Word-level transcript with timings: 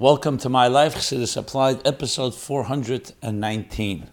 Welcome 0.00 0.38
to 0.38 0.48
My 0.48 0.66
Life 0.66 0.94
Chassidus 0.94 1.36
Applied, 1.36 1.86
episode 1.86 2.34
419. 2.34 4.06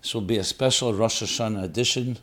This 0.00 0.14
will 0.14 0.22
be 0.22 0.38
a 0.38 0.42
special 0.42 0.94
Rosh 0.94 1.22
Hashanah 1.22 1.62
edition, 1.62 2.16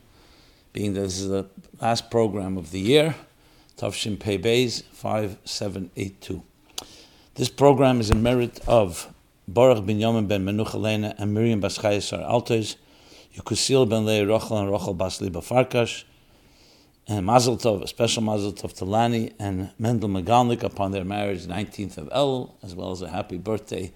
being 0.74 0.96
this 0.96 1.20
is 1.20 1.28
the 1.28 1.46
last 1.80 2.10
program 2.10 2.58
of 2.58 2.72
the 2.72 2.80
year, 2.80 3.14
Tavshin 3.78 4.20
Pei 4.20 4.40
Beis 4.40 4.82
5782. 4.94 6.42
This 7.36 7.50
program 7.50 8.00
is 8.00 8.10
in 8.10 8.24
merit 8.24 8.62
of 8.68 9.14
Baruch 9.48 9.86
ben 9.86 10.00
Yomen 10.00 10.28
ben 10.28 10.44
Menucha 10.44 11.14
and 11.20 11.34
Miriam 11.36 11.62
Baschayesar 11.62 12.28
Altes, 12.28 12.78
Yukusil 13.36 13.88
ben 13.88 14.08
Lei 14.08 14.22
Rochel 14.22 14.60
and 14.60 14.72
Rochel 14.72 14.98
Basli 14.98 15.30
Bafarkash, 15.30 16.04
and 17.08 17.26
Mazel 17.26 17.58
Tov, 17.58 17.84
a 17.84 17.88
special 17.88 18.22
Mazel 18.22 18.52
Tov 18.52 18.74
to 18.78 18.86
Lani 18.86 19.32
and 19.40 19.72
Mendel 19.80 20.10
Magalnik 20.10 20.64
upon 20.64 20.92
their 20.92 21.06
marriage, 21.06 21.46
19th 21.46 21.98
of 21.98 22.10
El, 22.12 22.56
as 22.62 22.76
well 22.76 22.92
as 22.92 23.02
a 23.02 23.10
happy 23.10 23.38
birthday 23.38 23.94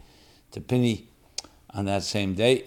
to 0.52 0.62
Pinny 0.62 1.08
on 1.74 1.86
that 1.86 2.04
same 2.04 2.34
day. 2.36 2.66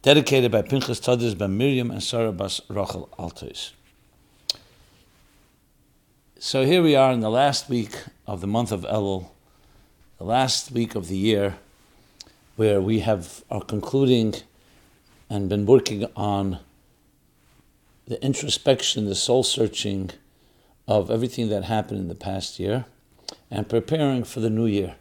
Dedicated 0.00 0.50
by 0.50 0.62
Pinchas 0.62 1.00
Tadis 1.00 1.36
ben 1.36 1.56
Miriam 1.56 1.90
and 1.90 2.02
Sarah 2.02 2.32
Bas 2.32 2.60
Rachel 2.68 3.08
Altos. 3.18 3.72
So 6.38 6.64
here 6.64 6.82
we 6.82 6.96
are 6.96 7.12
in 7.12 7.20
the 7.20 7.30
last 7.30 7.68
week 7.68 7.96
of 8.26 8.40
the 8.40 8.48
month 8.48 8.72
of 8.72 8.82
Elul, 8.82 9.28
the 10.18 10.24
last 10.24 10.72
week 10.72 10.94
of 10.96 11.08
the 11.08 11.16
year, 11.16 11.56
where 12.56 12.80
we 12.80 13.00
have 13.00 13.44
are 13.50 13.62
concluding 13.62 14.34
and 15.30 15.48
been 15.48 15.66
working 15.66 16.06
on 16.16 16.58
the 18.12 18.22
introspection, 18.22 19.06
the 19.06 19.14
soul 19.14 19.42
searching 19.42 20.10
of 20.86 21.10
everything 21.10 21.48
that 21.48 21.64
happened 21.64 21.98
in 21.98 22.08
the 22.08 22.14
past 22.14 22.60
year, 22.60 22.84
and 23.50 23.70
preparing 23.70 24.22
for 24.22 24.40
the 24.40 24.50
new 24.50 24.66
year. 24.66 24.96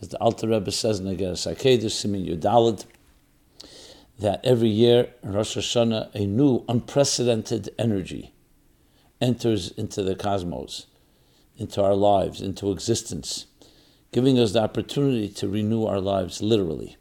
As 0.00 0.08
the 0.08 0.18
Alter 0.18 0.48
Rebbe 0.48 0.72
says 0.72 0.98
in 0.98 1.06
the 1.06 1.14
Sakeder 1.14 1.88
Simin 1.88 2.26
Yudalad, 2.26 2.84
that 4.18 4.40
every 4.42 4.68
year 4.68 5.12
in 5.22 5.32
Rosh 5.32 5.56
Hashanah, 5.56 6.12
a 6.12 6.26
new, 6.26 6.64
unprecedented 6.68 7.70
energy 7.78 8.32
enters 9.20 9.70
into 9.70 10.02
the 10.02 10.16
cosmos, 10.16 10.86
into 11.56 11.80
our 11.80 11.94
lives, 11.94 12.40
into 12.40 12.72
existence, 12.72 13.46
giving 14.10 14.40
us 14.40 14.54
the 14.54 14.62
opportunity 14.62 15.28
to 15.28 15.46
renew 15.46 15.84
our 15.84 16.00
lives 16.00 16.42
literally. 16.42 16.96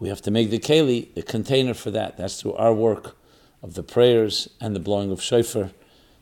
We 0.00 0.08
have 0.08 0.22
to 0.22 0.32
make 0.32 0.50
the 0.50 0.58
keli, 0.58 1.14
the 1.14 1.22
container 1.22 1.74
for 1.74 1.92
that. 1.92 2.16
That's 2.16 2.42
through 2.42 2.54
our 2.54 2.74
work 2.74 3.16
of 3.62 3.74
the 3.74 3.82
prayers 3.82 4.48
and 4.60 4.74
the 4.74 4.80
blowing 4.80 5.10
of 5.10 5.22
shofar, 5.22 5.70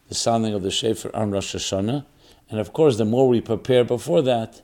the 0.09 0.15
sounding 0.15 0.55
of 0.55 0.63
the 0.63 0.71
shofar 0.71 1.15
on 1.15 1.31
Rosh 1.31 1.55
Hashanah. 1.55 2.05
And 2.51 2.61
of 2.61 2.73
course, 2.73 2.99
the 2.99 3.05
more 3.05 3.29
we 3.29 3.41
prepare 3.41 3.85
before 3.85 4.23
that, 4.23 4.63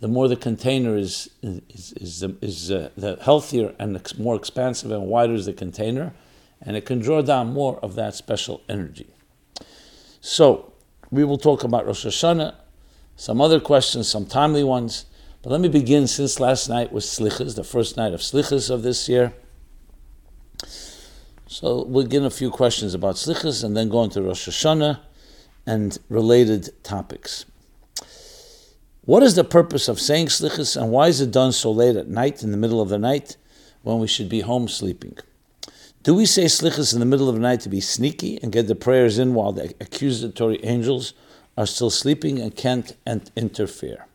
the 0.00 0.08
more 0.08 0.28
the 0.28 0.36
container 0.36 0.96
is 0.96 1.30
is 1.42 1.92
is, 1.92 2.22
is 2.42 2.70
uh, 2.70 2.90
the 2.96 3.16
healthier 3.22 3.74
and 3.78 4.00
more 4.18 4.36
expansive 4.36 4.90
and 4.90 5.06
wider 5.06 5.32
is 5.32 5.46
the 5.46 5.52
container, 5.52 6.12
and 6.60 6.76
it 6.76 6.84
can 6.84 6.98
draw 6.98 7.22
down 7.22 7.52
more 7.54 7.78
of 7.78 7.94
that 7.94 8.14
special 8.14 8.60
energy. 8.68 9.06
So 10.20 10.72
we 11.10 11.24
will 11.24 11.38
talk 11.38 11.64
about 11.64 11.86
Rosh 11.86 12.04
Hashanah, 12.04 12.54
some 13.16 13.40
other 13.40 13.60
questions, 13.60 14.08
some 14.08 14.26
timely 14.26 14.64
ones. 14.64 15.06
But 15.42 15.50
let 15.50 15.60
me 15.60 15.68
begin 15.68 16.06
since 16.06 16.40
last 16.40 16.68
night 16.68 16.92
was 16.92 17.06
Slichas, 17.06 17.54
the 17.54 17.64
first 17.64 17.96
night 17.96 18.12
of 18.12 18.20
Slichas 18.20 18.70
of 18.70 18.82
this 18.82 19.08
year. 19.08 19.32
So 21.54 21.84
we'll 21.84 22.06
get 22.06 22.24
a 22.24 22.30
few 22.30 22.50
questions 22.50 22.94
about 22.94 23.14
Slichas 23.14 23.62
and 23.62 23.76
then 23.76 23.88
go 23.88 24.02
into 24.02 24.20
Rosh 24.20 24.48
Hashanah 24.48 24.98
and 25.64 25.96
related 26.08 26.70
topics. 26.82 27.44
What 29.02 29.22
is 29.22 29.36
the 29.36 29.44
purpose 29.44 29.86
of 29.86 30.00
saying 30.00 30.26
Slichas 30.26 30.76
and 30.76 30.90
why 30.90 31.06
is 31.06 31.20
it 31.20 31.30
done 31.30 31.52
so 31.52 31.70
late 31.70 31.94
at 31.94 32.08
night, 32.08 32.42
in 32.42 32.50
the 32.50 32.56
middle 32.56 32.80
of 32.80 32.88
the 32.88 32.98
night, 32.98 33.36
when 33.82 34.00
we 34.00 34.08
should 34.08 34.28
be 34.28 34.40
home 34.40 34.66
sleeping? 34.66 35.16
Do 36.02 36.12
we 36.12 36.26
say 36.26 36.46
Slichas 36.46 36.92
in 36.92 36.98
the 36.98 37.06
middle 37.06 37.28
of 37.28 37.36
the 37.36 37.40
night 37.40 37.60
to 37.60 37.68
be 37.68 37.80
sneaky 37.80 38.36
and 38.42 38.50
get 38.50 38.66
the 38.66 38.74
prayers 38.74 39.16
in 39.16 39.34
while 39.34 39.52
the 39.52 39.72
accusatory 39.80 40.58
angels 40.64 41.14
are 41.56 41.66
still 41.66 41.90
sleeping 41.90 42.40
and 42.40 42.56
can't 42.56 42.96
interfere? 43.36 44.06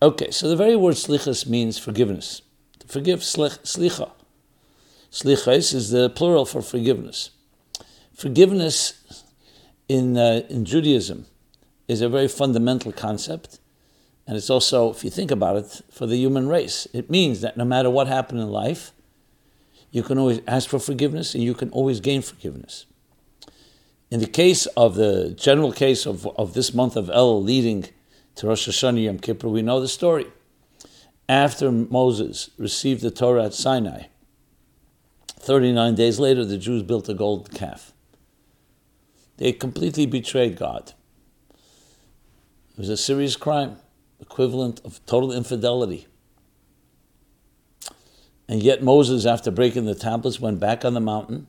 Okay, 0.00 0.30
so 0.30 0.48
the 0.48 0.54
very 0.54 0.76
word 0.76 0.94
Slichas 0.94 1.44
means 1.48 1.76
forgiveness. 1.76 2.40
To 2.78 2.86
forgive, 2.86 3.18
slich, 3.18 3.58
slicha. 3.64 4.12
Slichais 5.14 5.72
is 5.72 5.90
the 5.90 6.10
plural 6.10 6.44
for 6.44 6.60
forgiveness. 6.60 7.30
Forgiveness 8.16 9.22
in, 9.88 10.18
uh, 10.18 10.42
in 10.48 10.64
Judaism 10.64 11.26
is 11.86 12.00
a 12.00 12.08
very 12.08 12.26
fundamental 12.26 12.90
concept. 12.90 13.60
And 14.26 14.36
it's 14.36 14.50
also, 14.50 14.90
if 14.90 15.04
you 15.04 15.10
think 15.10 15.30
about 15.30 15.54
it, 15.54 15.82
for 15.88 16.06
the 16.06 16.16
human 16.16 16.48
race. 16.48 16.88
It 16.92 17.10
means 17.10 17.42
that 17.42 17.56
no 17.56 17.64
matter 17.64 17.88
what 17.90 18.08
happened 18.08 18.40
in 18.40 18.50
life, 18.50 18.90
you 19.92 20.02
can 20.02 20.18
always 20.18 20.40
ask 20.48 20.68
for 20.68 20.80
forgiveness 20.80 21.32
and 21.32 21.44
you 21.44 21.54
can 21.54 21.70
always 21.70 22.00
gain 22.00 22.20
forgiveness. 22.20 22.86
In 24.10 24.18
the 24.18 24.26
case 24.26 24.66
of 24.76 24.96
the 24.96 25.32
general 25.38 25.70
case 25.70 26.06
of, 26.06 26.26
of 26.36 26.54
this 26.54 26.74
month 26.74 26.96
of 26.96 27.08
El 27.08 27.40
leading 27.40 27.86
to 28.34 28.48
Rosh 28.48 28.68
Hashanah 28.68 29.04
Yom 29.04 29.20
Kippur, 29.20 29.48
we 29.48 29.62
know 29.62 29.78
the 29.78 29.86
story. 29.86 30.26
After 31.28 31.70
Moses 31.70 32.50
received 32.58 33.00
the 33.00 33.12
Torah 33.12 33.44
at 33.44 33.54
Sinai, 33.54 34.06
39 35.44 35.94
days 35.94 36.18
later, 36.18 36.44
the 36.44 36.58
Jews 36.58 36.82
built 36.82 37.08
a 37.08 37.14
gold 37.14 37.52
calf. 37.52 37.92
They 39.36 39.52
completely 39.52 40.06
betrayed 40.06 40.56
God. 40.56 40.92
It 41.50 42.78
was 42.78 42.88
a 42.88 42.96
serious 42.96 43.36
crime, 43.36 43.76
equivalent 44.20 44.80
of 44.84 45.04
total 45.06 45.32
infidelity. 45.32 46.06
And 48.48 48.62
yet 48.62 48.82
Moses, 48.82 49.26
after 49.26 49.50
breaking 49.50 49.84
the 49.84 49.94
tablets, 49.94 50.40
went 50.40 50.60
back 50.60 50.84
on 50.84 50.94
the 50.94 51.00
mountain 51.00 51.46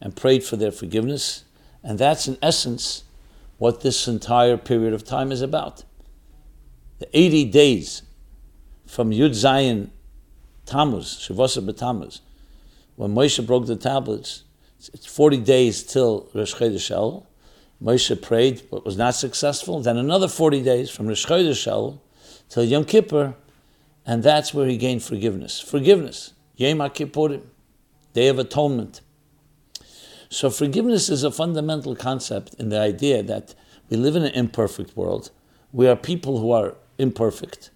and 0.00 0.16
prayed 0.16 0.44
for 0.44 0.56
their 0.56 0.72
forgiveness. 0.72 1.44
And 1.82 1.98
that's 1.98 2.26
in 2.28 2.38
essence 2.42 3.04
what 3.58 3.80
this 3.80 4.08
entire 4.08 4.56
period 4.56 4.92
of 4.92 5.04
time 5.04 5.32
is 5.32 5.42
about. 5.42 5.84
The 6.98 7.08
80 7.12 7.46
days 7.46 8.02
from 8.86 9.10
Yud 9.10 9.30
Zayin 9.30 9.90
Tammuz, 10.66 11.28
Shavasa 11.28 11.64
B'Tammuz, 11.66 12.20
when 12.96 13.14
Moshe 13.14 13.44
broke 13.44 13.66
the 13.66 13.76
tablets, 13.76 14.44
it's 14.92 15.06
40 15.06 15.38
days 15.38 15.82
till 15.82 16.28
Rosh 16.34 16.54
Chodesh 16.54 16.90
El. 16.90 17.26
Moshe 17.82 18.20
prayed, 18.20 18.62
but 18.70 18.84
was 18.84 18.96
not 18.96 19.14
successful. 19.14 19.80
Then 19.80 19.96
another 19.96 20.28
40 20.28 20.62
days 20.62 20.90
from 20.90 21.06
Rosh 21.06 21.26
Chodesh 21.26 21.66
El 21.66 22.00
till 22.48 22.64
Yom 22.64 22.84
Kippur, 22.84 23.34
and 24.06 24.22
that's 24.22 24.52
where 24.52 24.66
he 24.66 24.76
gained 24.76 25.02
forgiveness. 25.02 25.60
Forgiveness, 25.60 26.34
Yom 26.56 26.78
Kippurim, 26.78 27.42
Day 28.12 28.28
of 28.28 28.38
Atonement. 28.38 29.00
So 30.28 30.50
forgiveness 30.50 31.08
is 31.08 31.24
a 31.24 31.30
fundamental 31.30 31.96
concept 31.96 32.54
in 32.54 32.68
the 32.68 32.78
idea 32.78 33.22
that 33.22 33.54
we 33.88 33.96
live 33.96 34.16
in 34.16 34.24
an 34.24 34.34
imperfect 34.34 34.96
world. 34.96 35.30
We 35.72 35.88
are 35.88 35.96
people 35.96 36.38
who 36.38 36.52
are 36.52 36.76
imperfect, 36.98 37.70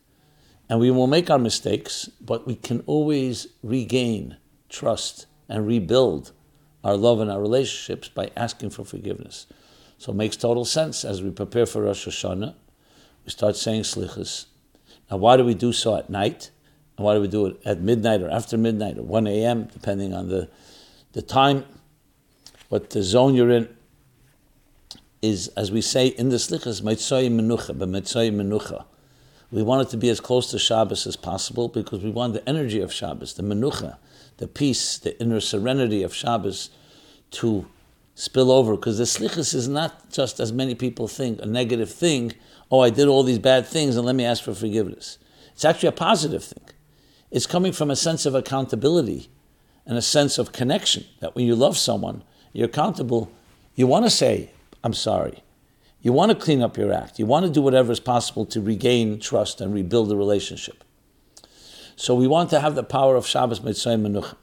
and 0.69 0.79
we 0.79 0.91
will 0.91 1.07
make 1.07 1.31
our 1.31 1.39
mistakes, 1.39 2.09
but 2.21 2.47
we 2.47 2.55
can 2.55 2.83
always 2.87 3.49
regain 3.63 4.37
trust, 4.69 5.27
and 5.49 5.67
rebuild 5.67 6.33
our 6.85 6.97
love 6.97 7.21
and 7.21 7.31
our 7.31 7.41
relationships 7.41 8.09
by 8.09 8.31
asking 8.37 8.71
for 8.71 8.85
forgiveness. 8.85 9.47
So 9.99 10.13
it 10.13 10.17
makes 10.17 10.37
total 10.37 10.65
sense 10.65 11.05
as 11.05 11.23
we 11.23 11.31
prepare 11.31 11.67
for 11.67 11.83
Rosh 11.83 12.07
Hashanah, 12.07 12.55
we 13.25 13.31
start 13.31 13.57
saying 13.57 13.83
slichas. 13.83 14.47
Now, 15.11 15.17
why 15.17 15.37
do 15.37 15.45
we 15.45 15.55
do 15.55 15.73
so 15.73 15.97
at 15.97 16.09
night? 16.09 16.51
And 16.97 17.05
why 17.05 17.15
do 17.15 17.21
we 17.21 17.29
do 17.29 17.47
it 17.47 17.61
at 17.65 17.81
midnight 17.81 18.23
or 18.23 18.31
after 18.31 18.57
midnight 18.57 18.99
or 18.99 19.03
1 19.03 19.27
a.m., 19.27 19.65
depending 19.65 20.15
on 20.15 20.29
the, 20.29 20.49
the 21.13 21.23
time? 21.23 21.65
What 22.69 22.91
the 22.91 23.03
zone 23.03 23.35
you're 23.35 23.51
in 23.51 23.69
is, 25.23 25.49
as 25.49 25.73
we 25.73 25.81
say 25.81 26.09
in 26.09 26.29
the 26.29 26.37
slichas, 26.37 26.83
Meitzoi 26.83 27.31
Menucha, 27.31 27.77
B'Meitzoi 27.77 28.33
Menucha. 28.33 28.85
We 29.51 29.63
want 29.63 29.89
it 29.89 29.91
to 29.93 29.97
be 29.97 30.11
as 30.11 30.21
close 30.21 30.51
to 30.51 30.59
Shabbos 30.59 31.07
as 31.07 31.17
possible 31.17 31.69
because 31.69 32.05
we 32.05 32.11
want 32.11 32.35
the 32.35 32.47
energy 32.49 32.81
of 32.81 32.93
Shabbos, 32.93 33.35
the 33.35 33.43
Menucha, 33.43 33.97
the 34.39 34.49
peace, 34.49 34.99
the 34.99 35.21
inner 35.21 35.41
serenity 35.41 36.03
of 36.03 36.15
Shabbos 36.15 36.71
to 37.33 37.67
spill 38.15 38.51
over. 38.51 38.75
Because 38.75 38.99
the 38.99 39.05
slichus 39.05 39.55
is 39.55 39.69
not 39.69 40.11
just, 40.11 40.41
as 40.41 40.53
many 40.53 40.75
people 40.75 41.07
think, 41.07 41.41
a 41.41 41.47
negative 41.47 41.93
thing. 41.93 42.33
Oh, 42.71 42.81
I 42.81 42.91
did 42.91 43.07
all 43.07 43.23
these 43.23 43.39
bad 43.39 43.67
things 43.67 43.97
and 43.97 44.07
let 44.07 44.17
me 44.17 44.25
ask 44.25 44.43
for 44.43 44.55
forgiveness. 44.55 45.19
It's 45.53 45.65
actually 45.65 45.91
a 45.91 45.93
positive 45.93 46.45
thing. 46.45 46.65
It's 47.31 47.47
coming 47.47 47.73
from 47.73 47.91
a 47.91 47.97
sense 47.97 48.25
of 48.27 48.35
accountability 48.35 49.29
and 49.85 49.99
a 49.99 50.03
sense 50.03 50.39
of 50.39 50.53
connection 50.53 51.05
that 51.21 51.35
when 51.35 51.47
you 51.47 51.55
love 51.55 51.77
someone, 51.77 52.23
you're 52.53 52.67
accountable. 52.67 53.31
You 53.75 53.87
want 53.87 54.07
to 54.07 54.11
say, 54.11 54.51
I'm 54.83 54.95
sorry. 54.95 55.43
You 56.01 56.13
want 56.13 56.31
to 56.31 56.39
clean 56.39 56.63
up 56.63 56.77
your 56.77 56.93
act. 56.93 57.19
You 57.19 57.27
want 57.27 57.45
to 57.45 57.53
do 57.53 57.61
whatever 57.61 57.91
is 57.91 58.01
possible 58.01 58.47
to 58.47 58.61
regain 58.61 59.19
trust 59.19 59.61
and 59.61 59.75
rebuild 59.75 60.09
the 60.09 60.17
relationship. 60.17 60.85
So 61.99 62.15
we 62.15 62.29
want 62.29 62.51
to 62.51 62.61
have 62.61 62.77
the 62.77 62.85
power 62.85 63.17
of 63.17 63.27
Shabbos 63.27 63.61
Mitzvah 63.61 63.97
Menucha. 63.97 64.37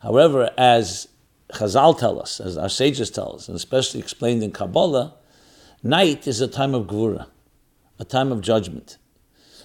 However, 0.00 0.50
as 0.58 1.06
Chazal 1.52 1.96
tell 1.96 2.20
us, 2.20 2.40
as 2.40 2.58
our 2.58 2.68
sages 2.68 3.10
tell 3.10 3.36
us, 3.36 3.46
and 3.46 3.54
especially 3.54 4.00
explained 4.00 4.42
in 4.42 4.50
Kabbalah, 4.50 5.14
night 5.84 6.26
is 6.26 6.40
a 6.40 6.48
time 6.48 6.74
of 6.74 6.88
gvura, 6.88 7.28
a 8.00 8.04
time 8.04 8.32
of 8.32 8.40
judgment. 8.40 8.98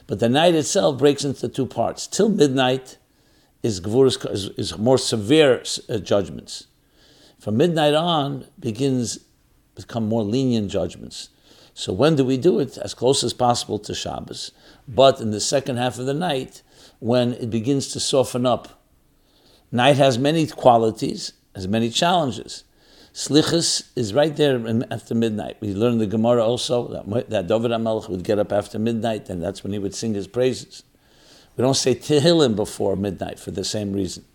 But 0.06 0.19
the 0.19 0.30
night 0.30 0.54
itself 0.54 1.00
breaks 1.00 1.24
into 1.24 1.50
two 1.50 1.66
parts. 1.66 2.06
Till 2.06 2.30
midnight 2.30 3.00
is, 3.63 3.80
is, 3.80 4.50
is 4.50 4.77
more 4.77 5.00
severe 5.00 5.63
uh, 5.89 5.98
judgments. 5.98 6.68
From 7.39 7.57
midnight 7.57 7.95
on 7.95 8.45
begins 8.60 9.18
become 9.74 10.07
more 10.07 10.24
lenient 10.24 10.69
judgments. 10.69 11.30
So 11.74 11.92
when 11.92 12.16
do 12.16 12.24
we 12.24 12.38
do 12.38 12.60
it? 12.60 12.77
As 12.77 12.94
close 12.94 13.24
as 13.24 13.33
possible 13.33 13.80
to 13.80 13.95
Shabbos, 13.95 14.51
but 14.88 15.19
in 15.19 15.31
the 15.31 15.42
second 15.42 15.77
half 15.77 15.98
of 15.98 16.06
the 16.06 16.13
night, 16.13 16.62
when 17.05 17.33
it 17.33 17.51
begins 17.51 17.89
to 17.89 17.99
soften 17.99 18.47
up. 18.47 18.81
Night 19.71 19.95
has 19.95 20.17
many 20.17 20.47
qualities, 20.47 21.33
has 21.53 21.67
many 21.67 21.87
challenges. 21.91 22.63
Slichus 23.13 23.91
is 23.95 24.11
right 24.11 24.35
there 24.35 24.59
after 24.89 25.13
midnight. 25.13 25.57
We 25.59 25.75
learn 25.75 25.99
the 25.99 26.07
Gemara 26.07 26.43
also 26.43 26.87
that, 26.87 27.29
that 27.29 27.45
David 27.45 27.69
HaMelech 27.69 28.09
would 28.09 28.23
get 28.23 28.39
up 28.39 28.51
after 28.51 28.79
midnight, 28.79 29.29
and 29.29 29.39
that's 29.39 29.63
when 29.63 29.71
he 29.71 29.77
would 29.77 29.93
sing 29.93 30.15
his 30.15 30.25
praises. 30.27 30.81
We 31.55 31.61
don't 31.61 31.75
say 31.75 31.93
Tehillim 31.93 32.55
before 32.55 32.95
midnight 32.95 33.39
for 33.39 33.51
the 33.51 33.63
same 33.63 33.93
reason. 33.93 34.25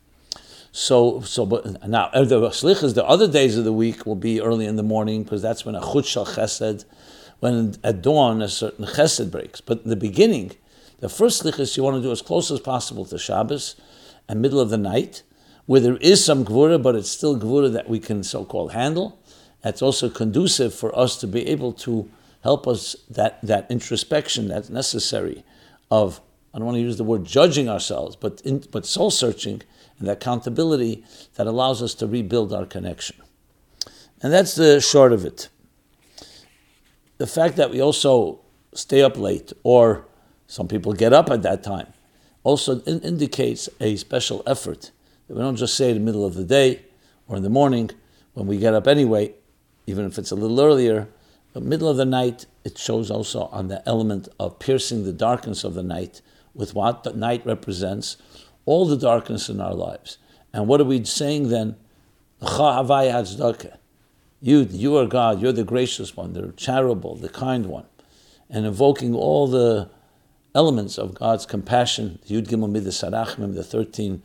So, 0.70 1.22
so 1.22 1.44
but 1.46 1.88
now 1.88 2.05
uh, 2.12 2.22
the 2.22 2.38
slichas, 2.50 2.94
the 2.94 3.05
other 3.05 3.26
days 3.26 3.58
of 3.58 3.64
the 3.64 3.72
week 3.72 4.06
will 4.06 4.14
be 4.14 4.40
early 4.40 4.67
in 4.67 4.76
the 4.76 4.84
morning 4.84 5.25
because 5.25 5.43
that's 5.43 5.64
when 5.64 5.75
a 5.75 5.81
chut 5.81 6.06
shal 6.06 6.25
chesed, 6.25 6.84
when 7.40 7.75
at 7.82 8.00
dawn 8.00 8.40
a 8.40 8.49
certain 8.49 8.84
chesed 8.84 9.28
breaks. 9.32 9.61
But 9.61 9.82
in 9.82 9.90
the 9.90 9.96
beginning, 9.96 10.52
the 11.00 11.08
first 11.08 11.43
slichas 11.43 11.76
you 11.76 11.82
want 11.82 11.97
to 11.97 12.02
do 12.02 12.12
as 12.12 12.23
close 12.23 12.50
as 12.50 12.61
possible 12.61 13.05
to 13.06 13.19
Shabbos, 13.19 13.76
and 14.29 14.41
middle 14.41 14.61
of 14.61 14.70
the 14.70 14.79
night, 14.79 15.23
where 15.67 15.81
there 15.81 15.97
is 15.97 16.25
some 16.25 16.44
gvura, 16.44 16.81
but 16.81 16.94
it's 16.94 17.11
still 17.11 17.38
gvura 17.38 17.73
that 17.73 17.88
we 17.88 17.99
can 17.99 18.23
so-called 18.23 18.73
handle. 18.73 19.19
That's 19.62 19.82
also 19.82 20.08
conducive 20.08 20.75
for 20.75 20.97
us 20.97 21.17
to 21.19 21.26
be 21.26 21.47
able 21.49 21.73
to 21.75 22.08
help 22.43 22.67
us 22.67 22.97
that 23.08 23.41
that 23.43 23.70
introspection 23.70 24.49
that's 24.49 24.70
necessary 24.70 25.44
of 25.91 26.20
I 26.52 26.58
don't 26.58 26.67
want 26.67 26.76
to 26.76 26.82
use 26.82 26.97
the 26.97 27.05
word 27.05 27.25
judging 27.25 27.69
ourselves, 27.69 28.17
but 28.17 28.41
in, 28.44 28.64
but 28.73 28.85
soul 28.85 29.11
searching 29.11 29.62
and 29.99 30.08
the 30.08 30.12
accountability 30.12 31.05
that 31.35 31.46
allows 31.46 31.82
us 31.82 31.94
to 31.94 32.06
rebuild 32.06 32.53
our 32.53 32.67
connection. 32.67 33.17
And 34.23 34.32
that's 34.32 34.55
the 34.56 34.81
short 34.81 35.12
of 35.12 35.25
it. 35.25 35.49
The 37.19 37.26
fact 37.26 37.56
that 37.56 37.70
we 37.70 37.81
also 37.81 38.41
stay 38.75 39.03
up 39.03 39.17
late, 39.17 39.53
or 39.62 40.06
some 40.50 40.69
people 40.69 40.93
get 40.93 41.12
up 41.12 41.31
at 41.31 41.43
that 41.43 41.62
time, 41.62 41.87
also 42.43 42.81
in- 42.81 43.00
indicates 43.00 43.69
a 43.81 43.97
special 43.97 44.43
effort 44.47 44.91
we 45.31 45.41
don't 45.41 45.56
just 45.56 45.76
say 45.76 45.91
in 45.91 45.94
the 45.94 46.00
middle 46.00 46.26
of 46.26 46.35
the 46.35 46.44
day 46.44 46.82
or 47.29 47.37
in 47.37 47.44
the 47.44 47.50
morning 47.50 47.91
when 48.35 48.49
we 48.49 48.58
get 48.58 48.75
up 48.75 48.88
anyway, 48.88 49.32
even 49.87 50.05
if 50.05 50.19
it's 50.19 50.32
a 50.32 50.35
little 50.35 50.61
earlier. 50.61 51.06
But 51.52 51.62
middle 51.62 51.88
of 51.88 51.97
the 51.97 52.05
night, 52.05 52.47
it 52.64 52.76
shows 52.76 53.12
also 53.12 53.43
on 53.52 53.69
the 53.69 53.88
element 53.88 54.29
of 54.41 54.58
piercing 54.58 55.05
the 55.05 55.12
darkness 55.12 55.62
of 55.62 55.75
the 55.75 55.85
night 55.85 56.20
with 56.53 56.75
what 56.75 57.05
the 57.05 57.12
night 57.12 57.46
represents, 57.46 58.17
all 58.67 58.87
the 58.87 58.96
darkness 58.96 59.49
in 59.49 59.61
our 59.61 59.75
lives. 59.75 60.19
And 60.53 60.67
what 60.67 60.81
are 60.81 60.85
we 60.85 61.05
saying 61.05 61.49
then? 61.49 61.76
You, 64.43 64.58
you 64.58 64.96
are 64.96 65.06
God, 65.06 65.41
you're 65.41 65.53
the 65.53 65.64
gracious 65.64 66.17
one, 66.17 66.32
the 66.32 66.53
charitable, 66.56 67.14
the 67.14 67.29
kind 67.29 67.67
one. 67.67 67.87
And 68.49 68.67
invoking 68.67 69.14
all 69.14 69.46
the 69.46 69.91
elements 70.55 70.99
of 70.99 71.14
God's 71.14 71.47
compassion, 71.47 72.19
Yud 72.29 72.49
Gimel 72.49 72.70
Midas 72.70 73.02
Sarachim, 73.02 73.55
the 73.55 73.62
13 73.64 74.23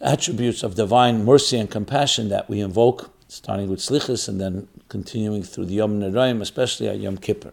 attributes 0.00 0.62
of 0.62 0.74
divine 0.74 1.24
mercy 1.24 1.56
and 1.56 1.70
compassion 1.70 2.28
that 2.28 2.48
we 2.48 2.60
invoke, 2.60 3.10
starting 3.28 3.68
with 3.68 3.78
Slichas 3.78 4.28
and 4.28 4.40
then 4.40 4.68
continuing 4.88 5.42
through 5.42 5.66
the 5.66 5.74
Yom 5.74 6.00
Neraim, 6.00 6.40
especially 6.42 6.88
at 6.88 6.98
Yom 6.98 7.16
Kippur. 7.16 7.52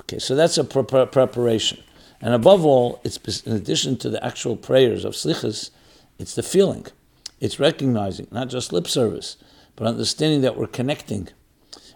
Okay, 0.00 0.18
so 0.18 0.34
that's 0.34 0.56
a 0.58 0.64
pre- 0.64 1.06
preparation. 1.06 1.82
And 2.20 2.34
above 2.34 2.64
all, 2.64 3.00
it's 3.04 3.42
in 3.42 3.52
addition 3.52 3.96
to 3.98 4.08
the 4.08 4.24
actual 4.24 4.56
prayers 4.56 5.04
of 5.04 5.14
Slichas, 5.14 5.70
it's 6.18 6.34
the 6.34 6.42
feeling. 6.42 6.86
It's 7.40 7.58
recognizing, 7.58 8.28
not 8.30 8.48
just 8.48 8.72
lip 8.72 8.86
service, 8.86 9.36
but 9.74 9.86
understanding 9.86 10.40
that 10.42 10.56
we're 10.56 10.68
connecting. 10.68 11.28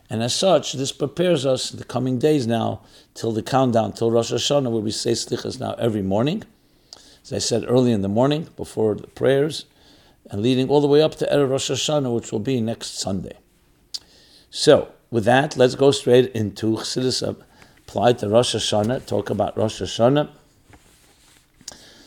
And 0.08 0.22
as 0.22 0.34
such, 0.34 0.72
this 0.74 0.92
prepares 0.92 1.44
us 1.44 1.70
the 1.70 1.84
coming 1.84 2.18
days 2.18 2.46
now 2.46 2.82
till 3.14 3.32
the 3.32 3.42
countdown, 3.42 3.92
till 3.92 4.10
Rosh 4.10 4.32
Hashanah, 4.32 4.70
where 4.70 4.82
we 4.82 4.92
say 4.92 5.12
Slichas 5.12 5.58
now 5.58 5.74
every 5.74 6.02
morning 6.02 6.44
as 7.26 7.32
I 7.32 7.38
said 7.38 7.64
early 7.66 7.90
in 7.90 8.02
the 8.02 8.08
morning 8.08 8.48
before 8.56 8.94
the 8.94 9.08
prayers, 9.08 9.64
and 10.30 10.42
leading 10.42 10.68
all 10.68 10.80
the 10.80 10.86
way 10.86 11.02
up 11.02 11.16
to 11.16 11.26
Erev 11.26 11.50
Rosh 11.50 11.70
Hashanah, 11.72 12.14
which 12.14 12.30
will 12.30 12.38
be 12.38 12.60
next 12.60 13.00
Sunday. 13.00 13.36
So, 14.50 14.92
with 15.10 15.24
that, 15.24 15.56
let's 15.56 15.74
go 15.74 15.90
straight 15.90 16.30
into 16.32 16.76
Chassidus 16.76 17.36
applied 17.82 18.20
to 18.20 18.28
Rosh 18.28 18.54
Hashanah, 18.54 19.06
talk 19.06 19.28
about 19.30 19.56
Rosh 19.56 19.82
Hashanah. 19.82 20.28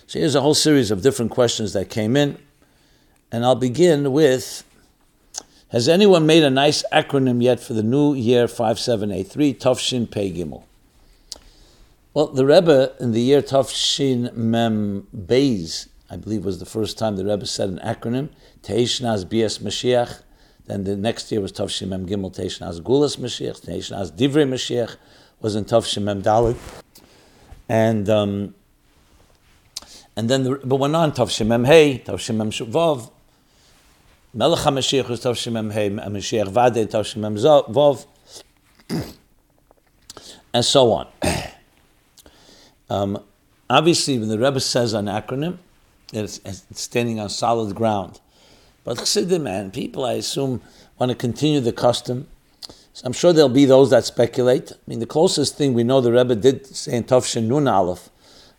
So 0.07 0.19
here's 0.19 0.35
a 0.35 0.41
whole 0.41 0.55
series 0.55 0.89
of 0.89 1.01
different 1.01 1.31
questions 1.31 1.73
that 1.73 1.89
came 1.89 2.15
in, 2.15 2.37
and 3.29 3.43
I'll 3.43 3.55
begin 3.55 4.13
with 4.13 4.63
Has 5.71 5.87
anyone 5.87 6.25
made 6.25 6.41
a 6.41 6.49
nice 6.49 6.83
acronym 6.91 7.43
yet 7.43 7.59
for 7.59 7.73
the 7.73 7.83
new 7.83 8.15
year 8.15 8.47
5783, 8.47 9.53
Tafshin 9.53 10.09
Pei 10.09 10.31
Gimel? 10.31 10.63
Well, 12.11 12.25
the 12.25 12.43
Rebbe 12.43 12.93
in 12.99 13.11
the 13.11 13.21
year 13.21 13.43
Tafshin 13.43 14.35
Mem 14.35 15.05
Beis, 15.15 15.87
I 16.09 16.17
believe 16.17 16.43
was 16.43 16.57
the 16.57 16.65
first 16.65 16.97
time 16.97 17.17
the 17.17 17.23
Rebbe 17.23 17.45
said 17.45 17.69
an 17.69 17.77
acronym, 17.83 18.29
Teishnaz 18.63 19.29
Bias 19.29 19.59
Mashiach. 19.59 20.23
Then 20.65 20.85
the 20.85 20.95
next 20.95 21.31
year 21.31 21.39
was 21.39 21.51
Tafshin 21.51 21.89
Mem 21.89 22.07
Gimel 22.07 22.35
Teishnaz 22.35 22.81
Gulas 22.81 23.17
Mashiach. 23.17 23.63
Teishnaz 23.63 24.11
Divrei 24.11 24.49
Mashiach 24.49 24.97
was 25.39 25.55
in 25.55 25.65
Tafshin 25.65 26.01
Mem 26.01 26.23
Dalit. 26.23 26.57
And 27.69 28.09
um, 28.09 28.55
and 30.15 30.31
then 30.31 30.45
the 30.45 30.55
Rebbe 30.55 30.75
went 30.75 30.95
on 30.95 31.11
Tafshin 31.11 31.45
Mem 31.45 31.65
Hey, 31.65 32.01
Tafshin 32.03 32.37
Mem 32.37 32.49
Vav. 32.49 33.11
Melech 34.33 34.59
HaMashiach 34.59 35.05
Vav. 37.69 38.05
And 40.53 40.65
so 40.65 40.91
on. 40.91 41.07
Um, 42.91 43.23
obviously, 43.69 44.17
when 44.17 44.29
the 44.29 44.39
Rebbe 44.39 44.59
says 44.59 44.93
an 44.93 45.05
acronym, 45.05 45.59
it's, 46.11 46.41
it's 46.43 46.65
standing 46.81 47.19
on 47.19 47.29
solid 47.29 47.75
ground. 47.75 48.19
But 48.83 48.97
Chassidim 48.97 49.45
and 49.45 49.71
people, 49.71 50.05
I 50.05 50.13
assume, 50.13 50.63
want 50.97 51.11
to 51.11 51.15
continue 51.15 51.59
the 51.59 51.71
custom. 51.71 52.27
So 52.93 53.05
I'm 53.05 53.13
sure 53.13 53.31
there'll 53.31 53.49
be 53.49 53.65
those 53.65 53.91
that 53.91 54.05
speculate. 54.05 54.71
I 54.71 54.75
mean, 54.87 54.97
the 54.97 55.05
closest 55.05 55.55
thing 55.55 55.75
we 55.75 55.83
know 55.83 56.01
the 56.01 56.11
Rebbe 56.11 56.35
did 56.35 56.65
say 56.65 56.97
in 56.97 57.03
Tavshin 57.03 57.43
Nun 57.43 57.67
Aleph, 57.67 58.09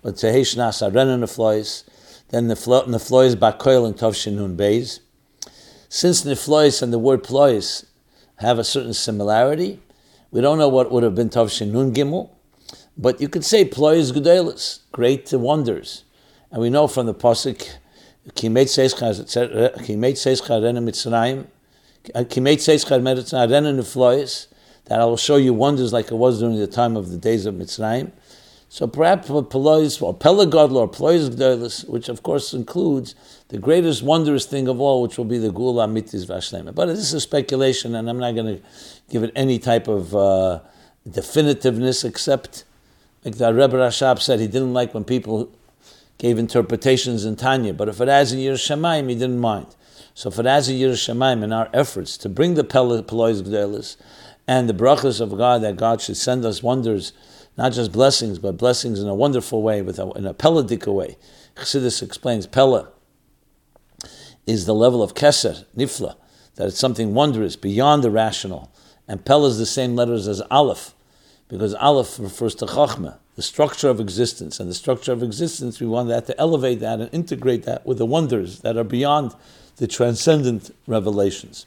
but 0.00 0.14
Tehesh 0.14 0.56
Nas 0.56 0.82
Aren 0.82 1.20
the 1.20 1.26
Flois, 1.26 1.82
then 2.28 2.46
the 2.46 2.54
Flois 2.54 3.34
Bakoil 3.34 3.84
and 3.84 3.96
Tavshin 3.96 4.34
Nun 4.34 4.56
Beis. 4.56 5.00
Since 5.92 6.22
the 6.22 6.36
Flois 6.36 6.82
and 6.82 6.92
the 6.92 7.00
word 7.00 7.24
Plois 7.24 7.84
have 8.36 8.60
a 8.60 8.64
certain 8.64 8.94
similarity, 8.94 9.80
we 10.30 10.40
don't 10.40 10.56
know 10.56 10.68
what 10.68 10.92
would 10.92 11.02
have 11.02 11.16
been 11.16 11.30
Tavshin 11.30 11.72
Nun 11.72 11.92
Gimel, 11.92 12.30
but 12.96 13.20
you 13.20 13.28
could 13.28 13.44
say 13.44 13.64
ployes 13.64 14.12
gedelis, 14.12 14.78
great 14.92 15.32
wonders. 15.32 16.04
And 16.52 16.62
we 16.62 16.70
know 16.70 16.86
from 16.86 17.06
the 17.06 17.14
pasuk, 17.14 17.68
kimet 18.34 18.66
seischar, 18.66 20.62
rena 20.62 20.80
mitzrayim, 20.80 21.46
uh, 22.14 22.20
kimet 22.20 22.58
seischar 22.58 23.02
mitzrayim 23.02 23.50
rena 23.50 23.82
that 24.84 25.00
I 25.00 25.04
will 25.04 25.16
show 25.16 25.36
you 25.38 25.52
wonders 25.54 25.92
like 25.92 26.12
it 26.12 26.14
was 26.14 26.38
during 26.38 26.56
the 26.56 26.68
time 26.68 26.96
of 26.96 27.10
the 27.10 27.16
days 27.16 27.46
of 27.46 27.54
Mitzrayim. 27.54 28.12
So 28.68 28.86
perhaps 28.86 29.28
Pelois 29.28 30.00
or 30.00 30.14
Pelagodl 30.14 30.74
or 30.74 30.88
Pelois 30.88 31.28
Gdolis, 31.30 31.88
which 31.88 32.08
of 32.08 32.22
course 32.22 32.52
includes 32.52 33.14
the 33.50 33.58
greatest 33.58 34.02
wondrous 34.02 34.46
thing 34.46 34.68
of 34.68 34.80
all, 34.80 35.02
which 35.02 35.18
will 35.18 35.24
be 35.24 35.38
the 35.38 35.50
Gula 35.50 35.88
Mitis 35.88 36.24
Vashlema. 36.24 36.72
But 36.72 36.86
this 36.86 37.12
is 37.12 37.22
speculation, 37.22 37.96
and 37.96 38.08
I'm 38.08 38.18
not 38.18 38.34
going 38.36 38.58
to 38.58 38.62
give 39.10 39.24
it 39.24 39.32
any 39.34 39.58
type 39.58 39.88
of 39.88 40.14
uh, 40.14 40.60
definitiveness 41.08 42.04
except 42.04 42.64
like 43.24 43.36
the 43.36 43.52
Rebbe 43.52 43.76
Rashab 43.76 44.20
said, 44.20 44.40
he 44.40 44.46
didn't 44.46 44.72
like 44.72 44.94
when 44.94 45.04
people 45.04 45.50
gave 46.18 46.38
interpretations 46.38 47.24
in 47.24 47.36
Tanya, 47.36 47.74
but 47.74 47.88
if 47.88 48.00
it 48.00 48.08
has 48.08 48.32
in 48.32 48.38
yiras 48.38 48.66
shamayim, 48.66 49.08
he 49.08 49.14
didn't 49.14 49.40
mind. 49.40 49.66
So 50.14 50.28
if 50.28 50.38
it 50.38 50.46
has 50.46 50.68
in 50.68 50.76
yiras 50.76 51.08
shamayim 51.08 51.42
in 51.42 51.52
our 51.52 51.68
efforts 51.74 52.16
to 52.18 52.28
bring 52.28 52.54
the 52.54 52.64
Pelois 52.64 53.02
Gdelis 53.02 53.96
and 54.46 54.68
the 54.68 54.74
brachas 54.74 55.20
of 55.20 55.36
God, 55.36 55.62
that 55.62 55.76
God 55.76 56.00
should 56.00 56.16
send 56.16 56.44
us 56.44 56.62
wonders, 56.62 57.12
not 57.58 57.72
just 57.72 57.92
blessings, 57.92 58.38
but 58.38 58.56
blessings 58.56 59.00
in 59.00 59.08
a 59.08 59.14
wonderful 59.14 59.60
way, 59.60 59.82
with 59.82 59.98
a, 59.98 60.08
in 60.12 60.24
a 60.24 60.34
Peladika 60.34 60.92
way. 60.92 61.16
Chassidus 61.56 62.02
explains 62.02 62.46
Pella 62.46 62.90
is 64.50 64.66
the 64.66 64.74
level 64.74 65.02
of 65.02 65.14
Keser, 65.14 65.64
Nifla, 65.76 66.16
that 66.56 66.68
it's 66.68 66.78
something 66.78 67.14
wondrous, 67.14 67.56
beyond 67.56 68.02
the 68.02 68.10
rational. 68.10 68.70
And 69.06 69.24
Pella 69.24 69.48
is 69.48 69.58
the 69.58 69.66
same 69.66 69.96
letters 69.96 70.28
as 70.28 70.40
Aleph 70.50 70.94
because 71.48 71.74
Aleph 71.74 72.18
refers 72.20 72.54
to 72.56 72.66
Chachma, 72.66 73.18
the 73.34 73.42
structure 73.42 73.88
of 73.88 73.98
existence. 73.98 74.60
And 74.60 74.70
the 74.70 74.74
structure 74.74 75.12
of 75.12 75.22
existence, 75.22 75.80
we 75.80 75.86
want 75.86 76.08
that 76.08 76.26
to 76.26 76.40
elevate 76.40 76.78
that 76.80 77.00
and 77.00 77.12
integrate 77.12 77.64
that 77.64 77.84
with 77.84 77.98
the 77.98 78.06
wonders 78.06 78.60
that 78.60 78.76
are 78.76 78.84
beyond 78.84 79.34
the 79.76 79.88
transcendent 79.88 80.74
revelations. 80.86 81.66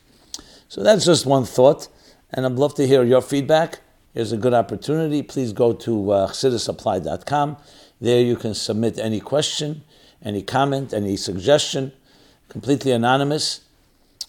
So 0.70 0.84
that's 0.84 1.06
just 1.06 1.26
one 1.26 1.46
thought, 1.46 1.90
and 2.32 2.46
I'd 2.46 2.54
love 2.54 2.76
to 2.76 2.88
hear 2.88 3.04
your 3.04 3.22
feedback. 3.22 3.82
Here's 4.14 4.32
a 4.32 4.38
good 4.38 4.54
opportunity. 4.54 5.22
Please 5.22 5.52
go 5.52 5.74
to 5.74 6.12
uh, 6.12 6.28
chassidusapplied.com. 6.30 7.58
There 8.00 8.22
you 8.22 8.36
can 8.36 8.54
submit 8.54 8.98
any 9.00 9.20
question, 9.20 9.84
any 10.22 10.42
comment, 10.42 10.94
any 10.94 11.18
suggestion, 11.18 11.92
completely 12.54 12.92
anonymous. 12.92 13.62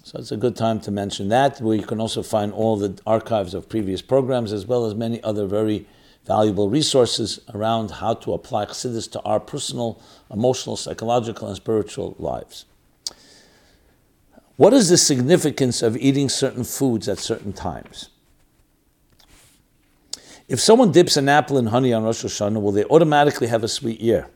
So 0.02 0.18
it's 0.18 0.32
a 0.32 0.38
good 0.38 0.56
time 0.56 0.80
to 0.80 0.90
mention 0.90 1.28
that, 1.28 1.60
where 1.60 1.76
you 1.76 1.84
can 1.84 2.00
also 2.00 2.22
find 2.22 2.54
all 2.54 2.76
the 2.78 2.98
archives 3.06 3.52
of 3.52 3.68
previous 3.68 4.00
programs, 4.00 4.50
as 4.50 4.66
well 4.66 4.86
as 4.86 4.94
many 4.94 5.22
other 5.22 5.46
very 5.46 5.86
valuable 6.24 6.70
resources 6.70 7.38
around 7.52 7.90
how 7.90 8.14
to 8.14 8.32
apply 8.32 8.64
Chassidus 8.64 9.10
to 9.12 9.20
our 9.22 9.38
personal, 9.38 10.00
emotional, 10.32 10.74
psychological, 10.74 11.48
and 11.48 11.56
spiritual 11.56 12.16
lives. 12.18 12.64
What 14.56 14.72
is 14.72 14.88
the 14.88 14.96
significance 14.96 15.82
of 15.82 15.94
eating 15.98 16.30
certain 16.30 16.64
foods 16.64 17.08
at 17.10 17.18
certain 17.18 17.52
times? 17.52 18.08
If 20.48 20.60
someone 20.60 20.92
dips 20.92 21.18
an 21.18 21.28
apple 21.28 21.58
in 21.58 21.66
honey 21.66 21.92
on 21.92 22.04
Rosh 22.04 22.24
Hashanah, 22.24 22.62
will 22.62 22.72
they 22.72 22.84
automatically 22.84 23.48
have 23.48 23.62
a 23.62 23.68
sweet 23.68 24.00
year? 24.00 24.28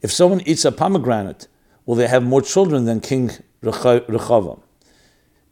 If 0.00 0.12
someone 0.12 0.42
eats 0.42 0.64
a 0.64 0.70
pomegranate, 0.70 1.48
will 1.86 1.94
they 1.94 2.08
have 2.08 2.22
more 2.22 2.42
children 2.42 2.84
than 2.84 3.00
King 3.00 3.30
Rechavam? 3.62 4.60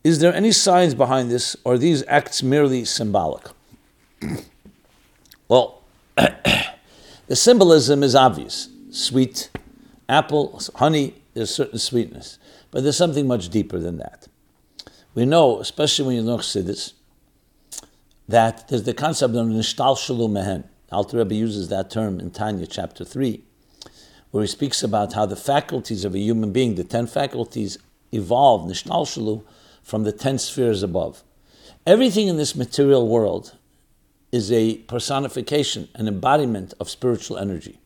Is 0.04 0.18
there 0.18 0.34
any 0.34 0.52
science 0.52 0.94
behind 0.94 1.30
this, 1.30 1.56
or 1.64 1.74
are 1.74 1.78
these 1.78 2.02
acts 2.08 2.42
merely 2.42 2.84
symbolic? 2.84 3.44
well, 5.48 5.82
the 6.16 7.36
symbolism 7.36 8.02
is 8.02 8.14
obvious. 8.14 8.68
Sweet 8.90 9.50
apple, 10.08 10.60
honey, 10.76 11.14
there's 11.34 11.54
certain 11.54 11.78
sweetness. 11.78 12.38
But 12.70 12.82
there's 12.82 12.96
something 12.96 13.26
much 13.26 13.48
deeper 13.48 13.78
than 13.78 13.98
that. 13.98 14.28
We 15.14 15.26
know, 15.26 15.60
especially 15.60 16.06
when 16.06 16.16
you 16.16 16.22
learn 16.22 16.38
Chassidus, 16.38 16.94
that 18.28 18.68
there's 18.68 18.84
the 18.84 18.94
concept 18.94 19.34
of 19.34 19.46
nishtal 19.46 19.98
shalom 19.98 20.32
mehen. 20.32 20.64
Alter 20.90 21.18
Rebbe 21.18 21.34
uses 21.34 21.68
that 21.68 21.90
term 21.90 22.18
in 22.20 22.30
Tanya 22.30 22.66
chapter 22.66 23.04
3, 23.04 23.42
where 24.32 24.42
he 24.42 24.48
speaks 24.48 24.82
about 24.82 25.12
how 25.12 25.26
the 25.26 25.36
faculties 25.36 26.04
of 26.04 26.14
a 26.14 26.18
human 26.18 26.52
being, 26.52 26.74
the 26.74 26.82
ten 26.82 27.06
faculties, 27.06 27.78
evolve, 28.10 28.68
nishtal 28.68 29.06
shalu, 29.06 29.44
from 29.82 30.02
the 30.02 30.12
ten 30.12 30.38
spheres 30.38 30.82
above. 30.82 31.22
Everything 31.86 32.28
in 32.28 32.38
this 32.38 32.56
material 32.56 33.06
world 33.06 33.54
is 34.32 34.50
a 34.50 34.78
personification, 34.88 35.88
an 35.94 36.08
embodiment 36.08 36.72
of 36.80 36.88
spiritual 36.88 37.36
energy. 37.36 37.78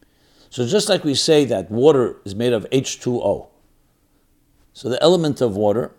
So 0.48 0.66
just 0.66 0.88
like 0.88 1.02
we 1.02 1.14
say 1.14 1.44
that 1.46 1.70
water 1.70 2.16
is 2.24 2.34
made 2.34 2.52
of 2.52 2.64
H2O, 2.70 3.48
so 4.72 4.88
the 4.88 5.02
element 5.02 5.40
of 5.40 5.56
water, 5.56 5.90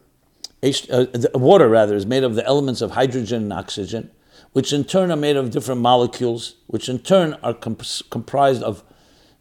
H, 0.63 0.89
uh, 0.89 1.07
water 1.33 1.67
rather, 1.67 1.95
is 1.95 2.05
made 2.05 2.23
of 2.23 2.35
the 2.35 2.45
elements 2.45 2.79
of 2.79 2.91
hydrogen 2.91 3.43
and 3.43 3.53
oxygen, 3.53 4.11
which 4.53 4.71
in 4.71 4.85
turn 4.85 5.11
are 5.11 5.17
made 5.17 5.35
of 5.35 5.51
different 5.51 5.81
molecules, 5.81 6.55
which 6.67 6.87
in 6.87 6.99
turn 6.99 7.33
are 7.43 7.53
comp- 7.53 8.09
comprised 8.09 8.63
of 8.63 8.83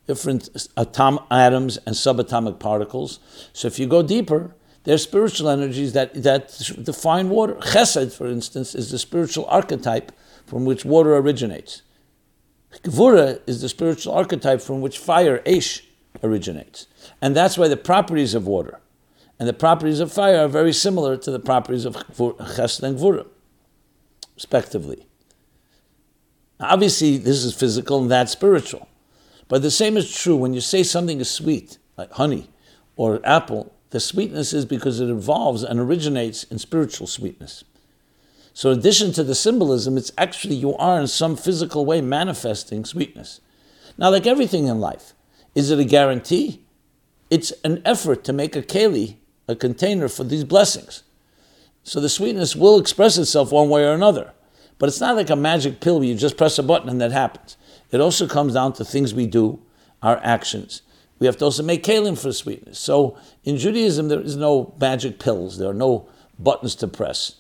different 0.07 0.69
atom- 0.77 1.21
atoms 1.31 1.79
and 1.87 1.95
subatomic 1.95 2.59
particles. 2.59 3.19
So 3.53 3.69
if 3.69 3.79
you 3.79 3.87
go 3.87 4.03
deeper, 4.03 4.55
there's 4.85 5.03
spiritual 5.03 5.49
energies 5.49 5.93
that, 5.95 6.15
that 6.23 6.49
define 6.83 7.29
water. 7.29 7.55
Chesed, 7.55 8.13
for 8.13 8.29
instance, 8.29 8.75
is 8.75 8.91
the 8.91 8.99
spiritual 8.99 9.47
archetype 9.47 10.13
from 10.47 10.65
which 10.65 10.85
water 10.85 11.17
originates. 11.17 11.83
Gvura 12.83 13.41
is 13.47 13.63
the 13.63 13.69
spiritual 13.69 14.15
archetype 14.15 14.61
from 14.61 14.81
which 14.81 14.99
fire, 14.99 15.41
Aish, 15.41 15.83
originates. 16.23 16.87
And 17.21 17.35
that's 17.35 17.59
why 17.59 17.69
the 17.69 17.77
properties 17.77 18.35
of 18.35 18.47
water 18.47 18.81
and 19.39 19.49
the 19.49 19.53
properties 19.53 20.01
of 20.01 20.13
fire 20.13 20.45
are 20.45 20.49
very 20.49 20.73
similar 20.73 21.17
to 21.17 21.31
the 21.31 21.39
properties 21.39 21.85
of 21.85 21.97
chesed 21.97 22.83
and 22.83 22.99
gvura, 22.99 23.27
respectively. 24.35 25.07
Obviously, 26.59 27.19
this 27.19 27.45
is 27.45 27.55
physical 27.55 28.01
and 28.01 28.11
that's 28.11 28.33
spiritual. 28.33 28.89
But 29.49 29.63
the 29.63 29.71
same 29.71 29.97
is 29.97 30.15
true 30.15 30.37
when 30.37 30.55
you 30.55 30.61
say 30.61 30.83
something 30.83 31.21
is 31.21 31.31
sweet, 31.31 31.79
like 31.97 32.13
honey 32.13 32.51
or 32.97 33.21
apple, 33.25 33.73
the 33.91 34.01
sweetness 34.01 34.53
is 34.53 34.65
because 34.65 35.01
it 35.01 35.09
evolves 35.09 35.63
and 35.63 35.79
originates 35.79 36.45
in 36.45 36.59
spiritual 36.59 37.07
sweetness. 37.07 37.65
So, 38.53 38.71
in 38.71 38.79
addition 38.79 39.13
to 39.13 39.23
the 39.23 39.35
symbolism, 39.35 39.97
it's 39.97 40.13
actually 40.17 40.57
you 40.57 40.75
are 40.77 40.99
in 40.99 41.07
some 41.07 41.37
physical 41.37 41.85
way 41.85 42.01
manifesting 42.01 42.85
sweetness. 42.85 43.41
Now, 43.99 44.11
like 44.11 44.27
everything 44.27 44.67
in 44.67 44.81
life, 44.81 45.13
is 45.55 45.71
it 45.71 45.79
a 45.79 45.85
guarantee? 45.85 46.63
It's 47.31 47.53
an 47.65 47.83
effort 47.85 48.25
to 48.25 48.33
make 48.33 48.57
a 48.57 48.63
keli 48.63 49.17
a 49.49 49.55
container 49.55 50.09
for 50.09 50.25
these 50.25 50.45
blessings. 50.45 51.03
So 51.85 52.01
the 52.01 52.09
sweetness 52.09 52.57
will 52.57 52.79
express 52.79 53.17
itself 53.17 53.53
one 53.53 53.69
way 53.69 53.85
or 53.85 53.93
another. 53.93 54.33
But 54.79 54.89
it's 54.89 55.01
not 55.01 55.17
like 55.17 55.31
a 55.31 55.37
magic 55.37 55.81
pill 55.81 55.99
where 55.99 56.09
you 56.09 56.15
just 56.15 56.37
press 56.37 56.59
a 56.59 56.63
button 56.63 56.89
and 56.89 57.01
that 57.01 57.13
happens. 57.13 57.57
It 57.91 58.01
also 58.01 58.27
comes 58.27 58.55
down 58.55 58.73
to 58.75 58.85
things 58.85 59.15
we 59.15 59.27
do, 59.27 59.61
our 60.03 60.19
actions. 60.23 60.83
We 61.19 61.27
have 61.27 61.37
to 61.39 61.47
also 61.47 61.63
make 61.63 61.83
kalim 61.83 62.21
for 62.21 62.33
sweetness. 62.33 62.79
So 62.79 63.17
in 63.45 63.57
Judaism, 63.57 64.09
there 64.09 64.21
is 64.21 64.37
no 64.37 64.75
magic 64.79 65.19
pills. 65.19 65.59
There 65.59 65.71
are 65.71 65.75
no 65.75 66.09
buttons 66.39 66.75
to 66.77 66.89
press. 66.89 67.37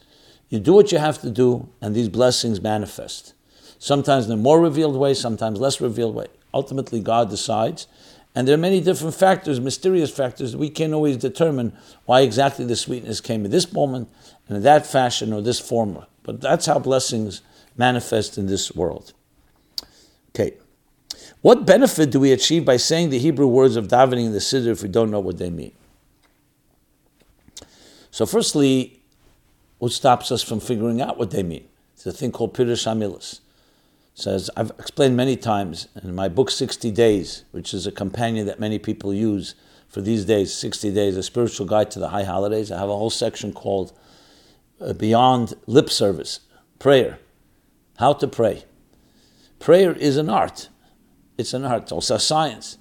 You 0.48 0.60
do 0.60 0.72
what 0.72 0.92
you 0.92 0.98
have 0.98 1.20
to 1.22 1.30
do, 1.30 1.68
and 1.80 1.94
these 1.94 2.08
blessings 2.08 2.60
manifest. 2.60 3.34
Sometimes 3.78 4.26
in 4.26 4.32
a 4.32 4.36
more 4.36 4.60
revealed 4.60 4.96
way, 4.96 5.12
sometimes 5.12 5.60
less 5.60 5.80
revealed 5.80 6.14
way. 6.14 6.28
Ultimately, 6.54 7.00
God 7.00 7.28
decides, 7.28 7.86
and 8.34 8.46
there 8.46 8.54
are 8.54 8.58
many 8.58 8.80
different 8.80 9.14
factors, 9.14 9.60
mysterious 9.60 10.10
factors. 10.10 10.56
We 10.56 10.70
can't 10.70 10.94
always 10.94 11.16
determine 11.16 11.76
why 12.04 12.20
exactly 12.20 12.64
the 12.64 12.76
sweetness 12.76 13.20
came 13.20 13.44
in 13.44 13.50
this 13.50 13.72
moment 13.72 14.08
and 14.46 14.58
in 14.58 14.62
that 14.62 14.86
fashion 14.86 15.32
or 15.32 15.42
this 15.42 15.58
form. 15.58 16.04
But 16.22 16.40
that's 16.40 16.66
how 16.66 16.78
blessings 16.78 17.42
manifest 17.76 18.38
in 18.38 18.46
this 18.46 18.74
world. 18.74 19.12
Okay. 20.36 20.54
What 21.40 21.64
benefit 21.64 22.10
do 22.10 22.20
we 22.20 22.30
achieve 22.30 22.66
by 22.66 22.76
saying 22.76 23.08
the 23.08 23.18
Hebrew 23.18 23.46
words 23.46 23.76
of 23.76 23.88
davening 23.88 24.26
in 24.26 24.32
the 24.32 24.38
Siddur 24.38 24.68
if 24.68 24.82
we 24.82 24.88
don't 24.88 25.10
know 25.10 25.20
what 25.20 25.38
they 25.38 25.48
mean? 25.48 25.72
So, 28.10 28.26
firstly, 28.26 29.02
what 29.78 29.92
stops 29.92 30.30
us 30.30 30.42
from 30.42 30.60
figuring 30.60 31.00
out 31.00 31.16
what 31.16 31.30
they 31.30 31.42
mean? 31.42 31.66
It's 31.94 32.04
a 32.04 32.12
thing 32.12 32.32
called 32.32 32.54
Pirush 32.54 32.86
Hamilas 32.86 33.40
says, 34.16 34.48
I've 34.56 34.70
explained 34.78 35.14
many 35.14 35.36
times 35.36 35.88
in 36.02 36.14
my 36.14 36.28
book 36.28 36.50
60 36.50 36.90
Days, 36.90 37.44
which 37.50 37.74
is 37.74 37.86
a 37.86 37.92
companion 37.92 38.46
that 38.46 38.58
many 38.58 38.78
people 38.78 39.12
use 39.12 39.54
for 39.88 40.00
these 40.00 40.24
days, 40.24 40.54
60 40.54 40.90
Days, 40.92 41.18
a 41.18 41.22
spiritual 41.22 41.66
guide 41.66 41.90
to 41.90 41.98
the 41.98 42.08
high 42.08 42.24
holidays. 42.24 42.72
I 42.72 42.78
have 42.78 42.88
a 42.88 42.96
whole 42.96 43.10
section 43.10 43.52
called 43.52 43.92
uh, 44.80 44.94
Beyond 44.94 45.52
Lip 45.66 45.90
Service, 45.90 46.40
Prayer, 46.78 47.18
How 47.98 48.14
to 48.14 48.26
Pray. 48.26 48.64
Prayer 49.58 49.92
is 49.92 50.16
an 50.16 50.28
art. 50.28 50.68
It's 51.38 51.54
an 51.54 51.64
art, 51.64 51.92
also 51.92 52.18
science. 52.18 52.78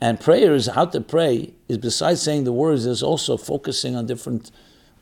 And 0.00 0.20
prayer 0.20 0.54
is 0.54 0.66
how 0.66 0.86
to 0.86 1.00
pray, 1.00 1.54
is 1.68 1.78
besides 1.78 2.22
saying 2.22 2.44
the 2.44 2.52
words, 2.52 2.86
is 2.86 3.02
also 3.02 3.36
focusing 3.36 3.96
on 3.96 4.06
different 4.06 4.50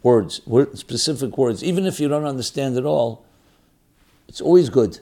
words, 0.02 0.40
word, 0.46 0.78
specific 0.78 1.38
words. 1.38 1.64
Even 1.64 1.86
if 1.86 2.00
you 2.00 2.08
don't 2.08 2.24
understand 2.24 2.76
it 2.76 2.84
all, 2.84 3.24
it's 4.28 4.40
always 4.40 4.68
good 4.68 5.00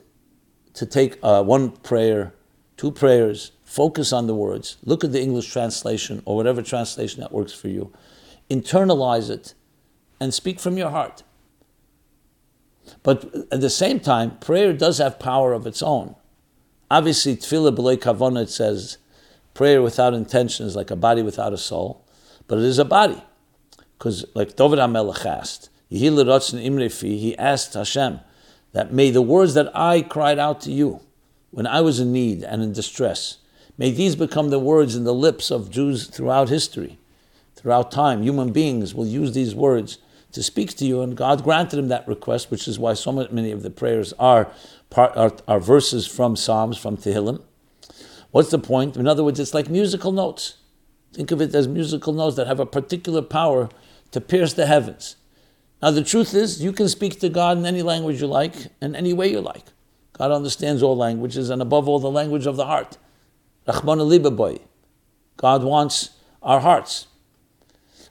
to 0.75 0.87
take 0.87 1.19
uh, 1.23 1.43
one 1.43 1.71
prayer, 1.71 2.33
two 2.77 2.91
prayers, 2.91 3.53
focus 3.65 4.13
on 4.13 4.27
the 4.27 4.35
words, 4.35 4.77
look 4.85 5.05
at 5.05 5.13
the 5.13 5.21
English 5.21 5.53
translation 5.53 6.23
or 6.25 6.37
whatever 6.37 6.63
translation 6.63 7.21
that 7.21 7.33
works 7.33 7.53
for 7.53 7.69
you, 7.69 7.93
internalize 8.49 9.31
it, 9.31 9.55
and 10.19 10.35
speak 10.35 10.59
from 10.59 10.77
your 10.77 10.91
heart. 10.91 11.23
But 13.03 13.35
at 13.51 13.61
the 13.61 13.71
same 13.71 14.01
time, 14.01 14.39
prayer 14.39 14.73
does 14.73 14.99
have 14.99 15.19
power 15.19 15.53
of 15.53 15.67
its 15.67 15.83
own. 15.83 16.17
Obviously, 16.91 17.37
tefillah 17.37 17.75
b'lei 17.75 17.97
kavana, 17.97 18.43
it 18.43 18.51
says, 18.51 18.99
prayer 19.55 19.81
without 19.83 20.15
intention 20.15 20.67
is 20.67 20.77
like 20.77 20.91
a 20.91 20.97
body 20.97 21.23
without 21.23 21.53
a 21.53 21.59
soul, 21.59 22.05
but 22.47 22.59
it 22.59 22.65
is 22.65 22.79
a 22.79 22.85
body. 22.85 23.23
Because 23.99 24.25
like 24.35 24.57
David 24.57 24.79
HaMelech 24.79 25.25
asked, 25.27 25.71
he 25.89 27.37
asked 27.39 27.75
Hashem, 27.75 28.21
that 28.73 28.93
may 28.93 29.11
the 29.11 29.23
words 29.23 29.55
that 29.55 29.77
I 29.77 30.03
cried 30.03 30.39
out 30.39 30.61
to 30.63 30.73
you 30.73 31.01
when 31.51 31.67
I 31.67 31.81
was 31.81 31.99
in 31.99 32.13
need 32.13 32.45
and 32.45 32.63
in 32.63 32.73
distress, 32.73 33.39
may 33.77 33.91
these 33.91 34.15
become 34.15 34.51
the 34.51 34.59
words 34.59 34.95
in 34.95 35.05
the 35.05 35.15
lips 35.15 35.51
of 35.51 35.71
Jews 35.71 36.07
throughout 36.07 36.49
history, 36.49 36.99
throughout 37.57 37.91
time. 37.91 38.23
Human 38.23 38.53
beings 38.53 38.95
will 38.95 39.07
use 39.07 39.33
these 39.33 39.55
words 39.55 39.99
to 40.33 40.43
speak 40.43 40.77
to 40.77 40.85
you, 40.85 41.03
and 41.03 41.17
God 41.17 41.43
granted 41.43 41.79
him 41.79 41.89
that 41.89 42.07
request, 42.07 42.51
which 42.51 42.69
is 42.69 42.79
why 42.79 42.95
so 42.95 43.13
many 43.13 43.51
of 43.51 43.63
the 43.63 43.71
prayers 43.71 44.13
are, 44.19 44.51
part, 44.89 45.17
are, 45.17 45.33
are 45.49 45.61
verses 45.61 46.07
from 46.07 46.37
Psalms, 46.37 46.79
from 46.79 46.97
Tehillim. 46.97 47.43
What's 48.31 48.51
the 48.51 48.59
point? 48.59 48.97
In 48.97 49.09
other 49.09 49.25
words, 49.25 49.41
it's 49.41 49.55
like 49.55 49.69
musical 49.69 50.13
notes. 50.13 50.57
Think 51.13 51.31
of 51.33 51.41
it 51.41 51.55
as 51.55 51.67
musical 51.67 52.13
notes 52.13 52.37
that 52.37 52.47
have 52.47 52.61
a 52.61 52.67
particular 52.67 53.23
power 53.23 53.69
to 54.13 54.21
pierce 54.21 54.53
the 54.53 54.67
heavens. 54.67 55.17
Now, 55.83 55.91
the 55.91 56.05
truth 56.05 56.35
is, 56.35 56.63
you 56.63 56.73
can 56.73 56.89
speak 56.89 57.19
to 57.21 57.29
God 57.29 57.59
in 57.59 57.67
any 57.67 57.83
language 57.83 58.21
you 58.21 58.27
like, 58.27 58.55
in 58.81 58.95
any 58.95 59.13
way 59.13 59.31
you 59.31 59.41
like. 59.41 59.65
God 60.13 60.31
understands 60.31 60.83
all 60.83 60.97
languages, 60.97 61.51
and 61.51 61.63
above 61.63 61.89
all, 61.89 61.99
the 61.99 62.11
language 62.11 62.47
of 62.47 62.57
the 62.57 62.67
heart. 62.67 62.99
God 63.67 65.65
wants 65.65 66.11
our 66.43 66.61
hearts. 66.61 67.07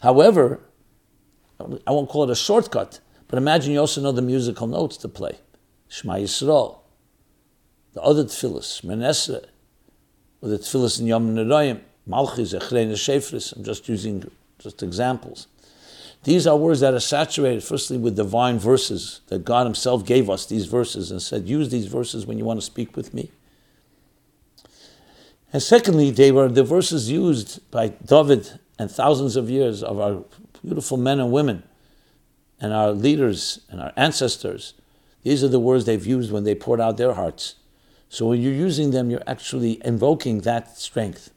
However, 0.02 0.60
I 1.60 1.92
won't 1.92 2.10
call 2.10 2.24
it 2.24 2.30
a 2.30 2.36
shortcut, 2.36 3.00
but 3.28 3.38
imagine 3.38 3.74
you 3.74 3.80
also 3.80 4.02
know 4.02 4.12
the 4.12 4.22
musical 4.22 4.68
notes 4.68 4.98
to 4.98 5.08
play. 5.08 5.40
Shema 5.90 6.16
Yisrael, 6.16 6.80
the 7.94 8.02
other 8.02 8.24
tefillas, 8.24 8.84
Menesra, 8.84 9.46
or 10.42 10.50
the 10.50 10.60
tefillas 10.60 11.00
in 11.00 11.08
Yom 11.08 11.36
Nerayim, 11.36 11.82
Malchis, 12.08 12.58
Echrei 12.58 12.90
Shefris, 12.92 13.56
I'm 13.56 13.64
just 13.64 13.90
using 13.90 14.30
just 14.58 14.82
examples. 14.84 15.48
These 16.24 16.48
are 16.48 16.58
words 16.58 16.82
that 16.82 16.94
are 16.94 17.00
saturated, 17.00 17.64
firstly, 17.64 17.98
with 17.98 18.16
divine 18.16 18.60
verses 18.60 19.22
that 19.28 19.46
God 19.46 19.66
Himself 19.66 20.06
gave 20.06 20.30
us 20.30 20.46
these 20.46 20.66
verses 20.66 21.12
and 21.12 21.22
said, 21.22 21.48
use 21.48 21.70
these 21.70 21.88
verses 21.88 22.26
when 22.26 22.38
you 22.38 22.44
want 22.44 22.60
to 22.60 22.66
speak 22.66 22.96
with 22.98 23.14
me. 23.14 23.32
And 25.54 25.64
secondly, 25.64 26.12
they 26.12 26.32
were 26.32 26.50
the 26.50 26.64
verses 26.64 27.10
used 27.10 27.72
by 27.72 27.88
David 27.88 28.60
and 28.78 28.92
thousands 28.92 29.36
of 29.36 29.50
years 29.50 29.82
of 29.82 30.00
our 30.00 30.24
beautiful 30.64 30.98
men 30.98 31.20
and 31.20 31.32
women 31.32 31.64
and 32.60 32.74
our 32.74 32.92
leaders 32.92 33.62
and 33.70 33.82
our 33.82 33.94
ancestors. 33.96 34.74
These 35.24 35.44
are 35.44 35.48
the 35.48 35.60
words 35.60 35.86
they've 35.86 36.06
used 36.06 36.32
when 36.32 36.44
they 36.44 36.56
poured 36.56 36.82
out 36.82 36.98
their 36.98 37.14
hearts. 37.14 37.56
So 38.10 38.28
when 38.28 38.42
you're 38.42 38.54
using 38.54 38.92
them, 38.92 39.10
you're 39.10 39.24
actually 39.28 39.82
invoking 39.86 40.42
that 40.42 40.78
strength. 40.78 41.32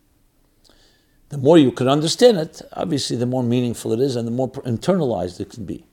The 1.29 1.38
more 1.38 1.59
you 1.59 1.73
can 1.73 1.88
understand 1.88 2.38
it, 2.38 2.62
obviously, 2.73 3.17
the 3.17 3.26
more 3.26 3.43
meaningful 3.43 3.93
it 3.93 4.00
is 4.00 4.17
and 4.17 4.26
the 4.26 4.33
more 4.33 4.50
internalized 4.50 5.41
it 5.41 5.50
can 5.50 5.64
be. 5.64 5.85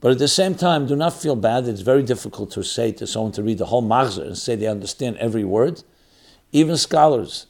But 0.00 0.12
at 0.12 0.18
the 0.18 0.28
same 0.28 0.54
time, 0.54 0.86
do 0.86 0.96
not 0.96 1.12
feel 1.12 1.36
bad. 1.36 1.68
It's 1.68 1.82
very 1.82 2.02
difficult 2.02 2.50
to 2.52 2.64
say 2.64 2.92
to 2.92 3.06
someone 3.06 3.32
to 3.32 3.42
read 3.42 3.58
the 3.58 3.66
whole 3.66 3.82
Machzor 3.82 4.26
and 4.26 4.38
say 4.38 4.56
they 4.56 4.66
understand 4.66 5.18
every 5.18 5.44
word. 5.44 5.82
Even 6.52 6.76
scholars 6.78 7.46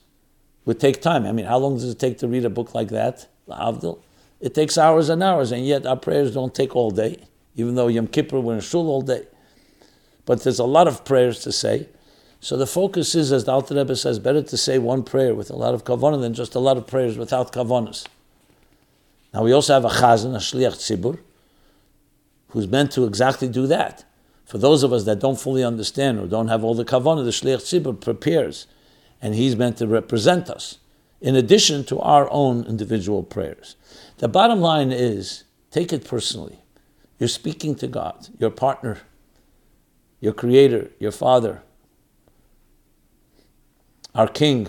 would 0.64 0.80
take 0.80 1.00
time. 1.00 1.25
I 1.25 1.32
mean, 1.32 1.47
how 1.47 1.59
long 1.59 1.75
does 1.75 1.85
it 1.85 1.99
take 1.99 2.18
to 2.18 2.28
read 2.28 2.44
a 2.44 2.50
book 2.50 2.75
like 2.75 2.88
that? 2.88 3.28
Avdil? 3.49 4.00
It 4.40 4.54
takes 4.54 4.78
hours 4.78 5.09
and 5.09 5.23
hours, 5.23 5.52
and 5.52 5.66
yet 5.66 5.85
our 5.87 5.97
prayers 5.97 6.32
don't 6.32 6.54
take 6.54 6.75
all 6.75 6.90
day, 6.90 7.18
even 7.56 7.75
though 7.75 7.88
Yom 7.88 8.06
Kippur 8.06 8.40
we're 8.40 8.54
in 8.54 8.61
shul 8.61 8.88
all 8.88 9.02
day. 9.02 9.26
But 10.25 10.42
there's 10.42 10.59
a 10.59 10.64
lot 10.64 10.88
of 10.88 11.04
prayers 11.04 11.40
to 11.40 11.52
say. 11.52 11.88
So 12.40 12.56
the 12.56 12.66
focus 12.66 13.14
is, 13.14 13.32
as 13.32 13.44
the 13.44 13.52
Alter 13.52 13.75
Rebbe 13.75 13.94
says, 13.94 14.18
better 14.18 14.42
to 14.42 14.56
say 14.56 14.78
one 14.78 15.02
prayer 15.02 15.35
with 15.35 15.50
a 15.50 15.56
lot 15.56 15.75
of 15.75 15.85
kavanah 15.85 16.20
than 16.20 16.32
just 16.32 16.54
a 16.54 16.59
lot 16.59 16.78
of 16.78 16.87
prayers 16.87 17.18
without 17.18 17.52
kavanas. 17.52 18.06
Now 19.35 19.44
we 19.44 19.52
also 19.52 19.75
have 19.75 19.85
a 19.85 19.88
chazan, 19.88 20.35
a 20.35 20.38
shliach 20.38 20.76
tzibur, 20.76 21.18
who's 22.49 22.66
meant 22.66 22.92
to 22.92 23.04
exactly 23.04 23.49
do 23.49 23.66
that. 23.66 24.04
For 24.47 24.56
those 24.56 24.82
of 24.82 24.92
us 24.92 25.04
that 25.04 25.20
don't 25.20 25.38
fully 25.38 25.62
understand 25.62 26.18
or 26.18 26.26
don't 26.26 26.49
have 26.49 26.64
all 26.64 26.75
the 26.75 26.85
kavanah, 26.85 27.25
the 27.25 27.30
shliach 27.30 27.59
tzibur 27.59 28.00
prepares, 28.00 28.66
and 29.20 29.35
he's 29.35 29.54
meant 29.54 29.76
to 29.76 29.87
represent 29.87 30.49
us, 30.49 30.78
in 31.20 31.37
addition 31.37 31.85
to 31.85 31.99
our 32.00 32.28
own 32.30 32.64
individual 32.64 33.23
prayers. 33.23 33.76
The 34.20 34.28
bottom 34.28 34.60
line 34.60 34.92
is, 34.92 35.44
take 35.70 35.94
it 35.94 36.06
personally. 36.06 36.58
You're 37.18 37.26
speaking 37.26 37.74
to 37.76 37.86
God, 37.86 38.28
your 38.38 38.50
partner, 38.50 38.98
your 40.20 40.34
creator, 40.34 40.90
your 40.98 41.10
father, 41.10 41.62
our 44.14 44.28
king. 44.28 44.68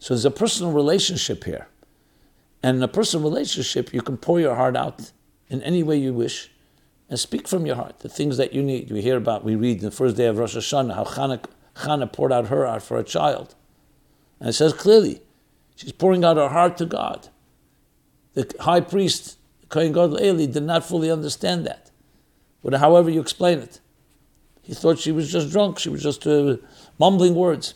So 0.00 0.14
there's 0.14 0.24
a 0.24 0.32
personal 0.32 0.72
relationship 0.72 1.44
here. 1.44 1.68
And 2.60 2.78
in 2.78 2.82
a 2.82 2.88
personal 2.88 3.22
relationship, 3.22 3.94
you 3.94 4.02
can 4.02 4.16
pour 4.16 4.40
your 4.40 4.56
heart 4.56 4.76
out 4.76 5.12
in 5.48 5.62
any 5.62 5.84
way 5.84 5.96
you 5.96 6.12
wish 6.12 6.50
and 7.08 7.20
speak 7.20 7.46
from 7.46 7.66
your 7.66 7.76
heart 7.76 8.00
the 8.00 8.08
things 8.08 8.36
that 8.36 8.52
you 8.52 8.64
need. 8.64 8.90
We 8.90 9.02
hear 9.02 9.16
about, 9.16 9.44
we 9.44 9.54
read 9.54 9.78
in 9.78 9.84
the 9.84 9.92
first 9.92 10.16
day 10.16 10.26
of 10.26 10.38
Rosh 10.38 10.56
Hashanah 10.56 10.96
how 10.96 11.04
Chana, 11.04 11.44
Chana 11.76 12.12
poured 12.12 12.32
out 12.32 12.48
her 12.48 12.66
heart 12.66 12.82
for 12.82 12.98
a 12.98 13.04
child. 13.04 13.54
And 14.40 14.48
it 14.48 14.54
says 14.54 14.72
clearly, 14.72 15.22
she's 15.76 15.92
pouring 15.92 16.24
out 16.24 16.36
her 16.36 16.48
heart 16.48 16.76
to 16.78 16.84
God. 16.84 17.28
The 18.34 18.52
high 18.60 18.80
priest, 18.80 19.38
Kohen 19.68 19.92
Gadol 19.92 20.22
Eli, 20.22 20.46
did 20.46 20.62
not 20.62 20.84
fully 20.84 21.10
understand 21.10 21.66
that. 21.66 21.90
But 22.62 22.74
however 22.74 23.10
you 23.10 23.20
explain 23.20 23.58
it, 23.58 23.80
he 24.62 24.74
thought 24.74 24.98
she 24.98 25.12
was 25.12 25.30
just 25.30 25.50
drunk. 25.50 25.78
She 25.78 25.88
was 25.88 26.02
just 26.02 26.26
uh, 26.26 26.56
mumbling 26.98 27.34
words. 27.34 27.74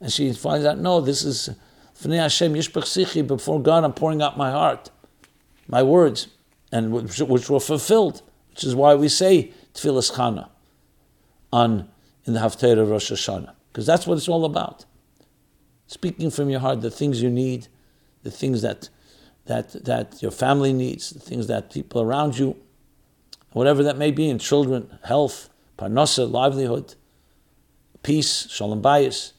And 0.00 0.12
she 0.12 0.32
finds 0.32 0.64
out, 0.64 0.78
no, 0.78 1.00
this 1.00 1.24
is 1.24 1.50
Hashem 2.02 2.52
before 3.26 3.60
God 3.60 3.84
I'm 3.84 3.92
pouring 3.92 4.22
out 4.22 4.38
my 4.38 4.50
heart, 4.50 4.90
my 5.66 5.82
words, 5.82 6.28
and 6.70 6.92
which, 6.92 7.18
which 7.18 7.50
were 7.50 7.60
fulfilled, 7.60 8.22
which 8.50 8.64
is 8.64 8.74
why 8.74 8.94
we 8.94 9.08
say 9.08 9.52
Tfilas 9.74 10.12
Chana 10.12 10.48
on 11.52 11.88
in 12.24 12.34
the 12.34 12.40
Haftarah 12.40 12.78
of 12.78 12.90
Rosh 12.90 13.10
Hashanah, 13.10 13.54
because 13.72 13.86
that's 13.86 14.06
what 14.06 14.18
it's 14.18 14.28
all 14.28 14.44
about. 14.44 14.84
Speaking 15.86 16.30
from 16.30 16.50
your 16.50 16.60
heart 16.60 16.82
the 16.82 16.90
things 16.90 17.22
you 17.22 17.30
need, 17.30 17.68
the 18.22 18.30
things 18.30 18.62
that 18.62 18.90
that 19.48 19.84
that 19.84 20.22
your 20.22 20.30
family 20.30 20.72
needs, 20.72 21.10
the 21.10 21.20
things 21.20 21.48
that 21.48 21.72
people 21.72 22.00
around 22.00 22.38
you, 22.38 22.56
whatever 23.52 23.82
that 23.82 23.98
may 23.98 24.10
be, 24.10 24.28
in 24.30 24.38
children, 24.38 24.98
health, 25.04 25.50
parnasa, 25.76 26.30
livelihood, 26.30 26.94
peace, 28.02 28.48
shalom 28.50 28.80
bayis, 28.80 29.32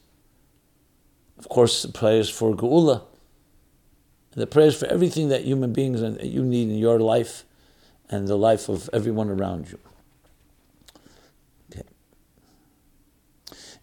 of 1.38 1.48
course, 1.48 1.82
the 1.82 1.88
prayers 1.88 2.28
for 2.28 2.54
Geula, 2.54 3.02
the 4.32 4.46
prayers 4.46 4.78
for 4.78 4.86
everything 4.86 5.28
that 5.28 5.44
human 5.44 5.72
beings 5.72 6.02
and 6.02 6.20
you 6.22 6.44
need 6.44 6.68
in 6.68 6.76
your 6.76 7.00
life 7.00 7.44
and 8.10 8.28
the 8.28 8.36
life 8.36 8.68
of 8.68 8.90
everyone 8.92 9.30
around 9.30 9.70
you. 9.70 9.78
Okay. 11.72 11.86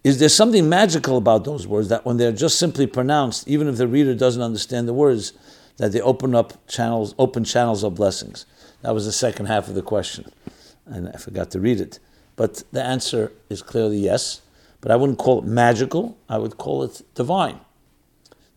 Is 0.03 0.19
there 0.19 0.29
something 0.29 0.69
magical 0.69 1.17
about 1.17 1.45
those 1.45 1.65
words 1.65 1.89
that 1.89 2.05
when 2.05 2.17
they're 2.17 2.31
just 2.31 2.59
simply 2.59 2.85
pronounced, 2.85 3.47
even 3.47 3.67
if 3.67 3.77
the 3.77 3.87
reader 3.87 4.13
doesn't 4.13 4.41
understand 4.41 4.87
the 4.87 4.93
words, 4.93 5.33
that 5.77 5.91
they 5.91 6.01
open 6.01 6.35
up 6.35 6.67
channels, 6.67 7.15
open 7.17 7.43
channels 7.43 7.83
of 7.83 7.95
blessings? 7.95 8.45
That 8.81 8.93
was 8.93 9.05
the 9.05 9.11
second 9.11 9.47
half 9.47 9.67
of 9.67 9.75
the 9.75 9.81
question, 9.81 10.31
and 10.85 11.09
I 11.09 11.17
forgot 11.17 11.51
to 11.51 11.59
read 11.59 11.79
it. 11.79 11.99
But 12.35 12.63
the 12.71 12.83
answer 12.83 13.31
is 13.49 13.61
clearly 13.61 13.97
yes. 13.97 14.41
But 14.79 14.91
I 14.91 14.95
wouldn't 14.95 15.17
call 15.17 15.39
it 15.39 15.45
magical, 15.45 16.17
I 16.29 16.37
would 16.37 16.57
call 16.57 16.83
it 16.83 17.01
divine. 17.15 17.59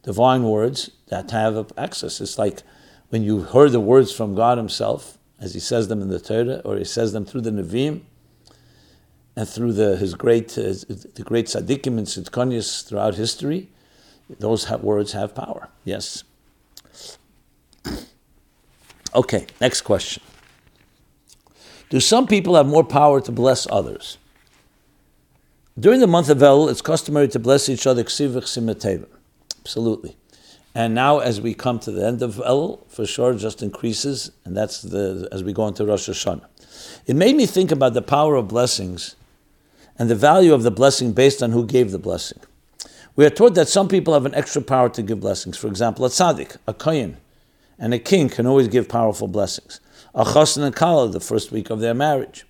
Divine 0.02 0.44
words 0.44 0.90
that 1.08 1.30
have 1.30 1.72
access. 1.76 2.20
It's 2.20 2.38
like 2.38 2.62
when 3.08 3.22
you 3.22 3.40
heard 3.40 3.72
the 3.72 3.80
words 3.80 4.12
from 4.12 4.34
God 4.34 4.58
Himself, 4.58 5.18
as 5.40 5.54
He 5.54 5.60
says 5.60 5.88
them 5.88 6.02
in 6.02 6.08
the 6.08 6.20
Torah, 6.20 6.60
or 6.64 6.76
He 6.76 6.84
says 6.84 7.12
them 7.12 7.24
through 7.24 7.40
the 7.40 7.50
Nevi'im, 7.50 8.02
and 9.34 9.48
through 9.48 9.72
the, 9.72 9.96
His 9.96 10.14
great, 10.14 10.56
uh, 10.58 10.62
the 10.62 11.24
great 11.24 11.46
tzaddikim 11.46 11.98
and 11.98 12.06
tzidkonias 12.06 12.86
throughout 12.86 13.14
history, 13.14 13.70
those 14.38 14.64
have, 14.66 14.82
words 14.82 15.12
have 15.12 15.34
power. 15.34 15.68
Yes. 15.84 16.22
Okay, 19.14 19.46
next 19.60 19.82
question. 19.82 20.22
Do 21.88 21.98
some 21.98 22.26
people 22.26 22.54
have 22.54 22.66
more 22.66 22.84
power 22.84 23.20
to 23.20 23.32
bless 23.32 23.66
others? 23.70 24.18
During 25.78 26.00
the 26.00 26.06
month 26.06 26.28
of 26.28 26.38
Elul, 26.38 26.70
it's 26.70 26.82
customary 26.82 27.28
to 27.28 27.38
bless 27.38 27.68
each 27.68 27.86
other 27.86 28.02
Absolutely. 28.02 30.16
And 30.74 30.94
now, 30.94 31.18
as 31.18 31.40
we 31.40 31.54
come 31.54 31.80
to 31.80 31.90
the 31.90 32.06
end 32.06 32.22
of 32.22 32.36
Elul, 32.36 32.86
for 32.88 33.04
sure, 33.04 33.34
just 33.34 33.62
increases, 33.62 34.30
and 34.44 34.56
that's 34.56 34.82
the 34.82 35.28
as 35.32 35.42
we 35.42 35.52
go 35.52 35.66
into 35.66 35.84
Rosh 35.84 36.08
Hashanah. 36.08 36.46
It 37.06 37.16
made 37.16 37.34
me 37.34 37.46
think 37.46 37.72
about 37.72 37.94
the 37.94 38.02
power 38.02 38.36
of 38.36 38.46
blessings 38.46 39.16
and 39.98 40.08
the 40.08 40.14
value 40.14 40.54
of 40.54 40.62
the 40.62 40.70
blessing 40.70 41.12
based 41.12 41.42
on 41.42 41.50
who 41.50 41.66
gave 41.66 41.90
the 41.90 41.98
blessing. 41.98 42.38
We 43.16 43.26
are 43.26 43.30
taught 43.30 43.54
that 43.54 43.68
some 43.68 43.88
people 43.88 44.14
have 44.14 44.26
an 44.26 44.34
extra 44.34 44.62
power 44.62 44.88
to 44.90 45.02
give 45.02 45.20
blessings. 45.20 45.56
For 45.56 45.66
example, 45.66 46.04
a 46.04 46.08
tzaddik, 46.08 46.56
a 46.68 46.72
kohen, 46.72 47.16
and 47.80 47.94
a 47.94 47.98
king 47.98 48.28
can 48.28 48.46
always 48.46 48.68
give 48.68 48.88
powerful 48.88 49.26
blessings. 49.26 49.80
A 50.14 50.24
chassan 50.24 50.62
and 50.62 50.76
kala, 50.76 51.08
the 51.08 51.18
first 51.18 51.50
week 51.50 51.70
of 51.70 51.80
their 51.80 51.94
marriage. 51.94 52.44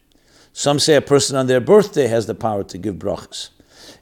Some 0.52 0.80
say 0.80 0.96
a 0.96 1.00
person 1.00 1.36
on 1.36 1.46
their 1.46 1.60
birthday 1.60 2.08
has 2.08 2.26
the 2.26 2.34
power 2.34 2.64
to 2.64 2.76
give 2.76 2.96
brachas. 2.96 3.50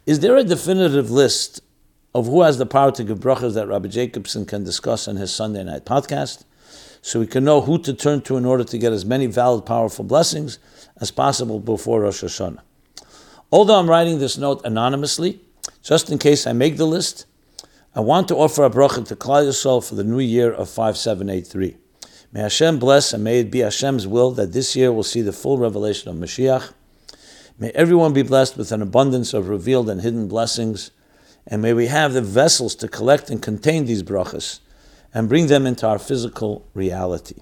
Is 0.06 0.20
there 0.20 0.36
a 0.36 0.42
definitive 0.42 1.10
list 1.10 1.60
of 2.14 2.26
who 2.26 2.40
has 2.42 2.56
the 2.56 2.66
power 2.66 2.90
to 2.92 3.04
give 3.04 3.20
brachas 3.20 3.54
that 3.54 3.68
Rabbi 3.68 3.88
Jacobson 3.88 4.46
can 4.46 4.64
discuss 4.64 5.06
on 5.06 5.16
his 5.16 5.32
Sunday 5.32 5.62
night 5.62 5.84
podcast? 5.84 6.44
So 7.02 7.20
we 7.20 7.26
can 7.26 7.44
know 7.44 7.60
who 7.60 7.78
to 7.82 7.92
turn 7.92 8.22
to 8.22 8.38
in 8.38 8.46
order 8.46 8.64
to 8.64 8.78
get 8.78 8.92
as 8.92 9.04
many 9.04 9.26
valid, 9.26 9.66
powerful 9.66 10.04
blessings 10.04 10.58
as 11.00 11.10
possible 11.10 11.60
before 11.60 12.00
Rosh 12.00 12.24
Hashanah. 12.24 12.60
Although 13.52 13.78
I'm 13.78 13.88
writing 13.88 14.18
this 14.18 14.38
note 14.38 14.62
anonymously, 14.64 15.40
just 15.82 16.10
in 16.10 16.18
case 16.18 16.46
I 16.46 16.54
make 16.54 16.76
the 16.76 16.86
list, 16.86 17.26
I 17.94 18.01
want 18.01 18.29
to 18.29 18.37
offer 18.37 18.64
a 18.64 18.70
bracha 18.70 19.07
to 19.09 19.16
Klal 19.16 19.48
Yisrael 19.48 19.83
for 19.83 19.94
the 19.94 20.05
new 20.05 20.18
year 20.18 20.53
of 20.53 20.68
5783. 20.68 21.79
May 22.33 22.40
Hashem 22.40 22.79
bless 22.79 23.14
and 23.14 23.24
may 23.24 23.40
it 23.40 23.51
be 23.51 23.61
Hashem's 23.61 24.07
will 24.07 24.31
that 24.33 24.53
this 24.53 24.77
year 24.77 24.92
we'll 24.92 25.03
see 25.03 25.22
the 25.22 25.33
full 25.33 25.57
revelation 25.57 26.11
of 26.11 26.16
Mashiach. 26.16 26.74
May 27.59 27.70
everyone 27.70 28.12
be 28.12 28.22
blessed 28.22 28.59
with 28.59 28.72
an 28.72 28.83
abundance 28.83 29.33
of 29.33 29.48
revealed 29.48 29.88
and 29.88 30.03
hidden 30.03 30.29
blessings, 30.29 30.90
and 31.46 31.62
may 31.62 31.72
we 31.72 31.87
have 31.87 32.12
the 32.12 32.20
vessels 32.20 32.74
to 32.77 32.88
collect 32.88 33.31
and 33.31 33.40
contain 33.40 33.87
these 33.87 34.03
brachas 34.03 34.61
and 35.14 35.27
bring 35.27 35.46
them 35.46 35.66
into 35.66 35.88
our 35.88 35.98
physical 35.98 36.68
reality. 36.74 37.37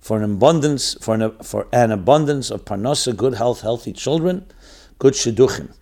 For 0.00 0.18
an 0.18 0.24
abundance, 0.34 0.98
for 1.00 1.14
an, 1.14 1.30
for 1.38 1.66
an 1.72 1.92
abundance 1.92 2.50
of 2.50 2.66
parnasa, 2.66 3.16
good 3.16 3.34
health, 3.34 3.62
healthy 3.62 3.94
children, 3.94 4.44
good 4.98 5.14
shidduchim. 5.14 5.72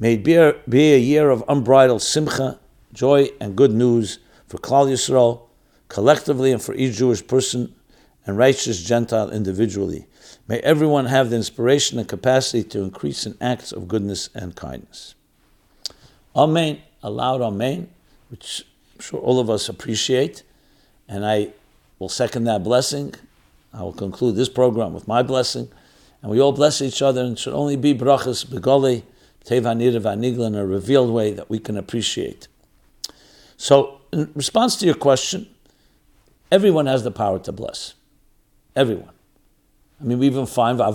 May 0.00 0.14
it 0.14 0.24
be 0.24 0.34
a, 0.34 0.56
be 0.68 0.94
a 0.94 0.98
year 0.98 1.30
of 1.30 1.44
unbridled 1.48 2.02
simcha, 2.02 2.58
joy, 2.92 3.30
and 3.40 3.56
good 3.56 3.72
news 3.72 4.18
for 4.46 4.58
Klal 4.58 4.90
Yisrael, 4.90 5.42
collectively 5.88 6.52
and 6.52 6.62
for 6.62 6.74
each 6.74 6.96
Jewish 6.96 7.26
person 7.26 7.74
and 8.26 8.38
righteous 8.38 8.82
Gentile 8.82 9.30
individually. 9.30 10.06
May 10.48 10.60
everyone 10.60 11.06
have 11.06 11.30
the 11.30 11.36
inspiration 11.36 11.98
and 11.98 12.08
capacity 12.08 12.62
to 12.70 12.82
increase 12.82 13.26
in 13.26 13.36
acts 13.40 13.72
of 13.72 13.88
goodness 13.88 14.28
and 14.34 14.54
kindness. 14.54 15.14
Amen. 16.34 16.80
A 17.02 17.10
loud 17.10 17.40
Amen, 17.40 17.88
which 18.30 18.64
I'm 18.94 19.00
sure 19.00 19.20
all 19.20 19.40
of 19.40 19.50
us 19.50 19.68
appreciate. 19.68 20.42
And 21.08 21.26
I 21.26 21.52
will 21.98 22.08
second 22.08 22.44
that 22.44 22.62
blessing. 22.64 23.14
I 23.74 23.82
will 23.82 23.92
conclude 23.92 24.36
this 24.36 24.48
program 24.48 24.92
with 24.92 25.08
my 25.08 25.22
blessing. 25.22 25.68
And 26.20 26.30
we 26.30 26.40
all 26.40 26.52
bless 26.52 26.80
each 26.80 27.02
other 27.02 27.22
and 27.22 27.38
should 27.38 27.54
only 27.54 27.76
be 27.76 27.94
brachas 27.94 28.46
begoli, 28.46 29.02
tevanir 29.44 30.00
vanigla 30.00 30.46
in 30.46 30.54
a 30.54 30.64
revealed 30.64 31.10
way 31.10 31.32
that 31.32 31.50
we 31.50 31.58
can 31.58 31.76
appreciate. 31.76 32.48
So, 33.62 34.00
in 34.12 34.28
response 34.34 34.74
to 34.78 34.86
your 34.86 34.96
question, 34.96 35.46
everyone 36.50 36.86
has 36.86 37.04
the 37.04 37.12
power 37.12 37.38
to 37.38 37.52
bless. 37.52 37.94
Everyone. 38.74 39.14
I 40.00 40.04
mean, 40.04 40.18
we 40.18 40.26
even 40.26 40.46
find 40.46 40.80
that 40.80 40.88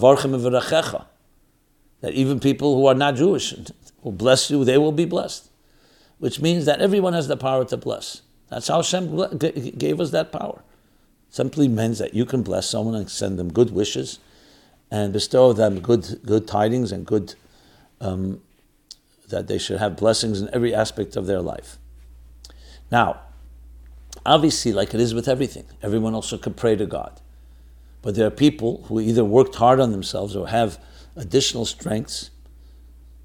even 2.03 2.39
people 2.41 2.75
who 2.75 2.87
are 2.87 2.93
not 2.93 3.15
Jewish 3.15 3.53
will 4.03 4.11
bless 4.11 4.51
you, 4.51 4.65
they 4.65 4.77
will 4.77 4.91
be 4.91 5.05
blessed. 5.05 5.49
Which 6.19 6.41
means 6.41 6.65
that 6.65 6.81
everyone 6.81 7.13
has 7.13 7.29
the 7.29 7.37
power 7.37 7.63
to 7.63 7.77
bless. 7.77 8.21
That's 8.49 8.67
how 8.67 8.81
Hashem 8.81 9.37
gave 9.37 10.01
us 10.01 10.11
that 10.11 10.33
power. 10.33 10.61
Simply 11.29 11.69
means 11.69 11.99
that 11.99 12.13
you 12.13 12.25
can 12.25 12.43
bless 12.43 12.69
someone 12.69 12.95
and 12.95 13.09
send 13.09 13.39
them 13.39 13.47
good 13.49 13.71
wishes 13.71 14.19
and 14.91 15.13
bestow 15.13 15.53
them 15.53 15.79
good, 15.79 16.19
good 16.25 16.49
tidings 16.49 16.91
and 16.91 17.05
good, 17.05 17.35
um, 18.01 18.41
that 19.29 19.47
they 19.47 19.57
should 19.57 19.79
have 19.79 19.95
blessings 19.95 20.41
in 20.41 20.49
every 20.53 20.75
aspect 20.75 21.15
of 21.15 21.27
their 21.27 21.39
life. 21.39 21.77
Now, 22.91 23.21
obviously, 24.25 24.71
like 24.73 24.93
it 24.93 24.99
is 24.99 25.13
with 25.13 25.27
everything, 25.27 25.65
everyone 25.81 26.13
also 26.13 26.37
can 26.37 26.53
pray 26.53 26.75
to 26.75 26.85
God. 26.85 27.19
But 28.01 28.15
there 28.15 28.27
are 28.27 28.31
people 28.31 28.83
who 28.87 28.99
either 28.99 29.25
worked 29.25 29.55
hard 29.55 29.79
on 29.79 29.91
themselves 29.91 30.35
or 30.35 30.47
have 30.47 30.79
additional 31.15 31.65
strengths, 31.65 32.29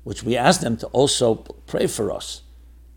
which 0.02 0.22
we 0.24 0.36
ask 0.36 0.60
them 0.60 0.76
to 0.78 0.86
also 0.88 1.36
pray 1.66 1.86
for 1.86 2.10
us 2.10 2.42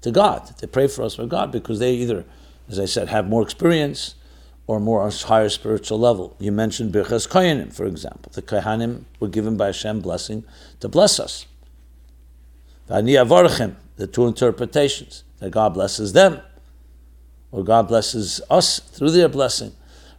to 0.01 0.11
God. 0.11 0.55
They 0.59 0.67
pray 0.67 0.87
for 0.87 1.03
us 1.03 1.15
for 1.15 1.25
God 1.27 1.51
because 1.51 1.79
they 1.79 1.93
either, 1.93 2.25
as 2.69 2.79
I 2.79 2.85
said, 2.85 3.09
have 3.09 3.27
more 3.27 3.43
experience 3.43 4.15
or 4.65 4.79
more 4.79 5.07
higher 5.07 5.49
spiritual 5.49 5.99
level. 5.99 6.35
You 6.39 6.51
mentioned 6.51 6.91
Birchas 6.91 7.27
Kohanim, 7.27 7.71
for 7.71 7.85
example. 7.85 8.31
The 8.33 8.41
Kohanim 8.41 9.03
were 9.19 9.27
given 9.27 9.57
by 9.57 9.67
Hashem 9.67 9.99
blessing 10.01 10.43
to 10.79 10.89
bless 10.89 11.19
us. 11.19 11.45
The 12.87 14.07
two 14.11 14.25
interpretations, 14.25 15.23
that 15.39 15.51
God 15.51 15.75
blesses 15.75 16.13
them, 16.13 16.39
or 17.55 17.63
God 17.63 17.87
blesses 17.87 18.41
us 18.49 18.79
through 18.79 19.11
their 19.11 19.29
blessing. 19.29 19.71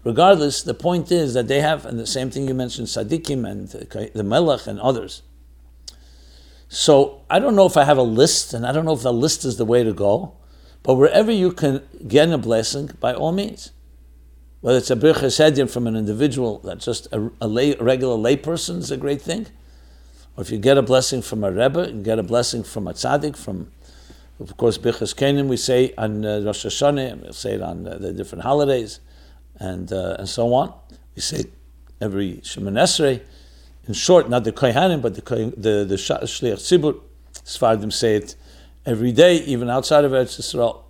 Regardless, 0.05 0.63
the 0.63 0.73
point 0.73 1.13
is 1.13 1.35
that 1.35 1.49
they 1.49 1.61
have, 1.61 1.85
and 1.85 1.99
the 1.99 2.07
same 2.07 2.31
thing 2.31 2.49
you 2.49 2.55
mentioned, 2.55 2.87
Tzaddikim 2.87 3.47
and 3.47 3.69
the, 3.69 4.25
Melech 4.25 4.67
and 4.67 4.81
others. 4.81 5.21
So 6.71 7.21
I 7.29 7.39
don't 7.39 7.55
know 7.55 7.67
if 7.67 7.77
I 7.77 7.85
have 7.85 7.99
a 7.99 8.03
list, 8.03 8.55
and 8.55 8.67
I 8.67 8.73
don't 8.73 8.87
know 8.87 8.95
if 8.95 9.03
the 9.03 9.13
list 9.13 9.45
is 9.45 9.59
the 9.59 9.67
way 9.67 9.85
to 9.85 9.93
go, 9.93 10.33
but 10.83 10.95
wherever 10.95 11.31
you 11.31 11.53
can 11.53 11.83
get 12.09 12.31
a 12.31 12.39
blessing, 12.39 12.93
by 13.01 13.13
all 13.13 13.33
means. 13.33 13.71
Whether 14.63 14.79
it's 14.79 14.91
a 14.91 14.97
birchas 14.97 15.71
from 15.71 15.87
an 15.87 15.95
individual 15.95 16.61
that's 16.61 16.87
just 16.87 17.07
a, 17.13 17.31
a, 17.43 17.47
lay, 17.47 17.75
a 17.75 17.83
regular 17.85 18.17
layperson 18.17 18.79
is 18.79 18.91
a 18.91 18.97
great 18.97 19.21
thing, 19.21 19.47
or 20.39 20.43
if 20.43 20.51
you 20.51 20.57
get 20.57 20.79
a 20.79 20.83
blessing 20.83 21.21
from 21.21 21.45
a 21.45 21.53
rebbe, 21.53 21.93
you 21.93 22.03
get 22.03 22.19
a 22.19 22.23
blessing 22.23 22.63
from 22.63 22.89
a 22.89 22.95
tzaddik, 22.95 23.37
from 23.37 23.71
of 24.41 24.57
course 24.57 24.79
birchas 24.79 25.15
kohanim 25.15 25.49
we 25.49 25.57
say 25.57 25.93
on 25.97 26.25
uh, 26.25 26.41
Rosh 26.41 26.67
Hashanah, 26.67 27.23
we'll 27.23 27.33
say 27.33 27.55
it 27.55 27.63
on 27.63 27.87
uh, 27.87 27.97
the 27.99 28.13
different 28.13 28.45
holidays 28.45 29.01
and 29.59 29.93
uh, 29.93 30.17
and 30.19 30.29
so 30.29 30.53
on. 30.55 30.73
We 31.15 31.23
say 31.23 31.45
every 32.01 32.35
Shemoneh 32.43 32.83
Esrei. 32.83 33.23
In 33.89 33.95
short, 33.95 34.29
not 34.29 34.45
the 34.45 34.53
Kohanim, 34.53 35.01
but 35.01 35.15
the 35.15 35.23
the 35.57 35.85
the 35.85 35.95
Shliach 35.95 36.59
Tzibur. 36.59 37.01
Sfardim 37.45 37.93
say 37.93 38.17
it 38.17 38.35
every 38.85 39.13
day, 39.13 39.37
even 39.37 39.71
outside 39.71 40.05
of 40.05 40.13
Eretz 40.13 40.41
Yisrael. 40.41 40.83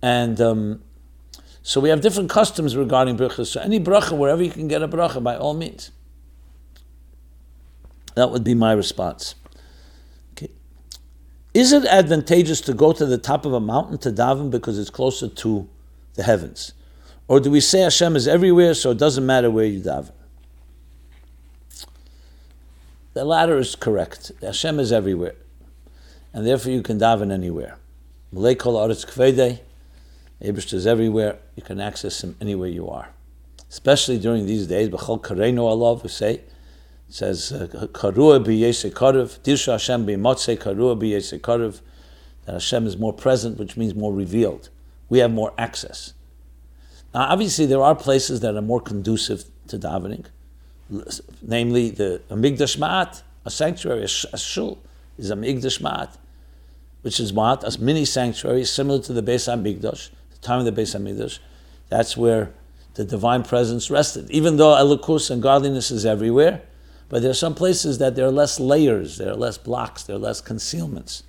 And 0.00 0.40
um, 0.40 0.82
so 1.62 1.80
we 1.80 1.88
have 1.88 2.00
different 2.00 2.30
customs 2.30 2.76
regarding 2.76 3.16
brachas. 3.16 3.46
So 3.46 3.60
any 3.60 3.80
bracha, 3.80 4.16
wherever 4.16 4.42
you 4.42 4.50
can 4.50 4.68
get 4.68 4.82
a 4.82 4.88
bracha, 4.88 5.22
by 5.22 5.36
all 5.36 5.54
means. 5.54 5.90
That 8.14 8.30
would 8.30 8.44
be 8.44 8.54
my 8.54 8.72
response. 8.72 9.34
Is 11.54 11.72
it 11.72 11.84
advantageous 11.84 12.62
to 12.62 12.72
go 12.72 12.92
to 12.92 13.04
the 13.04 13.18
top 13.18 13.44
of 13.44 13.52
a 13.52 13.60
mountain 13.60 13.98
to 13.98 14.10
daven 14.10 14.50
because 14.50 14.78
it's 14.78 14.90
closer 14.90 15.28
to 15.28 15.68
the 16.14 16.22
heavens? 16.22 16.72
Or 17.28 17.40
do 17.40 17.50
we 17.50 17.60
say 17.60 17.80
Hashem 17.80 18.16
is 18.16 18.26
everywhere, 18.26 18.74
so 18.74 18.90
it 18.90 18.98
doesn't 18.98 19.24
matter 19.24 19.50
where 19.50 19.66
you 19.66 19.80
daven? 19.80 20.12
The 23.14 23.24
latter 23.24 23.58
is 23.58 23.74
correct. 23.74 24.32
Hashem 24.40 24.80
is 24.80 24.90
everywhere, 24.92 25.34
and 26.32 26.46
therefore 26.46 26.72
you 26.72 26.82
can 26.82 26.98
daven 26.98 27.30
anywhere. 27.30 27.76
Malay 28.32 28.54
kol 28.54 28.76
aretz 28.76 29.04
kvedei, 29.04 29.60
Abish 30.42 30.72
is 30.72 30.86
everywhere. 30.86 31.36
You 31.54 31.62
can 31.62 31.78
access 31.80 32.24
him 32.24 32.34
anywhere 32.40 32.68
you 32.68 32.88
are, 32.88 33.10
especially 33.68 34.18
during 34.18 34.46
these 34.46 34.66
days. 34.66 34.88
B'chol 34.88 35.20
kareinu 35.20 35.58
alav, 35.58 36.02
we 36.02 36.08
say, 36.08 36.40
it 37.12 37.16
says 37.16 37.52
uh, 37.52 37.66
karua 37.88 38.42
b'yesei 38.42 38.90
karev, 38.90 39.38
dirsha 39.40 39.72
Hashem 39.72 40.06
b'motzei 40.06 40.56
karua 40.56 40.98
b'yesei 40.98 41.38
karev, 41.38 41.82
that 42.46 42.54
Hashem 42.54 42.86
is 42.86 42.96
more 42.96 43.12
present, 43.12 43.58
which 43.58 43.76
means 43.76 43.94
more 43.94 44.14
revealed. 44.14 44.70
We 45.10 45.18
have 45.18 45.30
more 45.30 45.52
access. 45.58 46.14
Now, 47.12 47.26
obviously, 47.28 47.66
there 47.66 47.82
are 47.82 47.94
places 47.94 48.40
that 48.40 48.56
are 48.56 48.62
more 48.62 48.80
conducive 48.80 49.44
to 49.68 49.78
davening, 49.78 50.24
namely 51.42 51.90
the 51.90 52.22
Amigdash 52.30 52.78
Ma'at, 52.78 53.20
a 53.44 53.50
sanctuary, 53.50 54.04
a, 54.04 54.08
shul, 54.08 54.78
is 55.18 55.30
Amigdash 55.30 55.82
Ma'at, 55.82 56.16
which 57.02 57.20
is 57.20 57.30
Ma'at, 57.30 57.62
a 57.62 57.78
mini 57.78 58.06
sanctuary 58.06 58.64
similar 58.64 59.02
to 59.02 59.12
the 59.12 59.22
Beis 59.22 59.54
Hamikdash, 59.54 60.08
the 60.30 60.38
time 60.40 60.60
of 60.60 60.64
the 60.64 60.72
Beis 60.72 60.98
Hamikdash. 60.98 61.40
That's 61.90 62.16
where 62.16 62.54
the 62.94 63.04
divine 63.04 63.42
presence 63.42 63.90
rested. 63.90 64.30
Even 64.30 64.56
though 64.56 64.74
elokus 64.74 65.30
and 65.30 65.42
godliness 65.42 65.90
is 65.90 66.06
everywhere, 66.06 66.62
but 67.12 67.20
there 67.20 67.30
are 67.30 67.34
some 67.34 67.54
places 67.54 67.98
that 67.98 68.16
there 68.16 68.24
are 68.24 68.32
less 68.32 68.58
layers, 68.58 69.18
there 69.18 69.32
are 69.32 69.36
less 69.36 69.58
blocks, 69.58 70.02
there 70.04 70.16
are 70.16 70.18
less 70.18 70.40
concealments. 70.40 71.24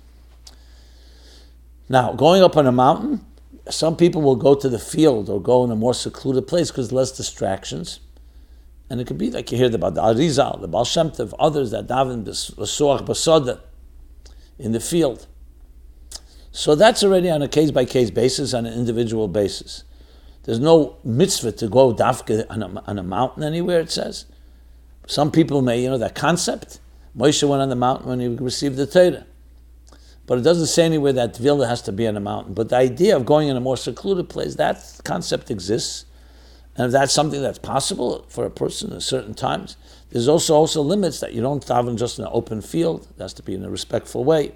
Now, 1.90 2.14
going 2.14 2.42
up 2.42 2.56
on 2.56 2.66
a 2.66 2.72
mountain, 2.72 3.22
some 3.68 3.94
people 3.94 4.22
will 4.22 4.36
go 4.36 4.54
to 4.54 4.70
the 4.70 4.78
field 4.78 5.28
or 5.28 5.42
go 5.42 5.62
in 5.62 5.70
a 5.70 5.76
more 5.76 5.92
secluded 5.92 6.48
place 6.48 6.70
because 6.70 6.90
less 6.90 7.12
distractions. 7.12 8.00
And 8.88 8.98
it 8.98 9.06
could 9.06 9.18
be 9.18 9.30
like 9.30 9.52
you 9.52 9.58
hear 9.58 9.74
about 9.74 9.94
the 9.94 10.00
Arizal, 10.00 10.58
the 10.58 10.68
Baal 10.68 10.86
Shem 10.86 11.10
Tov, 11.10 11.34
others 11.38 11.72
that 11.72 11.86
daven 11.86 12.24
b'soach 12.24 13.02
b'soda 13.02 13.60
in 14.58 14.72
the 14.72 14.80
field. 14.80 15.26
So 16.50 16.74
that's 16.74 17.04
already 17.04 17.28
on 17.28 17.42
a 17.42 17.48
case 17.48 17.70
by 17.70 17.84
case 17.84 18.10
basis, 18.10 18.54
on 18.54 18.64
an 18.64 18.72
individual 18.72 19.28
basis. 19.28 19.84
There's 20.44 20.60
no 20.60 20.96
mitzvah 21.04 21.52
to 21.52 21.68
go 21.68 21.92
dafka 21.92 22.46
on 22.48 22.62
a, 22.62 22.82
on 22.86 22.98
a 22.98 23.02
mountain 23.02 23.42
anywhere, 23.42 23.80
it 23.80 23.90
says. 23.90 24.24
Some 25.06 25.30
people 25.30 25.62
may, 25.62 25.82
you 25.82 25.90
know, 25.90 25.98
that 25.98 26.14
concept. 26.14 26.80
Moshe 27.16 27.46
went 27.46 27.62
on 27.62 27.68
the 27.68 27.76
mountain 27.76 28.08
when 28.08 28.20
he 28.20 28.28
received 28.28 28.76
the 28.76 28.86
Torah. 28.86 29.26
But 30.26 30.38
it 30.38 30.42
doesn't 30.42 30.66
say 30.66 30.84
anywhere 30.84 31.12
that 31.12 31.36
Vilna 31.36 31.66
has 31.66 31.82
to 31.82 31.92
be 31.92 32.06
on 32.06 32.16
a 32.16 32.20
mountain. 32.20 32.54
But 32.54 32.70
the 32.70 32.76
idea 32.76 33.14
of 33.14 33.26
going 33.26 33.48
in 33.48 33.56
a 33.56 33.60
more 33.60 33.76
secluded 33.76 34.28
place, 34.28 34.54
that 34.54 35.00
concept 35.04 35.50
exists. 35.50 36.06
And 36.76 36.86
if 36.86 36.92
that's 36.92 37.12
something 37.12 37.42
that's 37.42 37.58
possible 37.58 38.24
for 38.28 38.44
a 38.44 38.50
person 38.50 38.92
at 38.92 39.02
certain 39.02 39.34
times, 39.34 39.76
there's 40.10 40.28
also 40.28 40.54
also 40.54 40.80
limits 40.80 41.20
that 41.20 41.34
you 41.34 41.40
don't 41.40 41.64
daven 41.64 41.96
just 41.96 42.18
in 42.18 42.24
an 42.24 42.30
open 42.32 42.62
field. 42.62 43.06
It 43.16 43.22
has 43.22 43.34
to 43.34 43.42
be 43.42 43.54
in 43.54 43.64
a 43.64 43.70
respectful 43.70 44.24
way. 44.24 44.52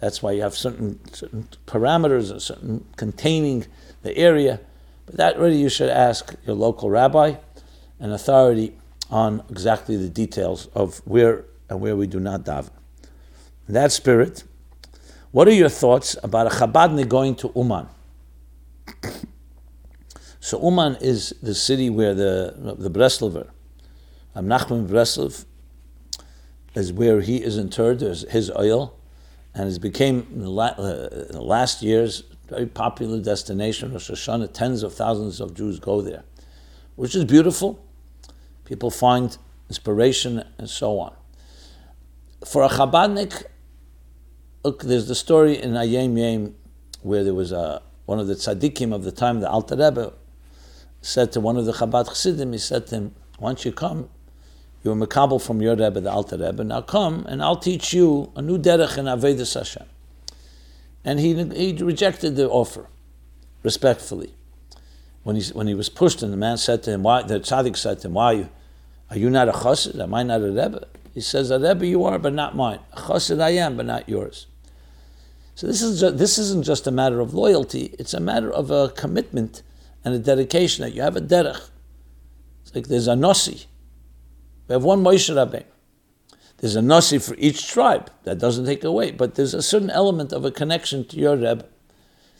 That's 0.00 0.20
why 0.20 0.32
you 0.32 0.42
have 0.42 0.54
certain 0.54 0.98
certain 1.12 1.48
parameters 1.66 2.30
and 2.30 2.42
certain 2.42 2.84
containing 2.96 3.66
the 4.02 4.16
area. 4.16 4.60
But 5.06 5.16
that 5.16 5.38
really 5.38 5.58
you 5.58 5.68
should 5.68 5.90
ask 5.90 6.34
your 6.44 6.56
local 6.56 6.90
rabbi 6.90 7.36
and 8.00 8.12
authority 8.12 8.76
on 9.12 9.42
exactly 9.50 9.96
the 9.96 10.08
details 10.08 10.66
of 10.74 10.98
where 11.04 11.44
and 11.68 11.80
where 11.80 11.94
we 11.94 12.06
do 12.06 12.18
not 12.18 12.44
daven. 12.44 12.70
In 13.68 13.74
that 13.74 13.92
spirit, 13.92 14.44
what 15.30 15.46
are 15.46 15.52
your 15.52 15.68
thoughts 15.68 16.16
about 16.22 16.46
a 16.46 16.50
Chabadnik 16.50 17.08
going 17.08 17.36
to 17.36 17.52
Uman? 17.54 17.86
So 20.44 20.60
Uman 20.60 20.96
is 21.00 21.32
the 21.40 21.54
city 21.54 21.88
where 21.88 22.14
the 22.14 22.74
the 22.76 22.90
Breslover, 22.90 23.50
um, 24.34 24.46
Nachman 24.46 24.88
Breslov, 24.88 25.44
is 26.74 26.92
where 26.92 27.20
he 27.20 27.36
is 27.36 27.56
interred. 27.56 28.00
There's 28.00 28.28
his 28.28 28.50
oil, 28.50 28.92
and 29.54 29.70
it 29.72 29.80
became 29.80 30.26
in 30.34 30.40
the, 30.40 30.50
la- 30.50 30.74
uh, 30.76 31.26
in 31.28 31.36
the 31.36 31.42
last 31.42 31.80
years 31.80 32.24
very 32.48 32.66
popular 32.66 33.20
destination. 33.20 33.92
Rosh 33.92 34.10
Hashanah, 34.10 34.52
tens 34.52 34.82
of 34.82 34.92
thousands 34.94 35.40
of 35.40 35.54
Jews 35.54 35.78
go 35.78 36.02
there, 36.02 36.24
which 36.96 37.14
is 37.14 37.24
beautiful. 37.24 37.82
People 38.64 38.90
find 38.90 39.36
inspiration 39.68 40.44
and 40.58 40.68
so 40.68 40.98
on. 40.98 41.14
For 42.44 42.62
a 42.62 42.68
Chabadnik, 42.68 43.44
Look, 44.64 44.84
there's 44.84 45.08
the 45.08 45.16
story 45.16 45.60
in 45.60 45.72
Hayom 45.72 46.16
Yom 46.16 46.54
where 47.00 47.24
there 47.24 47.34
was 47.34 47.50
a, 47.50 47.82
one 48.06 48.20
of 48.20 48.28
the 48.28 48.34
tzaddikim 48.34 48.94
of 48.94 49.02
the 49.02 49.10
time, 49.10 49.40
the 49.40 49.50
Alter 49.50 49.74
Rebbe, 49.74 50.12
said 51.00 51.32
to 51.32 51.40
one 51.40 51.56
of 51.56 51.66
the 51.66 51.72
Chabad 51.72 52.08
Chassidim, 52.08 52.52
he 52.52 52.58
said 52.58 52.86
to 52.86 52.94
him, 52.94 53.14
once 53.40 53.64
you 53.64 53.72
come 53.72 54.08
You 54.84 54.94
were 54.94 55.06
Makabal 55.06 55.44
from 55.44 55.60
your 55.60 55.74
Rebbe, 55.74 56.00
the 56.00 56.12
Alter 56.12 56.38
Rebbe. 56.38 56.62
Now 56.62 56.80
come 56.82 57.26
and 57.28 57.42
I'll 57.42 57.56
teach 57.56 57.92
you 57.92 58.30
a 58.36 58.42
new 58.42 58.56
derech 58.56 58.96
in 58.98 59.06
Avedis 59.06 59.54
Hashem. 59.54 59.86
And 61.04 61.18
he, 61.18 61.34
he 61.34 61.82
rejected 61.82 62.36
the 62.36 62.48
offer, 62.48 62.86
respectfully. 63.64 64.32
When 65.22 65.36
he, 65.36 65.52
when 65.52 65.68
he 65.68 65.74
was 65.74 65.88
pushed 65.88 66.22
and 66.22 66.32
the 66.32 66.36
man 66.36 66.56
said 66.56 66.82
to 66.84 66.90
him, 66.90 67.02
why, 67.02 67.22
the 67.22 67.38
tzaddik 67.38 67.76
said 67.76 68.00
to 68.00 68.08
him, 68.08 68.14
why, 68.14 68.48
are 69.10 69.16
you 69.16 69.30
not 69.30 69.48
a 69.48 69.52
chassid? 69.52 70.00
Am 70.00 70.14
I 70.14 70.22
not 70.22 70.40
a 70.40 70.50
Rebbe? 70.50 70.86
He 71.14 71.20
says, 71.20 71.50
a 71.50 71.60
Rebbe 71.60 71.86
you 71.86 72.04
are, 72.04 72.18
but 72.18 72.32
not 72.32 72.56
mine. 72.56 72.80
A 72.92 73.00
chassid 73.02 73.40
I 73.40 73.50
am, 73.50 73.76
but 73.76 73.86
not 73.86 74.08
yours. 74.08 74.46
So 75.54 75.66
this, 75.66 75.82
is 75.82 76.00
this 76.00 76.38
isn't 76.38 76.64
just 76.64 76.86
a 76.86 76.90
matter 76.90 77.20
of 77.20 77.34
loyalty, 77.34 77.94
it's 77.98 78.14
a 78.14 78.20
matter 78.20 78.50
of 78.50 78.70
a 78.70 78.88
commitment 78.88 79.62
and 80.04 80.14
a 80.14 80.18
dedication 80.18 80.82
that 80.82 80.94
you 80.94 81.02
have 81.02 81.14
a 81.14 81.20
derech. 81.20 81.68
It's 82.62 82.74
like 82.74 82.88
there's 82.88 83.06
a 83.06 83.14
nasi. 83.14 83.66
We 84.66 84.72
have 84.72 84.84
one 84.84 85.02
Moshe 85.04 85.32
Rabbeinu. 85.32 85.64
There's 86.58 86.76
a 86.76 86.82
nasi 86.82 87.18
for 87.18 87.34
each 87.38 87.68
tribe. 87.68 88.10
That 88.24 88.38
doesn't 88.38 88.64
take 88.64 88.84
away, 88.84 89.10
but 89.10 89.34
there's 89.34 89.52
a 89.52 89.62
certain 89.62 89.90
element 89.90 90.32
of 90.32 90.44
a 90.44 90.50
connection 90.50 91.04
to 91.08 91.16
your 91.16 91.36
Rebbe. 91.36 91.66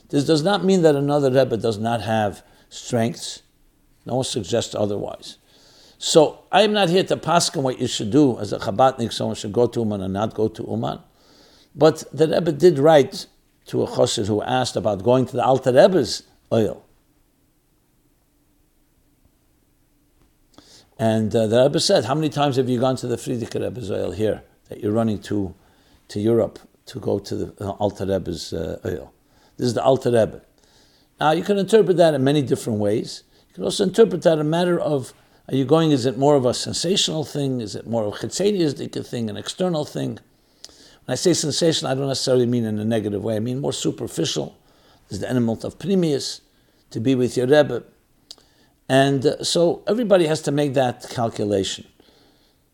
This 0.08 0.24
does 0.24 0.42
not 0.42 0.64
mean 0.64 0.82
that 0.82 0.94
another 0.94 1.30
Rebbe 1.30 1.56
does 1.56 1.78
not 1.78 2.02
have 2.02 2.42
strengths. 2.72 3.42
No 4.06 4.16
one 4.16 4.24
suggests 4.24 4.74
otherwise. 4.74 5.38
So 5.98 6.44
I 6.50 6.62
am 6.62 6.72
not 6.72 6.88
here 6.88 7.04
to 7.04 7.16
pass 7.16 7.54
on 7.56 7.62
what 7.62 7.78
you 7.78 7.86
should 7.86 8.10
do 8.10 8.38
as 8.40 8.52
a 8.52 8.58
Chabadnik, 8.58 9.12
someone 9.12 9.36
should 9.36 9.52
go 9.52 9.66
to 9.68 9.80
Uman 9.80 10.00
and 10.00 10.12
not 10.12 10.34
go 10.34 10.48
to 10.48 10.62
Uman. 10.64 10.98
But 11.74 12.04
the 12.12 12.26
Rebbe 12.26 12.52
did 12.52 12.78
write 12.78 13.26
to 13.66 13.82
a 13.82 13.86
chassid 13.86 14.26
who 14.26 14.42
asked 14.42 14.74
about 14.74 15.04
going 15.04 15.26
to 15.26 15.36
the 15.36 15.44
Alter 15.44 15.72
Rebbe's 15.72 16.24
oil. 16.52 16.84
And 20.98 21.34
uh, 21.34 21.46
the 21.46 21.62
Rebbe 21.62 21.78
said, 21.80 22.04
How 22.04 22.14
many 22.14 22.28
times 22.28 22.56
have 22.56 22.68
you 22.68 22.80
gone 22.80 22.96
to 22.96 23.06
the 23.06 23.16
Frierdiker 23.16 23.62
Rebbe's 23.62 23.90
oil 23.90 24.10
here 24.10 24.42
that 24.68 24.80
you're 24.80 24.92
running 24.92 25.20
to, 25.22 25.54
to 26.08 26.20
Europe 26.20 26.58
to 26.86 27.00
go 27.00 27.18
to 27.18 27.34
the 27.36 27.64
uh, 27.64 27.70
Alter 27.72 28.06
Rebbe's 28.06 28.52
uh, 28.52 28.80
oil? 28.84 29.12
This 29.56 29.68
is 29.68 29.74
the 29.74 29.82
Alter 29.82 30.10
Rebbe. 30.10 30.42
Now, 31.22 31.30
you 31.30 31.44
can 31.44 31.56
interpret 31.56 31.98
that 31.98 32.14
in 32.14 32.24
many 32.24 32.42
different 32.42 32.80
ways. 32.80 33.22
You 33.46 33.54
can 33.54 33.62
also 33.62 33.84
interpret 33.84 34.22
that 34.22 34.40
a 34.40 34.44
matter 34.44 34.80
of 34.80 35.14
are 35.48 35.54
you 35.54 35.64
going, 35.64 35.92
is 35.92 36.04
it 36.04 36.18
more 36.18 36.34
of 36.34 36.44
a 36.44 36.52
sensational 36.52 37.24
thing? 37.24 37.60
Is 37.60 37.76
it 37.76 37.86
more 37.86 38.02
of 38.02 38.14
a 38.14 38.16
chitzenias 38.16 39.06
thing, 39.06 39.30
an 39.30 39.36
external 39.36 39.84
thing? 39.84 40.18
When 41.04 41.12
I 41.12 41.14
say 41.14 41.32
sensational, 41.32 41.92
I 41.92 41.94
don't 41.94 42.08
necessarily 42.08 42.46
mean 42.46 42.64
in 42.64 42.76
a 42.80 42.84
negative 42.84 43.22
way. 43.22 43.36
I 43.36 43.38
mean 43.38 43.60
more 43.60 43.72
superficial. 43.72 44.58
There's 45.08 45.20
the 45.20 45.30
element 45.30 45.62
of 45.62 45.78
primius, 45.78 46.40
to 46.90 46.98
be 46.98 47.14
with 47.14 47.36
your 47.36 47.46
Rebbe. 47.46 47.84
And 48.88 49.24
uh, 49.24 49.44
so 49.44 49.84
everybody 49.86 50.26
has 50.26 50.42
to 50.42 50.50
make 50.50 50.74
that 50.74 51.08
calculation. 51.08 51.86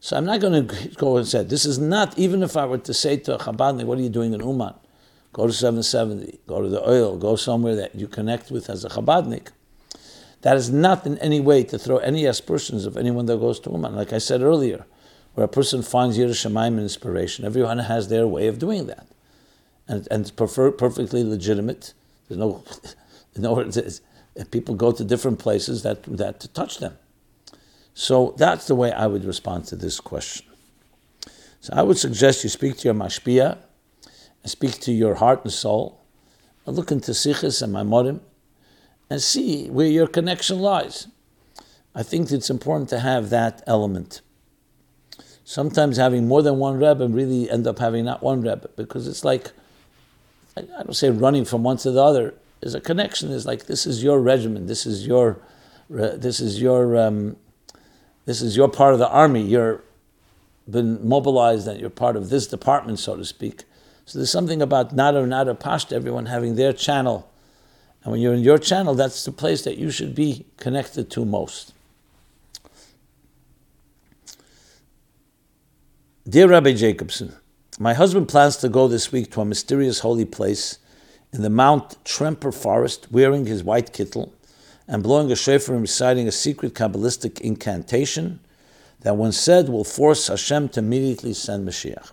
So 0.00 0.16
I'm 0.16 0.24
not 0.24 0.40
going 0.40 0.66
to 0.66 0.88
go 0.94 1.18
and 1.18 1.28
say, 1.28 1.42
this 1.42 1.66
is 1.66 1.78
not, 1.78 2.18
even 2.18 2.42
if 2.42 2.56
I 2.56 2.64
were 2.64 2.78
to 2.78 2.94
say 2.94 3.18
to 3.18 3.34
a 3.34 3.38
Chabadnik, 3.38 3.84
what 3.84 3.98
are 3.98 4.02
you 4.02 4.08
doing 4.08 4.32
in 4.32 4.40
Uman? 4.40 4.72
Go 5.38 5.46
to 5.46 5.52
770, 5.52 6.40
go 6.48 6.60
to 6.62 6.68
the 6.68 6.82
oil, 6.82 7.16
go 7.16 7.36
somewhere 7.36 7.76
that 7.76 7.94
you 7.94 8.08
connect 8.08 8.50
with 8.50 8.68
as 8.68 8.84
a 8.84 8.88
Chabadnik. 8.88 9.52
That 10.40 10.56
is 10.56 10.68
not 10.68 11.06
in 11.06 11.16
any 11.18 11.38
way 11.38 11.62
to 11.62 11.78
throw 11.78 11.98
any 11.98 12.24
aspersions 12.24 12.86
of 12.86 12.96
anyone 12.96 13.26
that 13.26 13.38
goes 13.38 13.60
to 13.60 13.70
Uman. 13.70 13.94
Like 13.94 14.12
I 14.12 14.18
said 14.18 14.42
earlier, 14.42 14.84
where 15.34 15.44
a 15.44 15.48
person 15.48 15.82
finds 15.82 16.18
yiras 16.18 16.44
shamayim 16.44 16.80
inspiration, 16.80 17.44
everyone 17.44 17.78
has 17.78 18.08
their 18.08 18.26
way 18.26 18.48
of 18.48 18.58
doing 18.58 18.86
that. 18.86 19.06
And, 19.86 20.08
and 20.10 20.22
it's 20.22 20.32
prefer, 20.32 20.72
perfectly 20.72 21.22
legitimate. 21.22 21.94
There's 22.26 22.40
no, 22.40 22.64
no 23.36 23.70
people 24.50 24.74
go 24.74 24.90
to 24.90 25.04
different 25.04 25.38
places 25.38 25.84
that, 25.84 26.02
that 26.02 26.40
to 26.40 26.48
touch 26.48 26.78
them. 26.78 26.98
So 27.94 28.34
that's 28.36 28.66
the 28.66 28.74
way 28.74 28.90
I 28.90 29.06
would 29.06 29.24
respond 29.24 29.66
to 29.66 29.76
this 29.76 30.00
question. 30.00 30.46
So 31.60 31.74
I 31.76 31.82
would 31.82 31.96
suggest 31.96 32.42
you 32.42 32.50
speak 32.50 32.78
to 32.78 32.88
your 32.88 32.94
mashpia, 32.94 33.58
speak 34.44 34.80
to 34.80 34.92
your 34.92 35.16
heart 35.16 35.44
and 35.44 35.52
soul, 35.52 36.00
and 36.66 36.76
look 36.76 36.90
into 36.90 37.12
sichos 37.12 37.62
and 37.62 37.74
maimorim, 37.74 38.20
and 39.10 39.22
see 39.22 39.68
where 39.68 39.86
your 39.86 40.06
connection 40.06 40.58
lies. 40.58 41.08
I 41.94 42.02
think 42.02 42.30
it's 42.30 42.50
important 42.50 42.88
to 42.90 43.00
have 43.00 43.30
that 43.30 43.62
element. 43.66 44.20
Sometimes 45.44 45.96
having 45.96 46.28
more 46.28 46.42
than 46.42 46.58
one 46.58 46.78
Rebbe 46.78 47.08
really 47.08 47.50
end 47.50 47.66
up 47.66 47.78
having 47.78 48.04
not 48.04 48.22
one 48.22 48.42
Rebbe 48.42 48.68
because 48.76 49.08
it's 49.08 49.24
like, 49.24 49.52
I 50.56 50.62
don't 50.62 50.94
say 50.94 51.10
running 51.10 51.44
from 51.44 51.62
one 51.62 51.78
to 51.78 51.90
the 51.90 52.02
other 52.02 52.34
is 52.60 52.74
a 52.74 52.80
connection. 52.80 53.30
Is 53.30 53.46
like 53.46 53.66
this 53.66 53.86
is 53.86 54.04
your 54.04 54.20
regiment. 54.20 54.66
This 54.66 54.84
is 54.84 55.06
your, 55.06 55.40
this 55.88 56.40
is 56.40 56.60
your, 56.60 56.98
um, 56.98 57.36
this 58.26 58.42
is 58.42 58.56
your 58.56 58.68
part 58.68 58.92
of 58.92 58.98
the 58.98 59.08
army. 59.08 59.42
You're 59.42 59.82
been 60.70 61.06
mobilized 61.06 61.66
and 61.66 61.80
you're 61.80 61.90
part 61.90 62.16
of 62.16 62.28
this 62.28 62.46
department, 62.46 62.98
so 62.98 63.16
to 63.16 63.24
speak. 63.24 63.64
So 64.08 64.20
there's 64.20 64.30
something 64.30 64.62
about 64.62 64.94
nada 64.94 65.26
nada 65.26 65.52
pashta, 65.52 65.92
everyone 65.92 66.24
having 66.24 66.54
their 66.54 66.72
channel. 66.72 67.30
And 68.02 68.10
when 68.10 68.22
you're 68.22 68.32
in 68.32 68.42
your 68.42 68.56
channel, 68.56 68.94
that's 68.94 69.22
the 69.26 69.32
place 69.32 69.64
that 69.64 69.76
you 69.76 69.90
should 69.90 70.14
be 70.14 70.46
connected 70.56 71.10
to 71.10 71.26
most. 71.26 71.74
Dear 76.26 76.48
Rabbi 76.48 76.72
Jacobson, 76.72 77.34
my 77.78 77.92
husband 77.92 78.28
plans 78.28 78.56
to 78.58 78.70
go 78.70 78.88
this 78.88 79.12
week 79.12 79.30
to 79.32 79.42
a 79.42 79.44
mysterious 79.44 79.98
holy 79.98 80.24
place 80.24 80.78
in 81.30 81.42
the 81.42 81.50
Mount 81.50 82.02
Tremper 82.06 82.54
forest 82.54 83.08
wearing 83.12 83.44
his 83.44 83.62
white 83.62 83.92
kittel 83.92 84.32
and 84.86 85.02
blowing 85.02 85.30
a 85.30 85.36
shofar 85.36 85.74
and 85.74 85.82
reciting 85.82 86.26
a 86.26 86.32
secret 86.32 86.72
Kabbalistic 86.72 87.42
incantation 87.42 88.40
that, 89.00 89.18
when 89.18 89.32
said, 89.32 89.68
will 89.68 89.84
force 89.84 90.28
Hashem 90.28 90.70
to 90.70 90.80
immediately 90.80 91.34
send 91.34 91.68
Mashiach. 91.68 92.12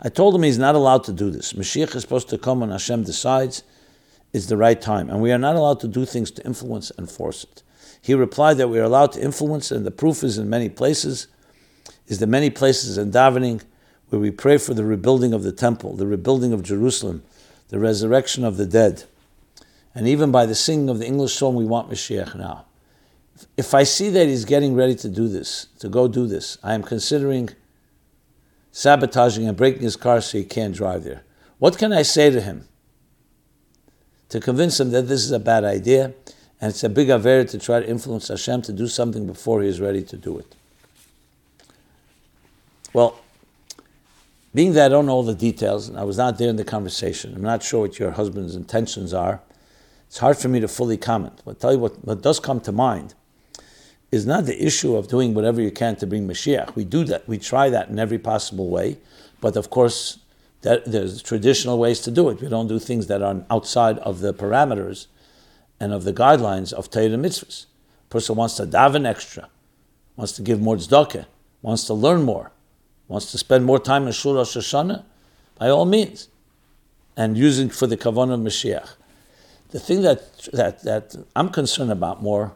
I 0.00 0.08
told 0.08 0.34
him 0.34 0.42
he's 0.42 0.58
not 0.58 0.74
allowed 0.74 1.04
to 1.04 1.12
do 1.12 1.30
this. 1.30 1.52
Mashiach 1.52 1.94
is 1.94 2.02
supposed 2.02 2.28
to 2.30 2.38
come 2.38 2.60
when 2.60 2.70
Hashem 2.70 3.04
decides 3.04 3.62
it's 4.32 4.46
the 4.46 4.56
right 4.56 4.80
time, 4.80 5.08
and 5.08 5.20
we 5.20 5.30
are 5.30 5.38
not 5.38 5.54
allowed 5.54 5.80
to 5.80 5.88
do 5.88 6.04
things 6.04 6.30
to 6.32 6.44
influence 6.44 6.90
and 6.98 7.10
force 7.10 7.44
it. 7.44 7.62
He 8.02 8.14
replied 8.14 8.58
that 8.58 8.68
we 8.68 8.78
are 8.80 8.84
allowed 8.84 9.12
to 9.12 9.22
influence, 9.22 9.70
and 9.70 9.86
the 9.86 9.90
proof 9.90 10.24
is 10.24 10.36
in 10.36 10.50
many 10.50 10.68
places, 10.68 11.28
is 12.08 12.18
the 12.18 12.26
many 12.26 12.50
places 12.50 12.98
in 12.98 13.12
davening 13.12 13.62
where 14.08 14.20
we 14.20 14.30
pray 14.30 14.58
for 14.58 14.74
the 14.74 14.84
rebuilding 14.84 15.32
of 15.32 15.42
the 15.42 15.52
temple, 15.52 15.96
the 15.96 16.06
rebuilding 16.06 16.52
of 16.52 16.62
Jerusalem, 16.62 17.22
the 17.68 17.78
resurrection 17.78 18.44
of 18.44 18.56
the 18.56 18.66
dead. 18.66 19.04
And 19.94 20.08
even 20.08 20.30
by 20.32 20.46
the 20.46 20.54
singing 20.54 20.88
of 20.88 20.98
the 20.98 21.06
English 21.06 21.34
song, 21.34 21.54
we 21.54 21.64
want 21.64 21.88
Mashiach 21.88 22.34
now. 22.34 22.66
If 23.56 23.72
I 23.72 23.84
see 23.84 24.10
that 24.10 24.26
he's 24.26 24.44
getting 24.44 24.74
ready 24.74 24.94
to 24.96 25.08
do 25.08 25.28
this, 25.28 25.68
to 25.78 25.88
go 25.88 26.08
do 26.08 26.26
this, 26.26 26.58
I 26.62 26.74
am 26.74 26.82
considering 26.82 27.50
sabotaging 28.74 29.46
and 29.46 29.56
breaking 29.56 29.82
his 29.82 29.94
car 29.94 30.20
so 30.20 30.36
he 30.36 30.44
can't 30.44 30.74
drive 30.74 31.04
there. 31.04 31.22
What 31.58 31.78
can 31.78 31.92
I 31.92 32.02
say 32.02 32.28
to 32.30 32.40
him? 32.40 32.66
To 34.30 34.40
convince 34.40 34.80
him 34.80 34.90
that 34.90 35.02
this 35.02 35.24
is 35.24 35.30
a 35.30 35.38
bad 35.38 35.62
idea 35.62 36.12
and 36.60 36.70
it's 36.70 36.82
a 36.82 36.88
big 36.88 37.08
aver 37.08 37.44
to 37.44 37.58
try 37.58 37.78
to 37.78 37.88
influence 37.88 38.26
Hashem 38.26 38.62
to 38.62 38.72
do 38.72 38.88
something 38.88 39.28
before 39.28 39.62
he 39.62 39.68
is 39.68 39.80
ready 39.80 40.02
to 40.02 40.16
do 40.16 40.38
it. 40.40 40.56
Well, 42.92 43.20
being 44.52 44.72
that 44.72 44.86
I 44.86 44.88
don't 44.88 45.06
know 45.06 45.12
all 45.12 45.22
the 45.22 45.36
details, 45.36 45.88
and 45.88 45.96
I 45.96 46.02
was 46.02 46.18
not 46.18 46.38
there 46.38 46.48
in 46.48 46.56
the 46.56 46.64
conversation, 46.64 47.32
I'm 47.34 47.42
not 47.42 47.62
sure 47.62 47.82
what 47.82 48.00
your 48.00 48.10
husband's 48.10 48.56
intentions 48.56 49.14
are. 49.14 49.40
It's 50.08 50.18
hard 50.18 50.36
for 50.36 50.48
me 50.48 50.58
to 50.58 50.68
fully 50.68 50.96
comment. 50.96 51.42
But 51.44 51.52
I'll 51.52 51.54
tell 51.54 51.72
you 51.72 51.78
what, 51.78 52.04
what 52.04 52.22
does 52.22 52.40
come 52.40 52.60
to 52.62 52.72
mind 52.72 53.14
is 54.10 54.26
not 54.26 54.46
the 54.46 54.64
issue 54.64 54.96
of 54.96 55.08
doing 55.08 55.34
whatever 55.34 55.60
you 55.60 55.70
can 55.70 55.96
to 55.96 56.06
bring 56.06 56.28
Mashiach. 56.28 56.74
We 56.76 56.84
do 56.84 57.04
that. 57.04 57.26
We 57.28 57.38
try 57.38 57.68
that 57.70 57.88
in 57.88 57.98
every 57.98 58.18
possible 58.18 58.68
way. 58.68 58.98
But 59.40 59.56
of 59.56 59.70
course, 59.70 60.18
that, 60.62 60.84
there's 60.86 61.22
traditional 61.22 61.78
ways 61.78 62.00
to 62.00 62.10
do 62.10 62.28
it. 62.30 62.40
We 62.40 62.48
don't 62.48 62.68
do 62.68 62.78
things 62.78 63.06
that 63.08 63.22
are 63.22 63.44
outside 63.50 63.98
of 63.98 64.20
the 64.20 64.32
parameters 64.32 65.06
and 65.78 65.92
of 65.92 66.04
the 66.04 66.12
guidelines 66.12 66.72
of 66.72 66.90
Torah 66.90 67.08
mitzvahs. 67.08 67.66
A 68.06 68.10
person 68.10 68.36
wants 68.36 68.56
to 68.56 68.66
daven 68.66 69.06
extra, 69.06 69.48
wants 70.16 70.32
to 70.34 70.42
give 70.42 70.60
more 70.60 70.76
tzedakah, 70.76 71.26
wants 71.60 71.84
to 71.84 71.94
learn 71.94 72.22
more, 72.22 72.52
wants 73.08 73.30
to 73.32 73.38
spend 73.38 73.64
more 73.64 73.78
time 73.78 74.06
in 74.06 74.12
Shul 74.12 74.34
Rosh 74.34 74.56
Hashanah, 74.56 75.04
by 75.58 75.68
all 75.68 75.84
means, 75.84 76.28
and 77.16 77.36
using 77.36 77.68
for 77.68 77.86
the 77.86 77.96
kavanah 77.96 78.34
of 78.34 78.40
Mashiach. 78.40 78.94
The 79.70 79.80
thing 79.80 80.02
that, 80.02 80.38
that, 80.52 80.82
that 80.84 81.14
I'm 81.34 81.50
concerned 81.50 81.90
about 81.90 82.22
more 82.22 82.54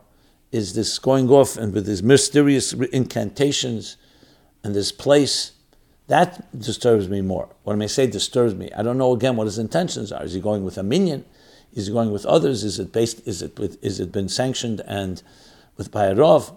is 0.50 0.74
this 0.74 0.98
going 0.98 1.28
off 1.28 1.56
and 1.56 1.72
with 1.72 1.87
these 1.87 2.02
mysterious 2.02 2.72
incantations 2.72 3.96
and 4.64 4.74
this 4.74 4.92
place. 4.92 5.52
That 6.06 6.58
disturbs 6.58 7.08
me 7.08 7.20
more. 7.20 7.50
When 7.64 7.82
I 7.82 7.87
say 7.87 8.06
disturbs 8.06 8.54
me, 8.54 8.70
I 8.76 8.82
don't 8.82 8.96
know 8.96 9.12
again 9.12 9.37
what 9.37 9.44
his 9.44 9.58
intentions 9.58 10.11
are. 10.11 10.24
Is 10.24 10.32
he 10.32 10.40
going 10.40 10.64
with 10.64 10.78
a 10.78 10.82
minyan? 10.82 11.24
Is 11.74 11.87
he 11.87 11.92
going 11.92 12.11
with 12.11 12.24
others? 12.24 12.64
Is 12.64 12.78
it 12.78 12.92
based? 12.92 13.26
Is 13.26 13.42
it 13.42 13.58
with? 13.58 13.82
Is 13.84 14.00
it 14.00 14.11
been 14.11 14.28
sanctioned 14.28 14.80
and 14.87 15.22
with 15.76 15.90
Bayarov? 15.90 16.56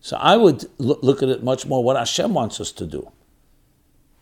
So 0.00 0.16
I 0.16 0.36
would 0.36 0.64
look 0.78 1.22
at 1.22 1.28
it 1.28 1.42
much 1.42 1.66
more 1.66 1.84
what 1.84 1.96
Hashem 1.96 2.32
wants 2.32 2.58
us 2.58 2.72
to 2.72 2.86
do. 2.86 3.10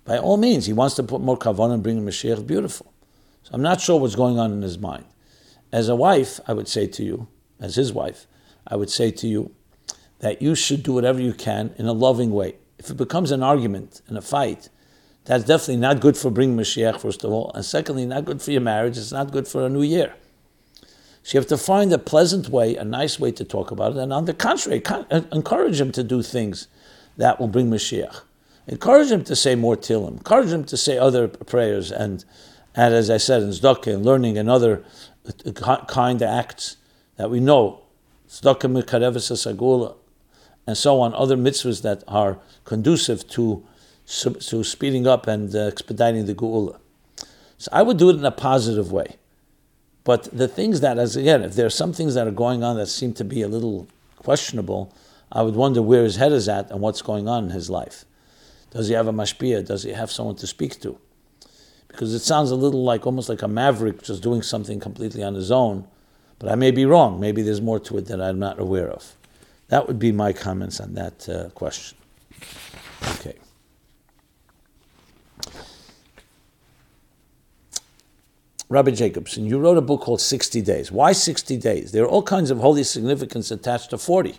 By 0.04 0.18
all 0.18 0.36
means, 0.36 0.66
He 0.66 0.72
wants 0.72 0.96
to 0.96 1.04
put 1.04 1.20
more 1.20 1.36
kavanah 1.36 1.74
and 1.74 1.82
bring 1.82 2.04
Mashiach. 2.04 2.44
Beautiful. 2.46 2.92
So 3.44 3.50
I'm 3.52 3.62
not 3.62 3.80
sure 3.80 4.00
what's 4.00 4.16
going 4.16 4.38
on 4.38 4.52
in 4.52 4.62
his 4.62 4.78
mind. 4.78 5.04
As 5.72 5.88
a 5.88 5.96
wife, 5.96 6.40
I 6.46 6.52
would 6.52 6.68
say 6.68 6.86
to 6.88 7.04
you, 7.04 7.28
as 7.60 7.76
his 7.76 7.92
wife, 7.92 8.26
I 8.66 8.76
would 8.76 8.90
say 8.90 9.10
to 9.10 9.26
you 9.26 9.52
that 10.20 10.40
you 10.40 10.54
should 10.54 10.82
do 10.82 10.92
whatever 10.92 11.20
you 11.20 11.32
can 11.32 11.74
in 11.78 11.86
a 11.86 11.92
loving 11.92 12.30
way. 12.30 12.56
If 12.78 12.90
it 12.90 12.96
becomes 12.96 13.30
an 13.30 13.42
argument 13.42 14.02
and 14.06 14.16
a 14.16 14.22
fight, 14.22 14.68
that's 15.24 15.44
definitely 15.44 15.76
not 15.76 16.00
good 16.00 16.16
for 16.16 16.30
bringing 16.30 16.56
Mashiach, 16.56 17.00
first 17.00 17.22
of 17.22 17.30
all, 17.30 17.52
and 17.54 17.64
secondly, 17.64 18.06
not 18.06 18.24
good 18.24 18.42
for 18.42 18.50
your 18.50 18.60
marriage. 18.60 18.98
It's 18.98 19.12
not 19.12 19.30
good 19.30 19.46
for 19.46 19.64
a 19.64 19.68
new 19.68 19.82
year. 19.82 20.14
So 21.22 21.36
you 21.36 21.40
have 21.40 21.48
to 21.48 21.56
find 21.56 21.92
a 21.92 21.98
pleasant 21.98 22.48
way, 22.48 22.74
a 22.74 22.84
nice 22.84 23.20
way 23.20 23.30
to 23.32 23.44
talk 23.44 23.70
about 23.70 23.92
it, 23.92 23.98
and 23.98 24.12
on 24.12 24.24
the 24.24 24.34
contrary, 24.34 24.82
encourage 25.30 25.80
him 25.80 25.92
to 25.92 26.02
do 26.02 26.22
things 26.22 26.66
that 27.16 27.38
will 27.38 27.46
bring 27.46 27.70
Mashiach. 27.70 28.22
Encourage 28.66 29.10
him 29.10 29.22
to 29.24 29.36
say 29.36 29.54
more 29.54 29.76
Tehillim. 29.76 30.18
Encourage 30.18 30.50
him 30.50 30.64
to 30.64 30.76
say 30.76 30.98
other 30.98 31.28
prayers, 31.28 31.92
and, 31.92 32.24
and 32.74 32.94
as 32.94 33.08
I 33.08 33.18
said, 33.18 33.42
in 33.42 33.50
tzedakah 33.50 33.94
and 33.94 34.04
learning 34.04 34.38
and 34.38 34.50
other 34.50 34.84
uh, 35.46 35.84
kind 35.86 36.20
of 36.20 36.28
acts 36.28 36.76
that 37.16 37.30
we 37.30 37.38
know, 37.38 37.81
And 40.64 40.78
so 40.78 41.00
on, 41.00 41.14
other 41.14 41.36
mitzvahs 41.36 41.82
that 41.82 42.04
are 42.06 42.38
conducive 42.64 43.28
to 43.28 43.64
to 44.04 44.64
speeding 44.64 45.06
up 45.06 45.26
and 45.26 45.54
uh, 45.54 45.60
expediting 45.60 46.26
the 46.26 46.34
geula. 46.34 46.78
So 47.56 47.68
I 47.72 47.82
would 47.82 47.98
do 47.98 48.10
it 48.10 48.16
in 48.16 48.24
a 48.24 48.32
positive 48.32 48.90
way. 48.90 49.16
But 50.04 50.24
the 50.36 50.48
things 50.48 50.80
that, 50.80 50.98
as 50.98 51.14
again, 51.14 51.42
if 51.42 51.54
there 51.54 51.66
are 51.66 51.70
some 51.70 51.92
things 51.92 52.14
that 52.14 52.26
are 52.26 52.32
going 52.32 52.64
on 52.64 52.76
that 52.76 52.88
seem 52.88 53.12
to 53.14 53.24
be 53.24 53.42
a 53.42 53.48
little 53.48 53.86
questionable, 54.16 54.92
I 55.30 55.42
would 55.42 55.54
wonder 55.54 55.80
where 55.80 56.02
his 56.02 56.16
head 56.16 56.32
is 56.32 56.48
at 56.48 56.70
and 56.70 56.80
what's 56.80 57.02
going 57.02 57.28
on 57.28 57.44
in 57.44 57.50
his 57.50 57.70
life. 57.70 58.04
Does 58.70 58.88
he 58.88 58.94
have 58.94 59.06
a 59.06 59.12
mashpia? 59.12 59.64
Does 59.64 59.84
he 59.84 59.92
have 59.92 60.10
someone 60.10 60.36
to 60.36 60.46
speak 60.46 60.80
to? 60.80 60.98
Because 61.86 62.14
it 62.14 62.20
sounds 62.20 62.50
a 62.50 62.56
little 62.56 62.82
like 62.82 63.06
almost 63.06 63.28
like 63.28 63.42
a 63.42 63.48
maverick 63.48 64.02
just 64.02 64.22
doing 64.22 64.42
something 64.42 64.80
completely 64.80 65.22
on 65.22 65.34
his 65.34 65.50
own. 65.50 65.86
But 66.42 66.50
I 66.50 66.56
may 66.56 66.72
be 66.72 66.84
wrong. 66.84 67.20
Maybe 67.20 67.40
there's 67.40 67.60
more 67.60 67.78
to 67.78 67.98
it 67.98 68.06
that 68.06 68.20
I'm 68.20 68.40
not 68.40 68.58
aware 68.58 68.90
of. 68.90 69.14
That 69.68 69.86
would 69.86 70.00
be 70.00 70.10
my 70.10 70.32
comments 70.32 70.80
on 70.80 70.94
that 70.94 71.28
uh, 71.28 71.50
question. 71.50 71.96
Okay. 73.14 73.36
Rabbi 78.68 78.90
Jacobson, 78.90 79.46
you 79.46 79.60
wrote 79.60 79.76
a 79.76 79.82
book 79.82 80.00
called 80.00 80.20
60 80.20 80.60
Days. 80.62 80.90
Why 80.90 81.12
60 81.12 81.56
days? 81.58 81.92
There 81.92 82.02
are 82.02 82.08
all 82.08 82.24
kinds 82.24 82.50
of 82.50 82.58
holy 82.58 82.82
significance 82.82 83.52
attached 83.52 83.90
to 83.90 83.98
40. 83.98 84.34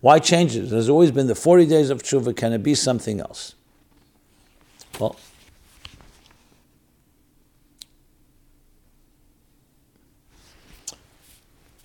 Why 0.00 0.18
change 0.18 0.56
it? 0.56 0.68
There's 0.68 0.88
always 0.88 1.12
been 1.12 1.28
the 1.28 1.36
40 1.36 1.66
days 1.66 1.90
of 1.90 2.02
tshuva. 2.02 2.34
Can 2.34 2.52
it 2.52 2.64
be 2.64 2.74
something 2.74 3.20
else? 3.20 3.54
Well, 4.98 5.14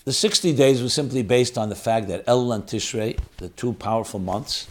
the 0.05 0.13
60 0.13 0.53
days 0.53 0.81
was 0.81 0.93
simply 0.93 1.23
based 1.23 1.57
on 1.57 1.69
the 1.69 1.75
fact 1.75 2.07
that 2.07 2.25
Elul 2.25 2.55
and 2.55 2.65
Tishrei, 2.65 3.17
the 3.37 3.49
two 3.49 3.73
powerful 3.73 4.19
months, 4.19 4.67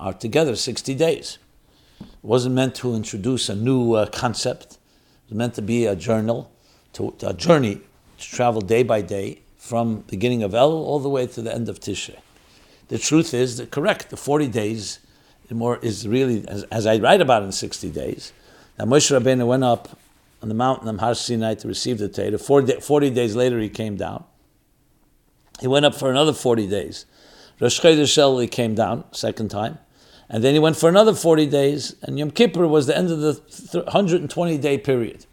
are 0.00 0.12
together 0.12 0.56
60 0.56 0.94
days. 0.94 1.38
It 2.00 2.06
wasn't 2.22 2.54
meant 2.54 2.74
to 2.76 2.94
introduce 2.94 3.48
a 3.48 3.54
new 3.54 3.94
uh, 3.94 4.06
concept 4.06 4.78
was 5.28 5.38
meant 5.38 5.54
to 5.54 5.62
be 5.62 5.86
a 5.86 5.96
journal, 5.96 6.50
to, 6.92 7.14
a 7.22 7.32
journey 7.32 7.80
to 8.18 8.24
travel 8.28 8.60
day 8.60 8.82
by 8.82 9.00
day 9.00 9.40
from 9.56 10.00
beginning 10.08 10.42
of 10.42 10.52
Elul 10.52 10.84
all 10.84 10.98
the 10.98 11.08
way 11.08 11.26
to 11.26 11.40
the 11.40 11.54
end 11.54 11.68
of 11.68 11.80
Tishrei. 11.80 12.18
The 12.88 12.98
truth 12.98 13.32
is 13.32 13.56
that 13.56 13.70
correct, 13.70 14.10
the 14.10 14.16
40 14.16 14.48
days 14.48 14.98
more 15.50 15.78
is 15.78 16.08
really, 16.08 16.46
as, 16.48 16.64
as 16.64 16.86
I 16.86 16.98
write 16.98 17.20
about 17.20 17.42
in 17.42 17.52
60 17.52 17.90
days, 17.90 18.32
that 18.76 18.86
Moshe 18.86 19.16
Rabbeinu 19.16 19.46
went 19.46 19.64
up 19.64 19.98
on 20.42 20.48
the 20.48 20.54
mountain 20.54 20.88
of 20.88 20.98
Har 20.98 21.14
Sinai 21.14 21.54
to 21.54 21.68
receive 21.68 21.98
the 21.98 22.08
Torah. 22.08 22.38
40, 22.38 22.80
40 22.80 23.10
days 23.10 23.36
later, 23.36 23.60
he 23.60 23.68
came 23.68 23.96
down. 23.96 24.24
He 25.62 25.68
went 25.68 25.86
up 25.86 25.94
for 25.94 26.10
another 26.10 26.32
40 26.32 26.66
days. 26.66 27.06
Rosh 27.60 27.80
Chodesh 27.80 28.50
came 28.50 28.74
down, 28.74 29.04
second 29.12 29.48
time. 29.48 29.78
And 30.28 30.42
then 30.42 30.54
he 30.54 30.58
went 30.58 30.76
for 30.76 30.88
another 30.88 31.14
40 31.14 31.46
days, 31.46 31.94
and 32.02 32.18
Yom 32.18 32.32
Kippur 32.32 32.66
was 32.66 32.88
the 32.88 32.96
end 32.96 33.12
of 33.12 33.20
the 33.20 33.40
120 33.84 34.58
day 34.58 34.76
period, 34.76 35.26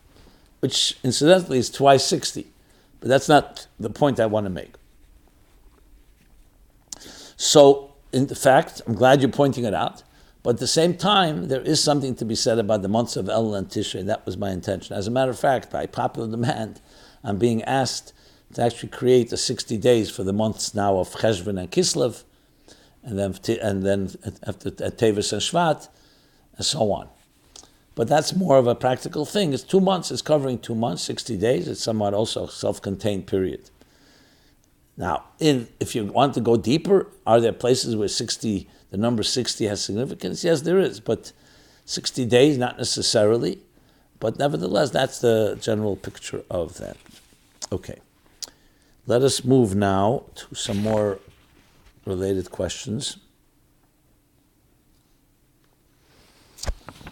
which 0.59 0.99
incidentally 1.03 1.57
is 1.57 1.71
twice 1.71 2.03
60. 2.03 2.45
But 2.99 3.09
that's 3.09 3.27
not 3.27 3.65
the 3.79 3.89
point 3.89 4.19
I 4.19 4.27
want 4.27 4.45
to 4.45 4.51
make. 4.51 4.75
So, 7.35 7.95
in 8.13 8.27
fact, 8.27 8.83
I'm 8.85 8.93
glad 8.93 9.21
you're 9.21 9.31
pointing 9.31 9.63
it 9.63 9.73
out. 9.73 10.03
But 10.43 10.51
at 10.51 10.59
the 10.59 10.67
same 10.67 10.95
time, 10.95 11.47
there 11.47 11.61
is 11.61 11.81
something 11.81 12.13
to 12.15 12.25
be 12.25 12.35
said 12.35 12.59
about 12.59 12.83
the 12.83 12.87
months 12.87 13.15
of 13.15 13.25
Elul 13.25 13.57
and 13.57 13.67
Tishrei. 13.67 14.05
That 14.05 14.27
was 14.27 14.37
my 14.37 14.51
intention. 14.51 14.95
As 14.95 15.07
a 15.07 15.11
matter 15.11 15.31
of 15.31 15.39
fact, 15.39 15.71
by 15.71 15.87
popular 15.87 16.29
demand, 16.29 16.81
I'm 17.23 17.39
being 17.39 17.63
asked 17.63 18.13
to 18.53 18.61
actually 18.63 18.89
create 18.89 19.29
the 19.29 19.37
60 19.37 19.77
days 19.77 20.09
for 20.09 20.23
the 20.23 20.33
months 20.33 20.73
now 20.73 20.97
of 20.97 21.09
Cheshvan 21.11 21.59
and 21.59 21.71
Kislev 21.71 22.23
and 23.03 23.17
then 23.17 23.35
and 23.61 23.83
then 23.83 24.09
after 24.43 24.71
Tevis 24.71 25.31
and 25.33 25.41
Shvat, 25.41 25.87
and 26.57 26.65
so 26.65 26.91
on. 26.91 27.07
But 27.95 28.07
that's 28.07 28.35
more 28.35 28.57
of 28.57 28.67
a 28.67 28.75
practical 28.75 29.25
thing. 29.25 29.53
It's 29.53 29.63
two 29.63 29.81
months. 29.81 30.11
It's 30.11 30.21
covering 30.21 30.59
two 30.59 30.75
months, 30.75 31.03
sixty 31.03 31.37
days. 31.37 31.67
It's 31.67 31.81
somewhat 31.81 32.13
also 32.13 32.45
a 32.45 32.51
self-contained 32.51 33.27
period. 33.27 33.69
Now, 34.97 35.25
in, 35.39 35.69
if 35.79 35.95
you 35.95 36.05
want 36.05 36.33
to 36.33 36.41
go 36.41 36.57
deeper, 36.57 37.07
are 37.25 37.39
there 37.39 37.53
places 37.53 37.95
where 37.95 38.07
sixty, 38.07 38.69
the 38.91 38.97
number 38.97 39.23
sixty 39.23 39.65
has 39.65 39.83
significance? 39.83 40.43
Yes, 40.43 40.61
there 40.61 40.79
is, 40.79 40.99
but 40.99 41.31
sixty 41.85 42.25
days, 42.25 42.57
not 42.57 42.77
necessarily. 42.77 43.59
But 44.19 44.37
nevertheless, 44.37 44.91
that's 44.91 45.19
the 45.19 45.57
general 45.61 45.95
picture 45.95 46.43
of 46.51 46.77
that. 46.77 46.97
Okay. 47.71 47.99
Let 49.09 49.23
us 49.23 49.43
move 49.43 49.73
now 49.73 50.25
to 50.35 50.53
some 50.53 50.83
more 50.83 51.17
related 52.05 52.51
questions. 52.51 53.17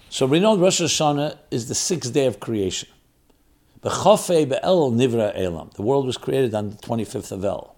So 0.09 0.27
we 0.27 0.39
know 0.39 0.55
Rosh 0.55 0.79
Hashanah 0.79 1.39
is 1.49 1.67
the 1.67 1.73
sixth 1.73 2.13
day 2.13 2.27
of 2.27 2.39
creation. 2.39 2.87
B'chofei 3.81 4.47
be'el 4.47 4.91
nivra 4.91 5.31
elam. 5.35 5.71
The 5.73 5.81
world 5.81 6.05
was 6.05 6.17
created 6.17 6.53
on 6.53 6.69
the 6.69 6.75
25th 6.75 7.31
of 7.31 7.39
Elul. 7.39 7.71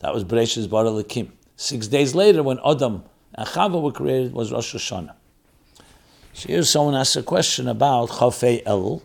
That 0.00 0.12
was 0.12 0.24
Bereshis 0.24 0.68
Bar 0.68 0.84
Elikim. 0.84 1.30
Six 1.56 1.86
days 1.86 2.14
later, 2.14 2.42
when 2.42 2.58
Adam 2.62 3.02
and 3.34 3.48
Chava 3.48 3.80
were 3.80 3.92
created, 3.92 4.34
was 4.34 4.52
Rosh 4.52 4.74
Hashanah. 4.74 5.14
So 6.34 6.48
here 6.50 6.62
someone 6.64 6.94
asked 6.94 7.16
a 7.16 7.22
question 7.22 7.66
about 7.66 8.10
Chafei 8.10 8.60
El. 8.66 9.02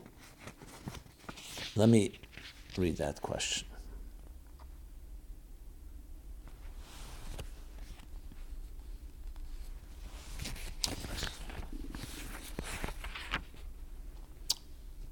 Let 1.78 1.88
me 1.88 2.20
read 2.78 2.98
that 2.98 3.22
question. 3.22 3.68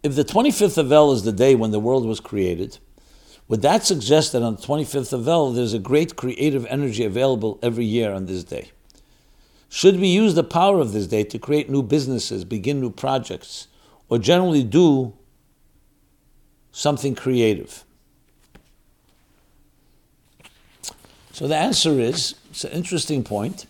If 0.06 0.14
the 0.14 0.24
25th 0.24 0.78
of 0.78 0.86
Elul 0.90 1.16
is 1.16 1.24
the 1.24 1.32
day 1.32 1.56
when 1.56 1.72
the 1.72 1.80
world 1.80 2.06
was 2.06 2.20
created, 2.20 2.78
would 3.48 3.64
that 3.64 3.84
suggest 3.84 4.34
that 4.34 4.44
on 4.44 4.56
the 4.56 4.62
25th 4.62 5.14
of 5.14 5.22
Elul 5.22 5.56
there's 5.56 5.74
a 5.74 5.80
great 5.80 6.16
creative 6.16 6.64
energy 6.68 7.04
available 7.04 7.58
every 7.64 7.86
year 7.86 8.14
on 8.14 8.28
this 8.28 8.44
day? 8.44 8.70
Should 9.68 10.00
we 10.00 10.08
use 10.08 10.36
the 10.36 10.44
power 10.44 10.80
of 10.80 10.94
this 10.94 11.08
day 11.08 11.24
to 11.24 11.40
create 11.40 11.72
new 11.72 11.82
businesses, 11.82 12.46
begin 12.46 12.80
new 12.80 12.92
projects, 12.92 13.68
or 14.08 14.20
generally 14.20 14.62
do 14.62 15.16
something 16.72 17.16
creative? 17.16 17.84
So 21.32 21.48
the 21.48 21.58
answer 21.58 22.00
is 22.00 22.36
it's 22.52 22.64
an 22.64 22.74
interesting 22.74 23.24
point. 23.24 23.66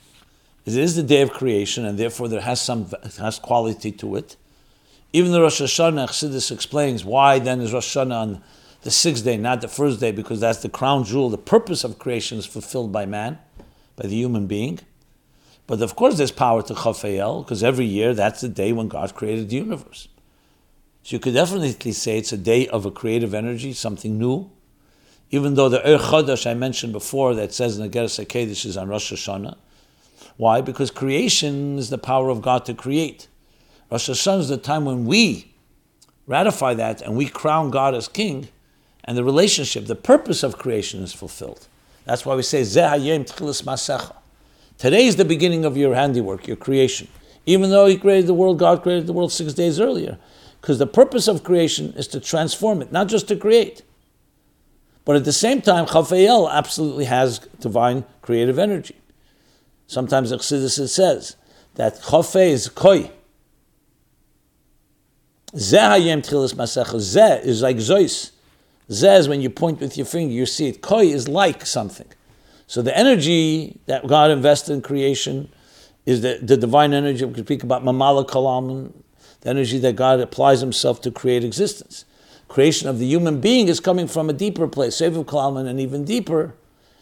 It 0.66 0.76
is 0.76 0.98
the 0.98 1.04
day 1.04 1.22
of 1.22 1.32
creation, 1.32 1.86
and 1.86 1.98
therefore 1.98 2.28
there 2.28 2.42
has 2.42 2.60
some 2.60 2.92
has 3.20 3.40
quality 3.40 3.94
to 3.94 4.18
it. 4.18 4.36
Even 5.14 5.32
the 5.32 5.42
Rosh 5.42 5.62
Hashanah, 5.62 6.10
Chassidus 6.10 6.52
explains 6.52 7.06
why 7.06 7.40
then 7.40 7.62
is 7.62 7.74
Rosh 7.74 7.96
Hashanah 7.96 8.22
on 8.22 8.44
the 8.82 8.92
sixth 8.92 9.24
day, 9.24 9.38
not 9.38 9.62
the 9.62 9.68
first 9.68 10.00
day, 10.00 10.12
because 10.12 10.40
that's 10.40 10.62
the 10.62 10.70
crown 10.70 11.04
jewel. 11.04 11.30
The 11.30 11.38
purpose 11.38 11.84
of 11.84 11.98
creation 11.98 12.38
is 12.38 12.46
fulfilled 12.46 12.92
by 12.92 13.06
man, 13.06 13.40
by 13.96 14.08
the 14.08 14.16
human 14.16 14.46
being. 14.46 14.80
But 15.68 15.82
of 15.82 15.96
course, 15.96 16.18
there's 16.18 16.32
power 16.32 16.62
to 16.64 16.74
Chafayel, 16.74 17.44
because 17.44 17.64
every 17.64 17.86
year 17.86 18.14
that's 18.14 18.42
the 18.42 18.50
day 18.50 18.72
when 18.74 18.88
God 18.88 19.16
created 19.16 19.50
the 19.50 19.56
universe. 19.56 20.08
So 21.04 21.16
you 21.16 21.20
could 21.20 21.34
definitely 21.34 21.92
say 21.92 22.18
it's 22.18 22.34
a 22.34 22.38
day 22.38 22.68
of 22.68 22.86
a 22.86 22.92
creative 22.92 23.34
energy, 23.34 23.74
something 23.74 24.18
new. 24.18 24.50
Even 25.32 25.56
though 25.56 25.70
the 25.70 25.82
Er 25.88 25.98
Chodesh 25.98 26.50
I 26.50 26.54
mentioned 26.54 26.94
before 26.94 27.34
that 27.36 27.54
says 27.54 27.78
in 27.78 27.84
the 27.84 27.90
Geras 27.90 28.24
HaKedesh 28.24 28.66
is 28.66 28.78
on 28.78 28.90
Rosh 28.90 29.12
Hashanah. 29.12 29.56
Why? 30.38 30.62
Because 30.62 30.92
creation 30.92 31.78
is 31.78 31.90
the 31.90 31.98
power 31.98 32.30
of 32.30 32.42
God 32.42 32.66
to 32.66 32.74
create. 32.74 33.28
Rosh 33.96 34.10
Hashanah 34.10 34.40
is 34.42 34.50
the 34.50 34.58
time 34.58 34.84
when 34.84 35.06
we 35.06 35.54
ratify 36.28 36.74
that 36.74 37.02
and 37.02 37.16
we 37.16 37.28
crown 37.28 37.72
God 37.72 37.96
as 37.96 38.10
king, 38.10 38.50
and 39.06 39.18
the 39.18 39.24
relationship, 39.24 39.86
the 39.86 39.96
purpose 39.96 40.44
of 40.44 40.58
creation 40.58 41.02
is 41.02 41.14
fulfilled. 41.14 41.70
That's 42.04 42.26
why 42.26 42.36
we 42.36 42.42
say, 42.42 42.66
Today 42.66 43.16
is 45.06 45.16
the 45.16 45.24
beginning 45.24 45.64
of 45.64 45.78
your 45.78 45.96
handiwork, 45.96 46.46
your 46.46 46.58
creation. 46.58 47.08
Even 47.46 47.70
though 47.70 47.86
He 47.86 47.96
created 47.96 48.28
the 48.28 48.34
world, 48.34 48.60
God 48.60 48.84
created 48.84 49.08
the 49.08 49.14
world 49.14 49.32
six 49.32 49.54
days 49.54 49.80
earlier. 49.80 50.18
Because 50.60 50.78
the 50.78 50.88
purpose 50.88 51.30
of 51.30 51.46
creation 51.46 51.94
is 51.96 52.10
to 52.10 52.20
transform 52.20 52.82
it, 52.82 52.92
not 52.92 53.08
just 53.08 53.30
to 53.30 53.38
create. 53.38 53.82
But 55.06 55.16
at 55.16 55.24
the 55.24 55.32
same 55.32 55.62
time, 55.62 55.86
Chafayel 55.86 56.52
absolutely 56.52 57.06
has 57.06 57.40
divine 57.62 58.04
creative 58.22 58.60
energy. 58.60 58.98
Sometimes 59.88 60.32
the 60.32 60.38
Chassidus 60.40 60.90
says 60.90 61.38
that 61.76 62.02
Chafe 62.10 62.36
is 62.36 62.68
koi. 62.68 63.12
Zeh 65.56 65.80
hayem 65.80 66.22
tchilas 66.22 66.54
masecha. 66.54 66.96
Zeh 66.96 67.44
is 67.44 67.62
like 67.62 67.78
zois. 67.78 68.32
Zeh 68.90 69.20
is 69.20 69.30
when 69.30 69.42
you 69.42 69.50
point 69.50 69.80
with 69.80 69.96
your 69.96 70.06
finger, 70.06 70.34
you 70.34 70.46
see 70.46 70.68
it. 70.68 70.82
Koi 70.82 71.06
is 71.06 71.30
like 71.30 71.66
something. 71.66 72.08
So 72.68 72.82
the 72.82 72.96
energy 72.98 73.80
that 73.86 74.06
God 74.06 74.32
invested 74.32 74.74
in 74.74 74.82
creation 74.82 75.50
is 76.06 76.22
the, 76.22 76.40
the 76.42 76.58
divine 76.58 76.94
energy. 76.94 77.24
We 77.24 77.34
can 77.36 77.46
speak 77.46 77.64
about 77.64 77.86
mamala 77.86 78.28
kalam, 78.28 78.92
the 79.42 79.50
energy 79.50 79.80
that 79.80 79.96
God 79.96 80.20
applies 80.20 80.60
Himself 80.60 81.00
to 81.02 81.12
create 81.12 81.46
existence. 81.46 82.04
Creation 82.50 82.90
of 82.90 83.00
the 83.00 83.06
human 83.06 83.40
being 83.40 83.70
is 83.70 83.80
coming 83.80 84.08
from 84.08 84.30
a 84.30 84.34
deeper 84.34 84.68
place, 84.68 85.00
Seviv 85.00 85.26
Kalalman, 85.26 85.68
and 85.68 85.80
even 85.80 86.04
deeper, 86.06 86.54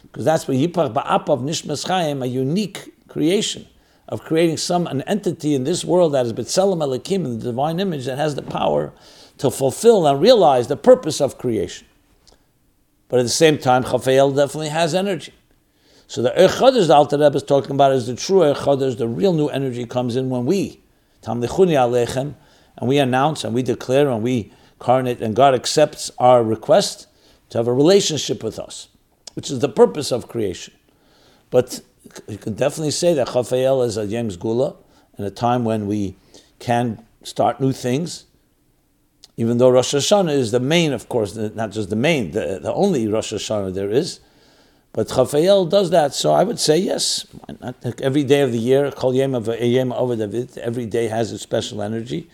because 0.04 0.26
that's 0.26 0.48
what 0.48 0.56
Yipach 0.56 0.94
Ba'apav 0.94 1.42
Nishmas 1.42 1.88
Chaim, 1.88 2.22
a 2.22 2.28
unique 2.28 2.94
creation 3.08 3.68
of 4.10 4.22
creating 4.24 4.58
some 4.58 4.88
an 4.88 5.02
entity 5.04 5.56
in 5.56 5.64
this 5.64 5.86
world 5.86 6.14
that 6.14 6.26
is 6.26 6.34
B'Tselem 6.34 6.80
Elikim, 6.80 7.26
in 7.26 7.40
the 7.40 7.46
divine 7.46 7.80
image 7.80 8.06
that 8.06 8.18
has 8.18 8.36
the 8.36 8.42
power 8.42 8.94
to 9.38 9.50
fulfill 9.50 10.06
and 10.06 10.22
realize 10.22 10.68
the 10.68 10.78
purpose 10.78 11.22
of 11.22 11.38
creation. 11.38 11.88
But 13.08 13.20
at 13.20 13.24
the 13.24 13.30
same 13.30 13.58
time, 13.58 13.84
Chafael 13.84 14.36
definitely 14.36 14.70
has 14.70 14.94
energy. 14.94 15.34
So 16.08 16.22
the 16.22 16.32
Echadash 16.32 16.88
the 16.88 16.96
Alter 16.96 17.18
Rebbe 17.18 17.36
is 17.36 17.44
talking 17.44 17.72
about 17.72 17.92
is 17.94 18.08
the 18.08 18.16
true 18.16 18.40
Echadash, 18.40 18.98
the 18.98 19.08
real 19.08 19.34
new 19.34 19.48
energy 19.48 19.86
comes 19.86 20.16
in 20.16 20.30
when 20.30 20.46
we, 20.46 20.82
Tam 21.22 21.42
Alechem, 21.42 22.36
and 22.78 22.90
we 22.90 22.98
announce 22.98 23.44
and 23.44 23.54
we 23.54 23.64
declare 23.64 24.10
and 24.10 24.24
we 24.24 24.52
carnate, 24.80 25.22
and 25.22 25.36
God 25.36 25.54
accepts 25.54 26.12
our 26.18 26.44
request 26.44 27.08
to 27.50 27.58
have 27.58 27.68
a 27.68 27.74
relationship 27.74 28.44
with 28.44 28.60
us, 28.60 28.90
which 29.34 29.50
is 29.50 29.60
the 29.60 29.70
purpose 29.70 30.12
of 30.12 30.28
creation. 30.28 30.74
But 31.50 31.82
you 32.28 32.38
can 32.38 32.54
definitely 32.54 32.92
say 32.92 33.14
that 33.14 33.28
Chafael 33.28 33.86
is 33.86 33.98
a 33.98 34.06
Yem 34.06 34.30
Gula, 34.40 34.76
and 35.18 35.26
a 35.26 35.32
time 35.32 35.64
when 35.64 35.88
we 35.88 36.16
can 36.60 37.06
start 37.24 37.60
new 37.60 37.72
things, 37.72 38.26
even 39.38 39.58
though 39.58 39.70
Rosh 39.70 39.94
Hashanah 39.94 40.34
is 40.34 40.52
the 40.52 40.60
main, 40.60 40.94
of 40.94 41.10
course, 41.10 41.36
not 41.36 41.72
just 41.72 41.90
the 41.90 41.96
main, 41.96 42.32
the, 42.32 42.60
the 42.62 42.74
only 42.74 43.08
Rosh 43.08 43.34
Hashanah 43.34 43.74
there 43.74 43.90
is. 43.90 44.20
But 44.92 45.08
Chafael 45.08 45.68
does 45.68 45.90
that, 45.90 46.14
so 46.14 46.34
I 46.34 46.44
would 46.44 46.60
say 46.60 46.78
yes. 46.78 47.26
Every 48.00 48.24
day 48.24 48.42
of 48.42 48.52
the 48.52 48.60
year, 48.60 48.92
Kol 48.92 49.14
Yem 49.14 49.34
of 49.34 49.46
David, 50.18 50.58
every 50.60 50.86
day 50.86 51.08
has 51.08 51.32
its 51.32 51.42
special 51.42 51.82
energy. 51.82 52.30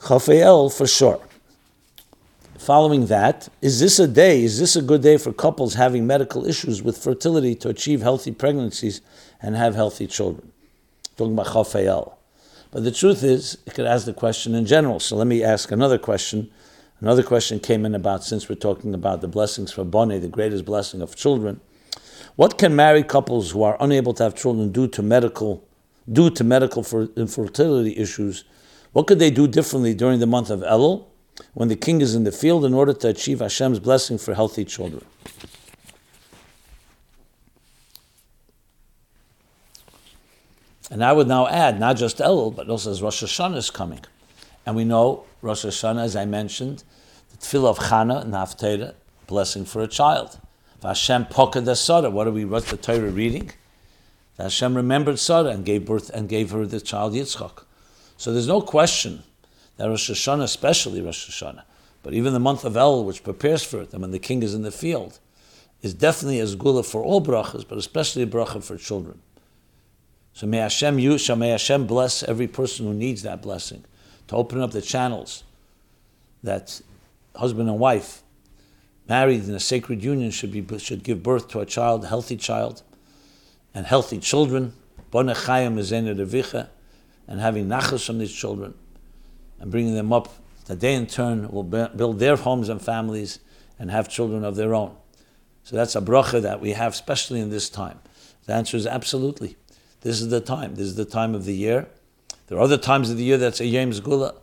Chafael 0.00 0.74
for 0.74 0.86
sure. 0.86 1.20
Following 2.58 3.06
that, 3.06 3.48
is 3.62 3.80
this 3.80 3.98
a 3.98 4.06
day, 4.06 4.42
is 4.42 4.58
this 4.58 4.76
a 4.76 4.82
good 4.82 5.00
day 5.00 5.16
for 5.16 5.32
couples 5.32 5.74
having 5.74 6.06
medical 6.06 6.46
issues 6.46 6.82
with 6.82 6.98
fertility 6.98 7.54
to 7.54 7.68
achieve 7.68 8.02
healthy 8.02 8.32
pregnancies 8.32 9.00
and 9.40 9.56
have 9.56 9.74
healthy 9.74 10.06
children? 10.06 10.52
Talking 11.16 11.32
about 11.34 11.46
Chafael. 11.46 12.14
But 12.70 12.84
the 12.84 12.90
truth 12.90 13.22
is, 13.22 13.58
it 13.64 13.74
could 13.74 13.86
ask 13.86 14.04
the 14.04 14.12
question 14.12 14.54
in 14.54 14.66
general. 14.66 15.00
So 15.00 15.16
let 15.16 15.26
me 15.26 15.42
ask 15.42 15.70
another 15.70 15.98
question 15.98 16.50
Another 17.00 17.22
question 17.22 17.60
came 17.60 17.86
in 17.86 17.94
about 17.94 18.24
since 18.24 18.48
we're 18.48 18.56
talking 18.56 18.92
about 18.92 19.20
the 19.20 19.28
blessings 19.28 19.70
for 19.70 19.84
Bone, 19.84 20.20
the 20.20 20.26
greatest 20.26 20.64
blessing 20.64 21.00
of 21.00 21.14
children. 21.14 21.60
What 22.34 22.58
can 22.58 22.74
married 22.74 23.06
couples 23.06 23.52
who 23.52 23.62
are 23.62 23.76
unable 23.78 24.14
to 24.14 24.24
have 24.24 24.34
children 24.34 24.72
do 24.72 24.88
to 24.88 25.02
medical 25.02 25.64
due 26.10 26.30
to 26.30 26.42
medical 26.42 26.84
infertility 27.16 27.96
issues? 27.96 28.42
What 28.92 29.06
could 29.06 29.20
they 29.20 29.30
do 29.30 29.46
differently 29.46 29.94
during 29.94 30.18
the 30.18 30.26
month 30.26 30.50
of 30.50 30.60
Elul 30.60 31.04
when 31.54 31.68
the 31.68 31.76
king 31.76 32.00
is 32.00 32.14
in 32.14 32.24
the 32.24 32.32
field 32.32 32.64
in 32.64 32.74
order 32.74 32.92
to 32.92 33.08
achieve 33.08 33.40
Hashem's 33.40 33.78
blessing 33.78 34.18
for 34.18 34.34
healthy 34.34 34.64
children? 34.64 35.04
And 40.90 41.04
I 41.04 41.12
would 41.12 41.28
now 41.28 41.46
add 41.46 41.78
not 41.78 41.96
just 41.96 42.18
Elul, 42.18 42.54
but 42.54 42.68
also 42.70 42.90
as 42.90 43.02
Rosh 43.02 43.22
Hashanah 43.22 43.56
is 43.56 43.70
coming. 43.70 44.00
And 44.64 44.74
we 44.74 44.84
know 44.84 45.24
Rosh 45.42 45.64
Hashanah, 45.64 46.02
as 46.02 46.16
I 46.16 46.24
mentioned, 46.24 46.82
the 47.30 47.36
tefillah 47.36 47.70
of 47.70 47.78
Chana 47.78 48.22
and 48.22 48.32
Haftarah, 48.32 48.94
blessing 49.26 49.64
for 49.64 49.82
a 49.82 49.88
child. 49.88 50.38
Hashem 50.82 51.26
pokad 51.26 51.76
Sarah. 51.76 52.08
What 52.08 52.26
are 52.26 52.30
we? 52.30 52.44
What's 52.44 52.70
the 52.70 52.76
Torah 52.76 53.10
reading? 53.10 53.50
Hashem 54.38 54.76
remembered 54.76 55.18
Sarah 55.18 55.48
and 55.48 55.64
gave 55.64 55.84
birth 55.84 56.10
and 56.10 56.28
gave 56.28 56.52
her 56.52 56.64
the 56.64 56.80
child 56.80 57.14
Yitzchak. 57.14 57.64
So 58.16 58.32
there's 58.32 58.46
no 58.46 58.60
question 58.60 59.24
that 59.78 59.88
Rosh 59.88 60.10
Hashanah, 60.10 60.42
especially 60.42 61.00
Rosh 61.00 61.30
Hashanah, 61.30 61.62
but 62.02 62.12
even 62.12 62.32
the 62.32 62.40
month 62.40 62.64
of 62.64 62.74
Elul, 62.74 63.04
which 63.04 63.24
prepares 63.24 63.62
for 63.62 63.80
it, 63.80 63.92
and 63.92 64.02
when 64.02 64.10
the 64.10 64.18
king 64.18 64.42
is 64.42 64.54
in 64.54 64.62
the 64.62 64.70
field, 64.70 65.18
is 65.80 65.94
definitely 65.94 66.40
as 66.40 66.54
gula 66.56 66.82
for 66.82 67.02
all 67.02 67.22
brachas, 67.22 67.66
but 67.66 67.78
especially 67.78 68.22
a 68.22 68.26
bracha 68.26 68.62
for 68.62 68.76
children. 68.76 69.20
So 70.32 70.46
may 70.46 70.58
Hashem 70.58 70.98
use, 70.98 71.28
may 71.30 71.50
Hashem 71.50 71.86
bless 71.86 72.22
every 72.22 72.48
person 72.48 72.86
who 72.86 72.94
needs 72.94 73.22
that 73.22 73.40
blessing 73.40 73.84
to 74.26 74.36
open 74.36 74.60
up 74.60 74.72
the 74.72 74.82
channels 74.82 75.44
that 76.42 76.80
husband 77.34 77.68
and 77.68 77.78
wife 77.78 78.22
married 79.08 79.48
in 79.48 79.54
a 79.54 79.60
sacred 79.60 80.02
union 80.02 80.30
should 80.30 80.52
be 80.52 80.78
should 80.78 81.02
give 81.02 81.22
birth 81.22 81.48
to 81.48 81.60
a 81.60 81.66
child, 81.66 82.04
a 82.04 82.08
healthy 82.08 82.36
child, 82.36 82.82
and 83.74 83.86
healthy 83.86 84.18
children. 84.18 84.74
and 85.12 85.30
having 87.40 87.66
nachas 87.66 88.04
from 88.04 88.18
these 88.18 88.32
children 88.32 88.74
and 89.60 89.70
bringing 89.70 89.94
them 89.94 90.12
up 90.12 90.28
that 90.66 90.80
they 90.80 90.94
in 90.94 91.06
turn 91.06 91.50
will 91.50 91.62
build 91.62 92.18
their 92.18 92.36
homes 92.36 92.68
and 92.68 92.80
families 92.80 93.40
and 93.78 93.90
have 93.90 94.08
children 94.08 94.44
of 94.44 94.56
their 94.56 94.74
own. 94.74 94.94
So 95.64 95.76
that's 95.76 95.96
a 95.96 96.00
bracha 96.00 96.42
that 96.42 96.60
we 96.60 96.72
have, 96.72 96.92
especially 96.92 97.40
in 97.40 97.50
this 97.50 97.68
time. 97.68 98.00
The 98.46 98.54
answer 98.54 98.76
is 98.76 98.86
absolutely. 98.86 99.56
This 100.00 100.20
is 100.20 100.28
the 100.28 100.40
time. 100.40 100.74
This 100.74 100.86
is 100.86 100.96
the 100.96 101.04
time 101.04 101.34
of 101.34 101.44
the 101.44 101.54
year 101.54 101.88
there 102.48 102.56
are 102.56 102.62
other 102.62 102.78
times 102.78 103.10
of 103.10 103.18
the 103.18 103.24
year 103.24 103.36
that's 103.36 103.60
a 103.60 103.66
Yom 103.66 103.90
Zgula, 103.90 104.34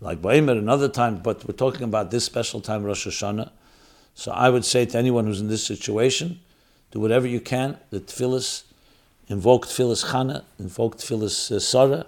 like 0.00 0.22
Ba'imer 0.22 0.56
and 0.56 0.70
other 0.70 0.88
times, 0.88 1.20
but 1.22 1.46
we're 1.46 1.54
talking 1.54 1.82
about 1.82 2.10
this 2.10 2.24
special 2.24 2.62
time, 2.62 2.82
Rosh 2.82 3.06
Hashanah. 3.06 3.50
So 4.14 4.32
I 4.32 4.48
would 4.48 4.64
say 4.64 4.86
to 4.86 4.98
anyone 4.98 5.26
who's 5.26 5.40
in 5.40 5.48
this 5.48 5.64
situation, 5.64 6.40
do 6.92 7.00
whatever 7.00 7.26
you 7.26 7.40
can. 7.40 7.76
The 7.90 8.00
tefillis, 8.00 8.64
invoke 9.28 9.66
tefillis 9.66 10.06
Chana, 10.06 10.44
invoke 10.58 10.96
tefillis 10.96 11.52
uh, 11.52 11.60
Sarah. 11.60 12.06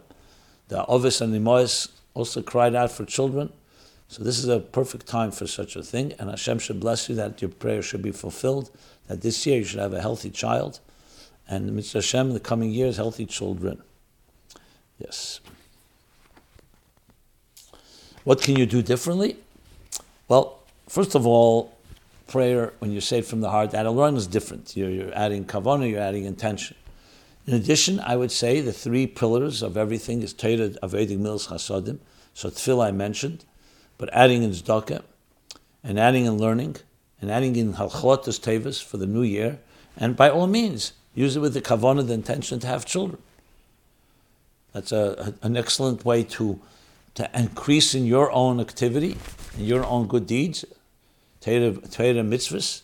The 0.68 0.86
Ovis 0.86 1.20
and 1.20 1.34
Nimois 1.34 1.90
also 2.14 2.42
cried 2.42 2.74
out 2.74 2.90
for 2.90 3.04
children. 3.04 3.52
So 4.08 4.22
this 4.22 4.38
is 4.38 4.48
a 4.48 4.60
perfect 4.60 5.06
time 5.06 5.30
for 5.30 5.46
such 5.46 5.76
a 5.76 5.82
thing, 5.82 6.12
and 6.18 6.30
Hashem 6.30 6.60
should 6.60 6.80
bless 6.80 7.08
you 7.08 7.14
that 7.16 7.42
your 7.42 7.50
prayer 7.50 7.82
should 7.82 8.02
be 8.02 8.12
fulfilled, 8.12 8.70
that 9.08 9.22
this 9.22 9.44
year 9.46 9.58
you 9.58 9.64
should 9.64 9.80
have 9.80 9.92
a 9.92 10.00
healthy 10.00 10.30
child, 10.30 10.80
and 11.48 11.74
Mitzvah 11.74 11.98
Hashem 11.98 12.28
in 12.28 12.34
the 12.34 12.40
coming 12.40 12.70
years, 12.70 12.96
healthy 12.96 13.26
children. 13.26 13.82
Yes. 14.98 15.40
What 18.22 18.40
can 18.40 18.56
you 18.56 18.66
do 18.66 18.82
differently? 18.82 19.36
Well, 20.28 20.60
first 20.88 21.14
of 21.14 21.26
all, 21.26 21.76
prayer, 22.26 22.72
when 22.78 22.92
you 22.92 23.00
say 23.00 23.18
it 23.18 23.26
from 23.26 23.40
the 23.40 23.50
heart, 23.50 23.72
that 23.72 23.86
alone 23.86 24.16
is 24.16 24.26
different. 24.26 24.76
You're, 24.76 24.90
you're 24.90 25.14
adding 25.14 25.44
kavanah, 25.44 25.90
you're 25.90 26.00
adding 26.00 26.24
intention. 26.24 26.76
In 27.46 27.54
addition, 27.54 28.00
I 28.00 28.16
would 28.16 28.32
say 28.32 28.60
the 28.60 28.72
three 28.72 29.06
pillars 29.06 29.62
of 29.62 29.76
everything 29.76 30.22
is 30.22 30.32
Torah, 30.32 30.70
Avedic 30.82 31.18
Mils, 31.18 31.48
Chasadim. 31.48 31.98
So 32.32 32.48
Tefillah 32.48 32.86
I 32.86 32.90
mentioned, 32.90 33.44
but 33.98 34.08
adding 34.12 34.42
in 34.42 34.50
tzedakah, 34.50 35.02
and 35.82 36.00
adding 36.00 36.24
in 36.24 36.38
learning, 36.38 36.76
and 37.20 37.30
adding 37.30 37.54
in 37.56 37.74
Halchotas 37.74 38.40
Tevis 38.40 38.82
for 38.82 38.96
the 38.96 39.06
new 39.06 39.22
year, 39.22 39.60
and 39.96 40.16
by 40.16 40.30
all 40.30 40.46
means, 40.46 40.94
use 41.14 41.36
it 41.36 41.40
with 41.40 41.54
the 41.54 41.60
kavanah, 41.60 42.06
the 42.06 42.14
intention 42.14 42.58
to 42.60 42.66
have 42.66 42.84
children. 42.84 43.20
That's 44.72 44.90
a, 44.90 45.34
a, 45.42 45.46
an 45.46 45.56
excellent 45.56 46.04
way 46.04 46.24
to, 46.24 46.58
to 47.14 47.30
increase 47.38 47.94
in 47.94 48.06
your 48.06 48.32
own 48.32 48.58
activity, 48.58 49.16
in 49.56 49.64
your 49.64 49.84
own 49.84 50.08
good 50.08 50.26
deeds. 50.26 50.64
Torah 51.40 51.72
mitzvahs, 51.72 52.82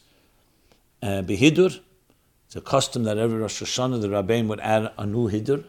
uh, 1.02 1.22
behidur. 1.22 1.80
It's 2.50 2.56
a 2.56 2.60
custom 2.60 3.04
that 3.04 3.16
every 3.16 3.38
Rosh 3.38 3.62
Hashanah 3.62 4.00
the 4.02 4.10
Rabbein 4.10 4.48
would 4.48 4.58
add 4.58 4.90
a 4.98 5.06
new 5.06 5.30
hidur, 5.30 5.62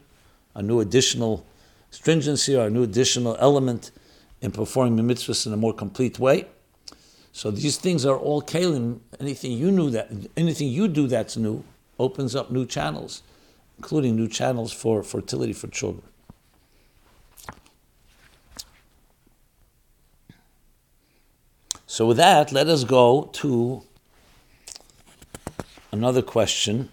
a 0.55 0.63
new 0.63 0.79
additional 0.79 1.45
stringency 1.91 2.55
or 2.55 2.65
a 2.65 2.69
new 2.71 2.81
additional 2.81 3.37
element 3.39 3.91
in 4.41 4.51
performing 4.51 4.95
the 4.95 5.03
mitzvahs 5.03 5.45
in 5.45 5.53
a 5.53 5.57
more 5.57 5.75
complete 5.75 6.17
way. 6.17 6.47
So 7.33 7.51
these 7.51 7.77
things 7.77 8.03
are 8.03 8.17
all 8.17 8.41
kalim. 8.41 9.01
Anything 9.19 9.51
you 9.51 9.69
knew 9.69 9.91
that, 9.91 10.09
anything 10.35 10.69
you 10.69 10.87
do 10.87 11.05
that's 11.05 11.37
new, 11.37 11.63
opens 11.99 12.35
up 12.35 12.49
new 12.49 12.65
channels, 12.65 13.21
including 13.77 14.15
new 14.15 14.27
channels 14.27 14.73
for 14.73 15.03
fertility 15.03 15.53
for 15.53 15.67
children. 15.67 16.01
So, 21.85 22.07
with 22.07 22.17
that, 22.17 22.51
let 22.51 22.67
us 22.69 22.85
go 22.85 23.29
to 23.33 23.83
another 26.01 26.23
question. 26.23 26.89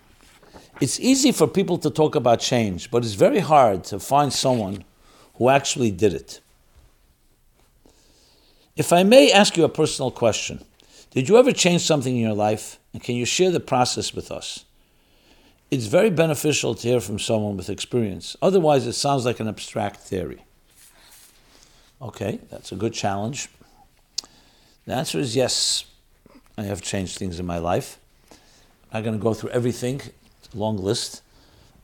It's 0.82 1.00
easy 1.00 1.32
for 1.32 1.46
people 1.46 1.78
to 1.78 1.88
talk 1.88 2.14
about 2.14 2.40
change, 2.40 2.90
but 2.90 3.06
it's 3.06 3.14
very 3.14 3.38
hard 3.38 3.84
to 3.84 3.98
find 3.98 4.30
someone 4.30 4.84
who 5.36 5.48
actually 5.48 5.90
did 5.90 6.12
it. 6.12 6.40
If 8.76 8.92
I 8.92 9.04
may 9.04 9.32
ask 9.32 9.56
you 9.56 9.64
a 9.64 9.68
personal 9.80 10.10
question, 10.10 10.62
Did 11.10 11.26
you 11.26 11.38
ever 11.38 11.52
change 11.52 11.80
something 11.80 12.14
in 12.14 12.22
your 12.22 12.34
life? 12.48 12.78
And 12.92 13.02
can 13.02 13.14
you 13.14 13.24
share 13.24 13.50
the 13.50 13.60
process 13.60 14.12
with 14.12 14.30
us? 14.30 14.66
It's 15.70 15.86
very 15.86 16.10
beneficial 16.10 16.74
to 16.74 16.88
hear 16.88 17.00
from 17.00 17.18
someone 17.18 17.56
with 17.56 17.70
experience. 17.70 18.36
Otherwise, 18.42 18.86
it 18.86 18.92
sounds 18.92 19.24
like 19.24 19.40
an 19.40 19.48
abstract 19.48 20.00
theory. 20.00 20.44
Okay, 22.02 22.40
that's 22.50 22.72
a 22.72 22.76
good 22.76 22.92
challenge. 22.92 23.48
The 24.84 24.92
answer 24.92 25.18
is 25.18 25.34
yes, 25.34 25.86
I 26.58 26.64
have 26.64 26.82
changed 26.82 27.16
things 27.18 27.40
in 27.40 27.46
my 27.46 27.58
life. 27.58 27.98
I'm 28.92 29.02
going 29.02 29.16
to 29.18 29.22
go 29.22 29.34
through 29.34 29.50
everything, 29.50 30.00
long 30.54 30.78
list, 30.78 31.22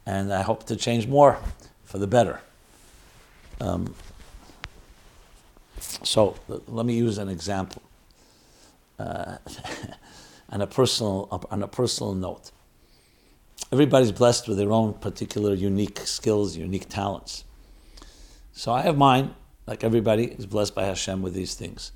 and 0.07 0.33
I 0.33 0.43
hope 0.43 0.65
to 0.67 0.77
change 0.77 1.07
more 1.07 1.39
for 1.85 1.99
the 1.99 2.07
better. 2.07 2.41
Um, 3.61 3.95
so 5.79 6.37
let 6.49 6.87
me 6.87 6.95
use 6.95 7.19
an 7.19 7.29
example 7.29 7.83
uh, 8.99 9.37
a 10.51 10.67
personal 10.67 11.47
on 11.51 11.63
a 11.63 11.69
personal 11.69 12.15
note. 12.15 12.51
Everybody's 13.73 14.13
blessed 14.13 14.49
with 14.49 14.59
their 14.59 14.71
own 14.71 14.95
particular 14.95 15.55
unique 15.55 15.99
skills, 16.01 16.57
unique 16.57 16.89
talents. 16.89 17.45
So 18.53 18.73
I 18.73 18.83
have 18.83 18.97
mine, 18.97 19.35
like 19.67 19.83
everybody 19.83 20.27
is 20.27 20.47
blessed 20.47 20.75
by 20.75 20.85
Hashem 20.85 21.23
with 21.23 21.35
these 21.35 21.55
things. 21.55 21.91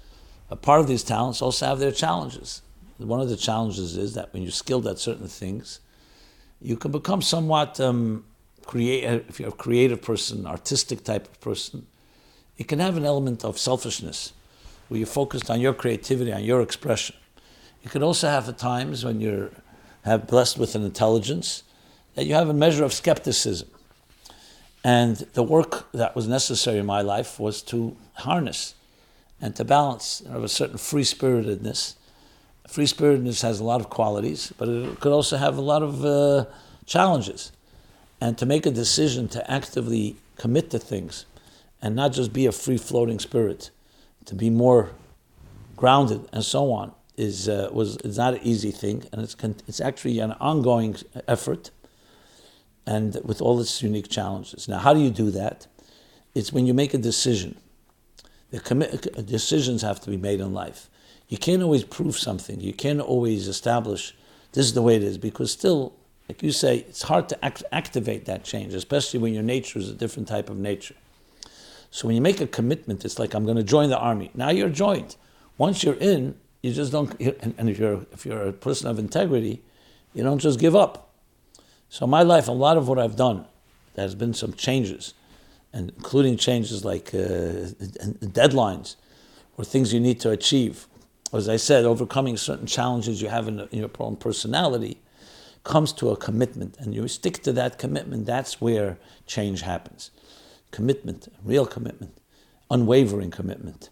But 0.48 0.62
part 0.62 0.80
of 0.80 0.88
these 0.88 1.04
talents 1.04 1.40
also 1.40 1.66
have 1.66 1.78
their 1.78 1.92
challenges. 1.92 2.62
One 2.98 3.20
of 3.20 3.28
the 3.28 3.36
challenges 3.36 3.96
is 3.96 4.14
that 4.14 4.32
when 4.32 4.42
you're 4.42 4.50
skilled 4.50 4.86
at 4.86 4.98
certain 4.98 5.28
things, 5.28 5.80
you 6.60 6.76
can 6.76 6.90
become 6.90 7.22
somewhat 7.22 7.78
um, 7.78 8.24
create. 8.66 9.04
If 9.28 9.38
you're 9.38 9.50
a 9.50 9.52
creative 9.52 10.02
person, 10.02 10.46
artistic 10.46 11.04
type 11.04 11.28
of 11.28 11.40
person, 11.40 11.86
it 12.56 12.66
can 12.66 12.80
have 12.80 12.96
an 12.96 13.04
element 13.04 13.44
of 13.44 13.56
selfishness, 13.56 14.32
where 14.88 14.98
you're 14.98 15.06
focused 15.06 15.48
on 15.48 15.60
your 15.60 15.74
creativity, 15.74 16.32
on 16.32 16.42
your 16.42 16.60
expression. 16.60 17.14
You 17.84 17.90
can 17.90 18.02
also 18.02 18.28
have 18.28 18.48
at 18.48 18.58
times 18.58 19.04
when 19.04 19.20
you're 19.20 19.50
have 20.04 20.26
blessed 20.26 20.58
with 20.58 20.74
an 20.74 20.84
intelligence 20.84 21.62
that 22.14 22.24
you 22.24 22.34
have 22.34 22.48
a 22.48 22.54
measure 22.54 22.84
of 22.84 22.92
skepticism. 22.92 23.68
And 24.82 25.16
the 25.34 25.42
work 25.42 25.90
that 25.92 26.16
was 26.16 26.26
necessary 26.26 26.78
in 26.78 26.86
my 26.86 27.02
life 27.02 27.38
was 27.38 27.62
to 27.64 27.96
harness 28.14 28.74
and 29.40 29.54
to 29.56 29.64
balance 29.64 30.20
of 30.22 30.42
a 30.42 30.48
certain 30.48 30.78
free 30.78 31.04
spiritedness. 31.04 31.96
Free 32.68 32.86
spiritedness 32.86 33.42
has 33.42 33.60
a 33.60 33.64
lot 33.64 33.80
of 33.80 33.90
qualities, 33.90 34.52
but 34.58 34.68
it 34.68 35.00
could 35.00 35.12
also 35.12 35.36
have 35.36 35.56
a 35.56 35.60
lot 35.60 35.82
of 35.82 36.04
uh, 36.04 36.44
challenges. 36.86 37.50
And 38.20 38.36
to 38.38 38.46
make 38.46 38.66
a 38.66 38.70
decision 38.70 39.26
to 39.28 39.50
actively 39.50 40.16
commit 40.36 40.70
to 40.70 40.78
things 40.78 41.26
and 41.82 41.96
not 41.96 42.12
just 42.12 42.32
be 42.32 42.46
a 42.46 42.52
free 42.52 42.78
floating 42.78 43.18
spirit, 43.18 43.70
to 44.26 44.34
be 44.34 44.50
more 44.50 44.90
grounded 45.76 46.28
and 46.32 46.44
so 46.44 46.70
on, 46.70 46.92
is, 47.16 47.48
uh, 47.48 47.70
was, 47.72 47.96
is 47.98 48.18
not 48.18 48.34
an 48.34 48.40
easy 48.42 48.70
thing. 48.70 49.04
And 49.12 49.22
it's, 49.22 49.36
it's 49.66 49.80
actually 49.80 50.20
an 50.20 50.32
ongoing 50.32 50.96
effort 51.26 51.70
and 52.86 53.18
with 53.24 53.40
all 53.40 53.60
its 53.60 53.82
unique 53.82 54.08
challenges. 54.08 54.68
Now, 54.68 54.78
how 54.78 54.94
do 54.94 55.00
you 55.00 55.10
do 55.10 55.30
that? 55.30 55.66
It's 56.34 56.52
when 56.52 56.66
you 56.66 56.74
make 56.74 56.94
a 56.94 56.98
decision 56.98 57.56
the 58.50 58.60
commi- 58.60 59.26
decisions 59.26 59.82
have 59.82 60.00
to 60.00 60.10
be 60.10 60.16
made 60.16 60.40
in 60.40 60.52
life. 60.52 60.88
You 61.28 61.38
can't 61.38 61.62
always 61.62 61.84
prove 61.84 62.18
something. 62.18 62.60
You 62.60 62.72
can't 62.72 63.00
always 63.00 63.48
establish 63.48 64.14
this 64.52 64.64
is 64.64 64.72
the 64.72 64.82
way 64.82 64.96
it 64.96 65.02
is 65.02 65.18
because 65.18 65.52
still, 65.52 65.94
like 66.28 66.42
you 66.42 66.52
say, 66.52 66.78
it's 66.78 67.02
hard 67.02 67.28
to 67.28 67.44
act- 67.44 67.64
activate 67.70 68.24
that 68.24 68.44
change, 68.44 68.74
especially 68.74 69.20
when 69.20 69.34
your 69.34 69.42
nature 69.42 69.78
is 69.78 69.90
a 69.90 69.94
different 69.94 70.26
type 70.26 70.48
of 70.48 70.56
nature. 70.56 70.94
So 71.90 72.06
when 72.06 72.16
you 72.16 72.22
make 72.22 72.40
a 72.40 72.46
commitment, 72.46 73.04
it's 73.04 73.18
like 73.18 73.34
I'm 73.34 73.44
going 73.44 73.56
to 73.56 73.62
join 73.62 73.90
the 73.90 73.98
army. 73.98 74.30
Now 74.34 74.50
you're 74.50 74.70
joined. 74.70 75.16
Once 75.58 75.82
you're 75.82 75.94
in, 75.94 76.34
you 76.62 76.72
just 76.72 76.92
don't. 76.92 77.18
And, 77.20 77.70
if 77.70 77.78
you're 77.78 78.06
if 78.12 78.26
you're 78.26 78.48
a 78.48 78.52
person 78.52 78.88
of 78.88 78.98
integrity, 78.98 79.62
you 80.14 80.22
don't 80.22 80.38
just 80.38 80.58
give 80.58 80.74
up. 80.74 81.10
So 81.88 82.06
my 82.06 82.22
life, 82.22 82.48
a 82.48 82.52
lot 82.52 82.76
of 82.76 82.88
what 82.88 82.98
I've 82.98 83.16
done, 83.16 83.46
there 83.94 84.04
has 84.04 84.14
been 84.14 84.34
some 84.34 84.52
changes 84.52 85.14
and 85.72 85.90
including 85.96 86.36
changes 86.36 86.84
like 86.84 87.14
uh, 87.14 87.70
deadlines 88.40 88.96
or 89.56 89.64
things 89.64 89.92
you 89.94 90.00
need 90.00 90.18
to 90.20 90.30
achieve. 90.30 90.87
As 91.32 91.48
I 91.48 91.56
said, 91.56 91.84
overcoming 91.84 92.36
certain 92.36 92.66
challenges 92.66 93.20
you 93.20 93.28
have 93.28 93.48
in, 93.48 93.60
in 93.60 93.80
your 93.80 93.90
own 94.00 94.16
personality 94.16 95.00
comes 95.64 95.92
to 95.92 96.10
a 96.10 96.16
commitment, 96.16 96.76
and 96.78 96.94
you 96.94 97.06
stick 97.08 97.42
to 97.42 97.52
that 97.52 97.78
commitment. 97.78 98.24
That's 98.24 98.60
where 98.60 98.96
change 99.26 99.60
happens. 99.60 100.10
Commitment, 100.70 101.30
real 101.44 101.66
commitment, 101.66 102.16
unwavering 102.70 103.30
commitment. 103.30 103.90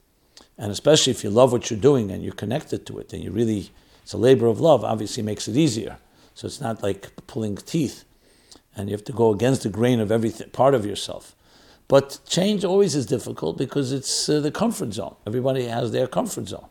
And 0.56 0.72
especially 0.72 1.10
if 1.10 1.22
you 1.22 1.28
love 1.28 1.52
what 1.52 1.70
you're 1.70 1.78
doing 1.78 2.10
and 2.10 2.22
you're 2.22 2.32
connected 2.32 2.86
to 2.86 2.98
it, 2.98 3.12
and 3.12 3.22
you 3.22 3.30
really, 3.30 3.70
it's 4.02 4.14
a 4.14 4.18
labor 4.18 4.46
of 4.46 4.60
love, 4.60 4.84
obviously 4.84 5.22
makes 5.22 5.48
it 5.48 5.56
easier. 5.56 5.98
So 6.34 6.46
it's 6.46 6.60
not 6.60 6.82
like 6.82 7.10
pulling 7.26 7.56
teeth, 7.56 8.04
and 8.74 8.88
you 8.88 8.94
have 8.94 9.04
to 9.04 9.12
go 9.12 9.32
against 9.32 9.62
the 9.64 9.68
grain 9.68 10.00
of 10.00 10.10
every 10.10 10.30
part 10.52 10.74
of 10.74 10.86
yourself. 10.86 11.34
But 11.88 12.20
change 12.26 12.64
always 12.64 12.94
is 12.94 13.06
difficult 13.06 13.58
because 13.58 13.92
it's 13.92 14.28
uh, 14.28 14.40
the 14.40 14.50
comfort 14.50 14.94
zone. 14.94 15.16
Everybody 15.26 15.66
has 15.66 15.92
their 15.92 16.06
comfort 16.06 16.48
zone. 16.48 16.68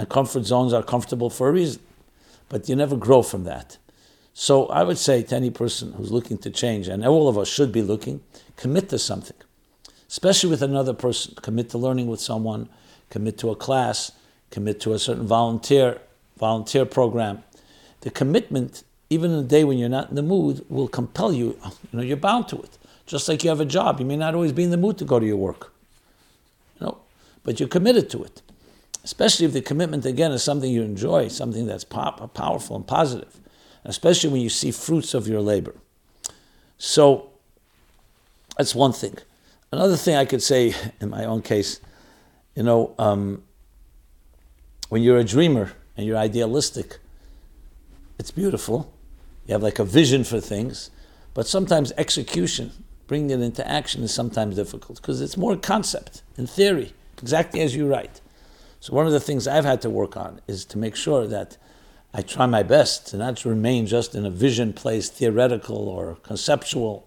And 0.00 0.08
comfort 0.08 0.46
zones 0.46 0.72
are 0.72 0.82
comfortable 0.82 1.28
for 1.28 1.50
a 1.50 1.52
reason. 1.52 1.82
But 2.48 2.70
you 2.70 2.74
never 2.74 2.96
grow 2.96 3.20
from 3.20 3.44
that. 3.44 3.76
So 4.32 4.64
I 4.68 4.82
would 4.82 4.96
say 4.96 5.22
to 5.24 5.36
any 5.36 5.50
person 5.50 5.92
who's 5.92 6.10
looking 6.10 6.38
to 6.38 6.48
change, 6.48 6.88
and 6.88 7.04
all 7.04 7.28
of 7.28 7.36
us 7.36 7.48
should 7.48 7.70
be 7.70 7.82
looking, 7.82 8.22
commit 8.56 8.88
to 8.88 8.98
something. 8.98 9.36
Especially 10.08 10.48
with 10.48 10.62
another 10.62 10.94
person. 10.94 11.34
Commit 11.42 11.68
to 11.70 11.76
learning 11.76 12.06
with 12.06 12.18
someone, 12.18 12.70
commit 13.10 13.36
to 13.40 13.50
a 13.50 13.54
class, 13.54 14.12
commit 14.50 14.80
to 14.80 14.94
a 14.94 14.98
certain 14.98 15.26
volunteer 15.26 16.00
volunteer 16.38 16.86
program. 16.86 17.44
The 18.00 18.10
commitment, 18.10 18.84
even 19.10 19.32
in 19.32 19.40
a 19.40 19.42
day 19.42 19.64
when 19.64 19.76
you're 19.76 19.90
not 19.90 20.08
in 20.08 20.14
the 20.14 20.22
mood, 20.22 20.64
will 20.70 20.88
compel 20.88 21.30
you. 21.30 21.58
You 21.92 21.98
know, 21.98 22.02
you're 22.02 22.16
bound 22.16 22.48
to 22.48 22.56
it. 22.56 22.78
Just 23.04 23.28
like 23.28 23.44
you 23.44 23.50
have 23.50 23.60
a 23.60 23.66
job, 23.66 24.00
you 24.00 24.06
may 24.06 24.16
not 24.16 24.34
always 24.34 24.52
be 24.52 24.62
in 24.62 24.70
the 24.70 24.78
mood 24.78 24.96
to 24.96 25.04
go 25.04 25.20
to 25.20 25.26
your 25.26 25.36
work. 25.36 25.74
You 26.80 26.86
know, 26.86 26.98
but 27.42 27.60
you're 27.60 27.68
committed 27.68 28.08
to 28.12 28.24
it. 28.24 28.40
Especially 29.02 29.46
if 29.46 29.52
the 29.52 29.62
commitment 29.62 30.04
again 30.04 30.32
is 30.32 30.42
something 30.42 30.70
you 30.70 30.82
enjoy, 30.82 31.28
something 31.28 31.66
that's 31.66 31.84
pop, 31.84 32.34
powerful 32.34 32.76
and 32.76 32.86
positive. 32.86 33.40
Especially 33.84 34.30
when 34.30 34.42
you 34.42 34.50
see 34.50 34.70
fruits 34.70 35.14
of 35.14 35.26
your 35.26 35.40
labor. 35.40 35.74
So 36.76 37.30
that's 38.58 38.74
one 38.74 38.92
thing. 38.92 39.16
Another 39.72 39.96
thing 39.96 40.16
I 40.16 40.24
could 40.24 40.42
say 40.42 40.74
in 41.00 41.10
my 41.10 41.24
own 41.24 41.42
case, 41.42 41.80
you 42.54 42.62
know, 42.62 42.94
um, 42.98 43.42
when 44.88 45.02
you're 45.02 45.18
a 45.18 45.24
dreamer 45.24 45.72
and 45.96 46.06
you're 46.06 46.16
idealistic, 46.16 46.98
it's 48.18 48.30
beautiful. 48.30 48.92
You 49.46 49.52
have 49.52 49.62
like 49.62 49.78
a 49.78 49.84
vision 49.84 50.24
for 50.24 50.40
things, 50.40 50.90
but 51.32 51.46
sometimes 51.46 51.92
execution 51.96 52.72
bringing 53.06 53.30
it 53.30 53.40
into 53.42 53.66
action 53.68 54.04
is 54.04 54.14
sometimes 54.14 54.54
difficult 54.54 55.00
because 55.00 55.20
it's 55.20 55.36
more 55.36 55.56
concept 55.56 56.22
in 56.36 56.46
theory, 56.46 56.92
exactly 57.20 57.60
as 57.60 57.74
you 57.74 57.88
write. 57.88 58.20
So 58.80 58.94
one 58.94 59.06
of 59.06 59.12
the 59.12 59.20
things 59.20 59.46
I've 59.46 59.66
had 59.66 59.82
to 59.82 59.90
work 59.90 60.16
on 60.16 60.40
is 60.46 60.64
to 60.66 60.78
make 60.78 60.96
sure 60.96 61.26
that 61.26 61.58
I 62.14 62.22
try 62.22 62.46
my 62.46 62.62
best 62.62 63.06
to 63.08 63.18
not 63.18 63.44
remain 63.44 63.86
just 63.86 64.14
in 64.14 64.24
a 64.24 64.30
vision 64.30 64.72
place, 64.72 65.10
theoretical 65.10 65.88
or 65.88 66.16
conceptual, 66.22 67.06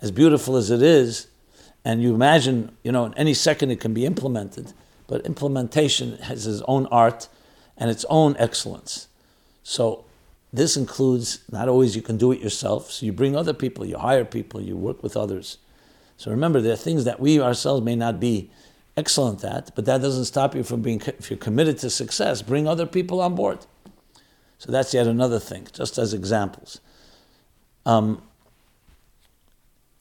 as 0.00 0.10
beautiful 0.10 0.56
as 0.56 0.70
it 0.70 0.82
is. 0.82 1.28
And 1.84 2.02
you 2.02 2.14
imagine, 2.14 2.74
you 2.82 2.90
know, 2.90 3.04
in 3.04 3.14
any 3.14 3.34
second 3.34 3.70
it 3.70 3.80
can 3.80 3.92
be 3.92 4.06
implemented, 4.06 4.72
but 5.06 5.24
implementation 5.26 6.16
has 6.18 6.46
its 6.46 6.62
own 6.66 6.86
art 6.86 7.28
and 7.76 7.90
its 7.90 8.06
own 8.08 8.34
excellence. 8.38 9.08
So 9.62 10.04
this 10.52 10.76
includes 10.76 11.40
not 11.52 11.68
always 11.68 11.94
you 11.94 12.02
can 12.02 12.16
do 12.16 12.32
it 12.32 12.40
yourself, 12.40 12.90
so 12.90 13.06
you 13.06 13.12
bring 13.12 13.36
other 13.36 13.54
people, 13.54 13.84
you 13.84 13.98
hire 13.98 14.24
people, 14.24 14.60
you 14.60 14.76
work 14.76 15.02
with 15.02 15.16
others. 15.16 15.58
So 16.16 16.30
remember, 16.30 16.60
there 16.60 16.72
are 16.72 16.76
things 16.76 17.04
that 17.04 17.20
we 17.20 17.40
ourselves 17.40 17.84
may 17.84 17.96
not 17.96 18.20
be 18.20 18.50
excellent 18.96 19.44
at, 19.44 19.74
but 19.74 19.84
that 19.84 20.00
doesn't 20.00 20.26
stop 20.26 20.54
you 20.54 20.62
from 20.62 20.82
being, 20.82 21.00
if 21.18 21.30
you're 21.30 21.38
committed 21.38 21.78
to 21.78 21.90
success, 21.90 22.42
bring 22.42 22.66
other 22.66 22.86
people 22.86 23.20
on 23.20 23.34
board. 23.34 23.66
So 24.58 24.70
that's 24.70 24.92
yet 24.92 25.06
another 25.06 25.38
thing, 25.38 25.66
just 25.72 25.96
as 25.98 26.12
examples. 26.12 26.80
Um, 27.86 28.22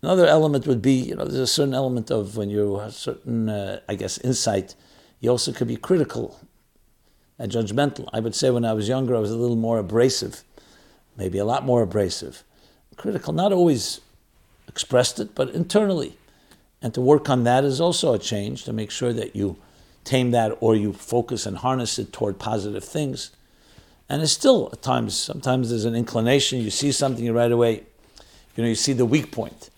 another 0.04 0.26
element 0.26 0.68
would 0.68 0.82
be, 0.82 0.94
you 0.94 1.16
know, 1.16 1.24
there's 1.24 1.36
a 1.40 1.48
certain 1.48 1.74
element 1.74 2.12
of 2.12 2.36
when 2.36 2.50
you 2.50 2.80
have 2.80 2.94
certain, 2.94 3.48
uh, 3.50 3.80
I 3.88 3.96
guess, 3.96 4.18
insight, 4.18 4.76
you 5.22 5.30
also 5.30 5.52
could 5.54 5.68
be 5.68 5.78
critical 5.78 6.40
and 7.38 7.52
judgmental. 7.52 8.10
I 8.12 8.20
would 8.20 8.36
say 8.36 8.50
when 8.50 8.66
I 8.66 8.74
was 8.74 8.90
younger, 8.90 9.16
I 9.16 9.20
was 9.20 9.32
a 9.32 9.38
little 9.38 9.56
more 9.56 9.80
abrasive, 9.80 10.44
maybe 11.16 11.38
a 11.38 11.46
lot 11.46 11.66
more 11.66 11.82
abrasive. 11.82 12.44
Critical, 12.98 13.32
not 13.32 13.54
always 13.54 14.02
expressed 14.68 15.22
it, 15.22 15.34
but 15.34 15.50
internally. 15.52 16.18
And 16.82 16.94
to 16.94 17.02
work 17.02 17.30
on 17.30 17.44
that 17.44 17.64
is 17.64 17.82
also 17.82 18.14
a 18.14 18.20
change 18.20 18.64
to 18.66 18.74
make 18.74 18.92
sure 18.92 19.14
that 19.14 19.36
you 19.36 19.58
tame 20.04 20.32
that 20.32 20.58
or 20.62 20.76
you 20.76 20.94
focus 20.94 21.46
and 21.46 21.58
harness 21.58 22.00
it 22.00 22.14
toward 22.14 22.40
positive 22.40 22.84
things. 22.84 23.32
And 24.08 24.22
it's 24.22 24.32
still 24.32 24.70
at 24.72 24.82
times, 24.82 25.16
sometimes 25.16 25.70
there's 25.70 25.86
an 25.86 25.96
inclination, 25.96 26.60
you 26.60 26.72
see 26.72 26.92
something 26.92 27.32
right 27.32 27.52
away, 27.52 27.84
you 28.56 28.64
know, 28.64 28.70
you 28.70 28.76
see 28.76 28.94
the 28.94 29.06
weak 29.06 29.32
point. 29.32 29.70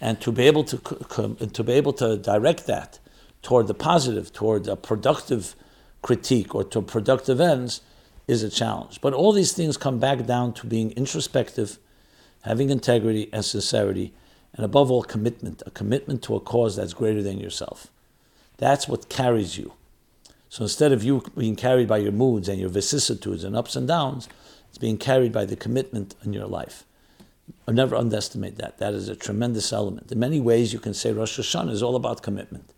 And 0.00 0.20
to 0.20 0.32
be 0.32 0.44
able 0.44 0.64
to, 0.64 0.78
to 0.78 1.62
be 1.64 1.72
able 1.72 1.92
to 1.94 2.16
direct 2.16 2.66
that 2.66 2.98
toward 3.42 3.68
the 3.68 3.74
positive, 3.74 4.32
toward 4.32 4.66
a 4.66 4.76
productive 4.76 5.54
critique 6.02 6.54
or 6.54 6.64
to 6.64 6.82
productive 6.82 7.40
ends, 7.40 7.80
is 8.26 8.42
a 8.42 8.50
challenge. 8.50 9.00
But 9.00 9.12
all 9.12 9.32
these 9.32 9.52
things 9.52 9.76
come 9.76 9.98
back 9.98 10.24
down 10.26 10.52
to 10.54 10.66
being 10.66 10.92
introspective, 10.92 11.78
having 12.42 12.70
integrity 12.70 13.28
and 13.32 13.44
sincerity, 13.44 14.12
and 14.54 14.64
above 14.64 14.90
all, 14.90 15.02
commitment 15.02 15.62
a 15.66 15.70
commitment 15.70 16.22
to 16.24 16.36
a 16.36 16.40
cause 16.40 16.76
that's 16.76 16.92
greater 16.92 17.22
than 17.22 17.38
yourself. 17.38 17.88
That's 18.58 18.88
what 18.88 19.08
carries 19.08 19.56
you. 19.56 19.72
So 20.48 20.64
instead 20.64 20.92
of 20.92 21.04
you 21.04 21.22
being 21.36 21.56
carried 21.56 21.86
by 21.88 21.98
your 21.98 22.12
moods 22.12 22.48
and 22.48 22.58
your 22.58 22.68
vicissitudes 22.68 23.44
and 23.44 23.54
ups 23.56 23.76
and 23.76 23.86
downs, 23.86 24.28
it's 24.68 24.78
being 24.78 24.98
carried 24.98 25.32
by 25.32 25.44
the 25.44 25.56
commitment 25.56 26.14
in 26.24 26.32
your 26.32 26.46
life. 26.46 26.84
I 27.66 27.72
never 27.72 27.96
underestimate 27.96 28.56
that. 28.58 28.78
That 28.78 28.94
is 28.94 29.08
a 29.08 29.16
tremendous 29.16 29.72
element. 29.72 30.10
In 30.10 30.18
many 30.18 30.40
ways, 30.40 30.72
you 30.72 30.78
can 30.78 30.94
say 30.94 31.12
Rosh 31.12 31.38
Hashanah 31.38 31.70
is 31.70 31.82
all 31.82 31.96
about 31.96 32.22
commitment. 32.22 32.72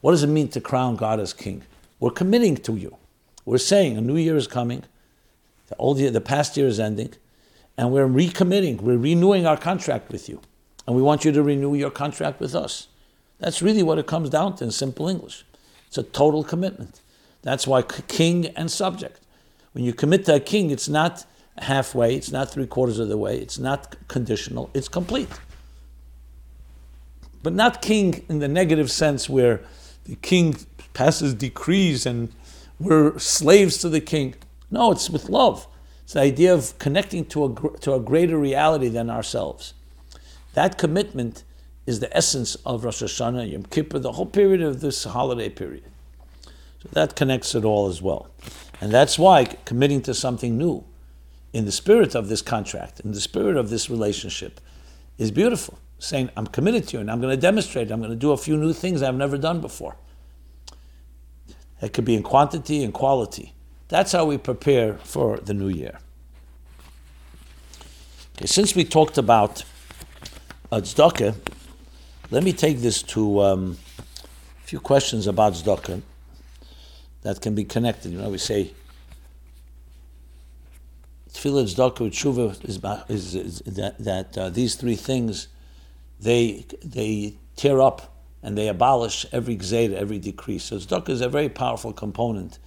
What 0.00 0.12
does 0.12 0.22
it 0.22 0.28
mean 0.28 0.48
to 0.48 0.60
crown 0.60 0.96
God 0.96 1.20
as 1.20 1.32
king? 1.32 1.62
We're 2.00 2.10
committing 2.10 2.56
to 2.58 2.76
you. 2.76 2.96
We're 3.44 3.58
saying 3.58 3.96
a 3.96 4.00
new 4.00 4.16
year 4.16 4.36
is 4.36 4.46
coming, 4.46 4.82
the 5.68 5.76
old 5.76 5.98
year, 5.98 6.10
the 6.10 6.20
past 6.20 6.56
year 6.56 6.66
is 6.66 6.80
ending, 6.80 7.14
and 7.76 7.92
we're 7.92 8.08
recommitting, 8.08 8.80
we're 8.80 8.96
renewing 8.96 9.46
our 9.46 9.56
contract 9.56 10.10
with 10.10 10.28
you. 10.28 10.40
And 10.86 10.94
we 10.94 11.02
want 11.02 11.24
you 11.24 11.32
to 11.32 11.42
renew 11.42 11.74
your 11.74 11.90
contract 11.90 12.40
with 12.40 12.54
us. 12.54 12.88
That's 13.38 13.60
really 13.60 13.82
what 13.82 13.98
it 13.98 14.06
comes 14.06 14.30
down 14.30 14.56
to 14.56 14.64
in 14.64 14.70
simple 14.70 15.08
English. 15.08 15.44
It's 15.88 15.98
a 15.98 16.02
total 16.02 16.44
commitment. 16.44 17.00
That's 17.42 17.66
why 17.66 17.82
king 17.82 18.46
and 18.56 18.70
subject. 18.70 19.20
When 19.72 19.84
you 19.84 19.92
commit 19.92 20.24
to 20.26 20.36
a 20.36 20.40
king, 20.40 20.70
it's 20.70 20.88
not 20.88 21.26
halfway, 21.58 22.14
it's 22.14 22.30
not 22.30 22.50
three 22.50 22.66
quarters 22.66 22.98
of 22.98 23.08
the 23.08 23.16
way, 23.16 23.38
it's 23.38 23.58
not 23.58 23.96
conditional, 24.08 24.70
it's 24.74 24.88
complete. 24.88 25.28
But 27.42 27.52
not 27.52 27.82
king 27.82 28.24
in 28.28 28.40
the 28.40 28.48
negative 28.48 28.90
sense 28.90 29.28
where 29.28 29.60
the 30.04 30.16
king 30.16 30.56
passes 30.94 31.34
decrees 31.34 32.06
and 32.06 32.32
we're 32.78 33.18
slaves 33.18 33.78
to 33.78 33.88
the 33.88 34.00
king. 34.00 34.34
No, 34.70 34.92
it's 34.92 35.08
with 35.08 35.28
love. 35.28 35.66
It's 36.04 36.12
the 36.12 36.20
idea 36.20 36.54
of 36.54 36.78
connecting 36.78 37.24
to 37.26 37.44
a, 37.44 37.78
to 37.80 37.94
a 37.94 38.00
greater 38.00 38.38
reality 38.38 38.88
than 38.88 39.10
ourselves. 39.10 39.74
That 40.56 40.78
commitment 40.78 41.44
is 41.84 42.00
the 42.00 42.16
essence 42.16 42.54
of 42.64 42.82
Rosh 42.82 43.02
Hashanah, 43.02 43.52
Yom 43.52 43.64
Kippur, 43.64 43.98
the 43.98 44.12
whole 44.12 44.24
period 44.24 44.62
of 44.62 44.80
this 44.80 45.04
holiday 45.04 45.50
period. 45.50 45.84
So 46.82 46.88
that 46.92 47.14
connects 47.14 47.54
it 47.54 47.62
all 47.62 47.88
as 47.88 48.00
well. 48.00 48.30
And 48.80 48.90
that's 48.90 49.18
why 49.18 49.44
committing 49.44 50.00
to 50.02 50.14
something 50.14 50.56
new 50.56 50.82
in 51.52 51.66
the 51.66 51.72
spirit 51.72 52.14
of 52.14 52.30
this 52.30 52.40
contract, 52.40 53.00
in 53.00 53.12
the 53.12 53.20
spirit 53.20 53.58
of 53.58 53.68
this 53.68 53.90
relationship, 53.90 54.62
is 55.18 55.30
beautiful. 55.30 55.78
Saying, 55.98 56.30
I'm 56.38 56.46
committed 56.46 56.88
to 56.88 56.96
you 56.96 57.00
and 57.02 57.10
I'm 57.10 57.20
going 57.20 57.36
to 57.36 57.40
demonstrate, 57.40 57.90
I'm 57.90 58.00
going 58.00 58.10
to 58.10 58.16
do 58.16 58.32
a 58.32 58.38
few 58.38 58.56
new 58.56 58.72
things 58.72 59.02
I've 59.02 59.14
never 59.14 59.36
done 59.36 59.60
before. 59.60 59.96
It 61.82 61.92
could 61.92 62.06
be 62.06 62.14
in 62.14 62.22
quantity 62.22 62.82
and 62.82 62.94
quality. 62.94 63.52
That's 63.88 64.12
how 64.12 64.24
we 64.24 64.38
prepare 64.38 64.94
for 64.94 65.36
the 65.36 65.52
new 65.52 65.68
year. 65.68 65.98
Okay, 68.38 68.46
since 68.46 68.74
we 68.74 68.84
talked 68.84 69.18
about 69.18 69.62
tzedakah, 70.72 71.34
let 72.30 72.42
me 72.42 72.52
take 72.52 72.78
this 72.80 73.02
to 73.02 73.40
um, 73.42 73.78
a 73.98 74.66
few 74.66 74.80
questions 74.80 75.26
about 75.26 75.54
tzedakah 75.54 76.02
that 77.22 77.40
can 77.40 77.54
be 77.54 77.64
connected. 77.64 78.12
You 78.12 78.18
know, 78.18 78.30
we 78.30 78.38
say 78.38 78.72
tefillah, 81.32 81.64
tzedakah, 81.64 82.10
tshuva 82.10 83.08
is, 83.08 83.34
is, 83.34 83.60
is, 83.60 83.74
that, 83.76 83.98
that 83.98 84.38
uh, 84.38 84.48
these 84.50 84.74
three 84.74 84.96
things 84.96 85.48
they 86.18 86.64
they 86.82 87.34
tear 87.56 87.80
up 87.80 88.14
and 88.42 88.56
they 88.56 88.68
abolish 88.68 89.26
every 89.32 89.56
gzeira, 89.56 89.94
every 89.94 90.18
decrease. 90.18 90.64
So 90.64 90.76
tzedakah 90.76 91.10
is 91.10 91.20
a 91.20 91.28
very 91.28 91.48
powerful 91.48 91.92
component 91.92 92.58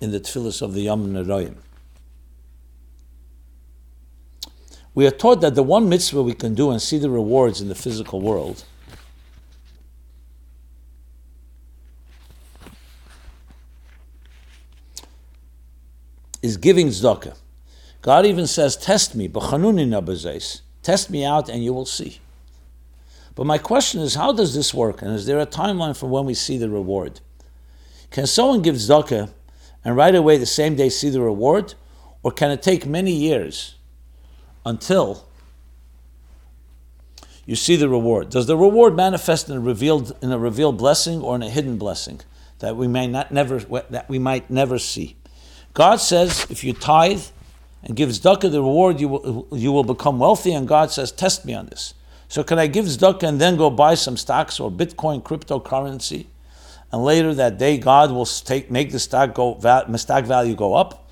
in 0.00 0.10
the 0.10 0.20
tefillahs 0.20 0.62
of 0.62 0.74
the 0.74 0.82
Yom 0.82 1.12
Neroyim. 1.12 1.56
We 4.98 5.06
are 5.06 5.12
taught 5.12 5.42
that 5.42 5.54
the 5.54 5.62
one 5.62 5.88
mitzvah 5.88 6.24
we 6.24 6.34
can 6.34 6.56
do 6.56 6.72
and 6.72 6.82
see 6.82 6.98
the 6.98 7.08
rewards 7.08 7.60
in 7.60 7.68
the 7.68 7.76
physical 7.76 8.20
world 8.20 8.64
is 16.42 16.56
giving 16.56 16.88
tzedakah. 16.88 17.36
God 18.02 18.26
even 18.26 18.48
says, 18.48 18.76
"Test 18.76 19.14
me, 19.14 19.28
test 19.28 21.10
me 21.10 21.24
out, 21.24 21.48
and 21.48 21.62
you 21.62 21.72
will 21.72 21.86
see." 21.86 22.18
But 23.36 23.46
my 23.46 23.58
question 23.58 24.00
is, 24.00 24.16
how 24.16 24.32
does 24.32 24.52
this 24.52 24.74
work? 24.74 25.00
And 25.00 25.14
is 25.14 25.26
there 25.26 25.38
a 25.38 25.46
timeline 25.46 25.96
for 25.96 26.08
when 26.08 26.26
we 26.26 26.34
see 26.34 26.58
the 26.58 26.68
reward? 26.68 27.20
Can 28.10 28.26
someone 28.26 28.62
give 28.62 28.74
tzedakah 28.74 29.30
and 29.84 29.96
right 29.96 30.16
away 30.16 30.38
the 30.38 30.44
same 30.44 30.74
day 30.74 30.88
see 30.88 31.08
the 31.08 31.20
reward, 31.20 31.74
or 32.24 32.32
can 32.32 32.50
it 32.50 32.62
take 32.62 32.84
many 32.84 33.12
years 33.12 33.76
until 34.68 35.26
you 37.46 37.56
see 37.56 37.76
the 37.76 37.88
reward? 37.88 38.28
Does 38.28 38.46
the 38.46 38.56
reward 38.56 38.94
manifest 38.94 39.48
in 39.48 39.56
a 39.56 39.60
revealed 39.60 40.16
in 40.22 40.30
a 40.30 40.38
revealed 40.38 40.76
blessing 40.76 41.22
or 41.22 41.34
in 41.34 41.42
a 41.42 41.48
hidden 41.48 41.78
blessing 41.78 42.20
that 42.58 42.76
we 42.76 42.86
may 42.86 43.06
not 43.06 43.32
never 43.32 43.58
that 43.58 44.08
we 44.08 44.18
might 44.18 44.50
never 44.50 44.78
see? 44.78 45.16
God 45.72 45.96
says, 45.96 46.46
if 46.50 46.62
you 46.64 46.72
tithe 46.72 47.24
and 47.82 47.96
give 47.96 48.10
tzedakah 48.10 48.50
the 48.50 48.60
reward, 48.60 49.00
you 49.00 49.08
will, 49.08 49.48
you 49.52 49.72
will 49.72 49.84
become 49.84 50.18
wealthy. 50.18 50.52
And 50.52 50.66
God 50.66 50.90
says, 50.90 51.12
test 51.12 51.44
me 51.44 51.54
on 51.54 51.66
this. 51.66 51.94
So 52.28 52.42
can 52.42 52.58
I 52.58 52.66
give 52.66 52.84
tzedakah 52.84 53.22
and 53.22 53.40
then 53.40 53.56
go 53.56 53.70
buy 53.70 53.94
some 53.94 54.16
stocks 54.16 54.60
or 54.60 54.70
Bitcoin 54.70 55.22
cryptocurrency? 55.22 56.26
And 56.90 57.04
later 57.04 57.34
that 57.34 57.58
day, 57.58 57.78
God 57.78 58.10
will 58.10 58.26
take, 58.26 58.70
make 58.70 58.90
the 58.90 58.98
stock, 58.98 59.34
go, 59.34 59.58
stock 59.96 60.24
value 60.24 60.54
go 60.54 60.74
up, 60.74 61.08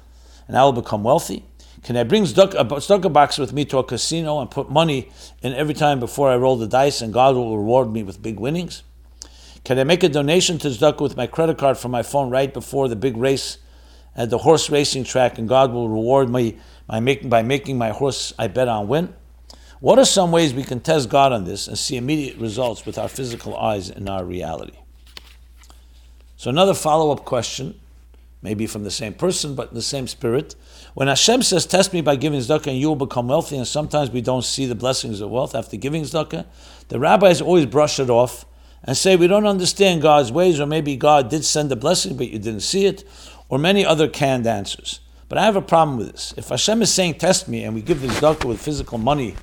and 0.49 0.57
I 0.57 0.65
will 0.65 0.73
become 0.73 1.05
wealthy. 1.05 1.45
Can 1.87 1.97
I 1.97 2.03
bring 2.03 2.24
a 2.24 2.26
tzedakah 2.26 3.12
box 3.12 3.39
with 3.39 3.53
me 3.53 3.64
to 3.66 3.78
a 3.78 3.84
casino 3.84 4.41
and 4.41 4.51
put 4.51 4.68
money 4.68 5.09
in 5.41 5.55
every 5.55 5.72
time 5.72 6.01
before 6.01 6.28
I 6.28 6.34
roll 6.34 6.57
the 6.57 6.66
dice, 6.66 7.01
and 7.01 7.12
God 7.12 7.37
will 7.37 7.57
reward 7.57 7.93
me 7.93 8.03
with 8.03 8.20
big 8.20 8.41
winnings? 8.41 8.82
Can 9.62 9.78
I 9.78 9.84
make 9.84 10.03
a 10.03 10.09
donation 10.09 10.59
to 10.59 10.68
tzedakah 10.68 11.01
with 11.01 11.16
my 11.16 11.28
credit 11.28 11.59
card 11.59 11.78
from 11.78 11.93
my 11.93 12.03
phone 12.03 12.28
right 12.28 12.53
before 12.53 12.89
the 12.89 12.97
big 12.97 13.16
race 13.16 13.59
at 14.16 14.30
the 14.30 14.39
horse 14.39 14.68
racing 14.68 15.05
track, 15.05 15.39
and 15.39 15.49
God 15.49 15.70
will 15.70 15.89
reward 15.89 16.28
me 16.28 16.59
by 16.89 16.99
making, 16.99 17.28
by 17.28 17.43
making 17.43 17.78
my 17.78 17.91
horse 17.91 18.32
I 18.37 18.49
bet 18.49 18.66
on 18.66 18.89
win? 18.89 19.14
What 19.78 20.01
are 20.01 20.05
some 20.05 20.32
ways 20.32 20.55
we 20.55 20.64
can 20.64 20.80
test 20.80 21.09
God 21.09 21.32
on 21.32 21.45
this 21.45 21.68
and 21.68 21.78
see 21.78 21.97
immediate 21.97 22.37
results 22.39 22.84
with 22.84 22.99
our 22.99 23.09
physical 23.09 23.57
eyes 23.57 23.91
in 23.91 24.09
our 24.09 24.24
reality? 24.24 24.76
So, 26.37 26.51
another 26.51 26.74
follow 26.74 27.12
up 27.12 27.24
question, 27.24 27.80
maybe 28.43 28.66
from 28.66 28.84
the 28.84 28.91
same 28.91 29.14
person, 29.14 29.55
but 29.55 29.70
in 29.70 29.74
the 29.74 29.82
same 29.82 30.07
spirit. 30.07 30.55
When 30.95 31.09
Hashem 31.09 31.43
says, 31.43 31.66
Test 31.66 31.93
me 31.93 32.01
by 32.01 32.16
giving 32.16 32.41
tzedakah 32.41 32.68
and 32.68 32.78
you 32.78 32.89
will 32.89 32.97
become 32.97 33.28
wealthy, 33.28 33.57
and 33.57 33.66
sometimes 33.66 34.11
we 34.11 34.20
don't 34.20 34.45
see 34.45 34.66
the 34.66 34.74
blessings 34.74 35.20
of 35.20 35.30
wealth 35.30 35.55
after 35.55 35.76
giving 35.76 36.03
tzedakah, 36.03 36.47
the 36.89 36.99
rabbis 36.99 37.41
always 37.41 37.66
brush 37.66 37.99
it 37.99 38.11
off 38.11 38.45
and 38.84 38.97
say, 38.97 39.16
We 39.16 39.26
don't 39.26 39.47
understand 39.47 40.03
God's 40.03 40.30
ways, 40.30 40.61
or 40.61 40.66
maybe 40.66 40.97
God 40.97 41.28
did 41.28 41.45
send 41.45 41.72
a 41.72 41.76
blessing, 41.76 42.16
but 42.16 42.28
you 42.28 42.39
didn't 42.39 42.61
see 42.61 42.87
it, 42.87 43.05
or 43.49 43.59
many 43.59 43.84
other 43.84 44.09
canned 44.09 44.47
answers. 44.47 45.01
But 45.28 45.39
I 45.39 45.45
have 45.45 45.57
a 45.57 45.62
problem 45.62 45.99
with 45.99 46.12
this. 46.12 46.32
If 46.37 46.49
Hashem 46.49 46.82
is 46.82 46.93
saying, 46.93 47.14
Test 47.14 47.49
me, 47.49 47.64
and 47.64 47.74
we 47.74 47.82
give 47.82 48.01
the 48.01 48.09
tzedakah 48.09 48.45
with 48.45 48.61
physical 48.61 48.99
money 48.99 49.34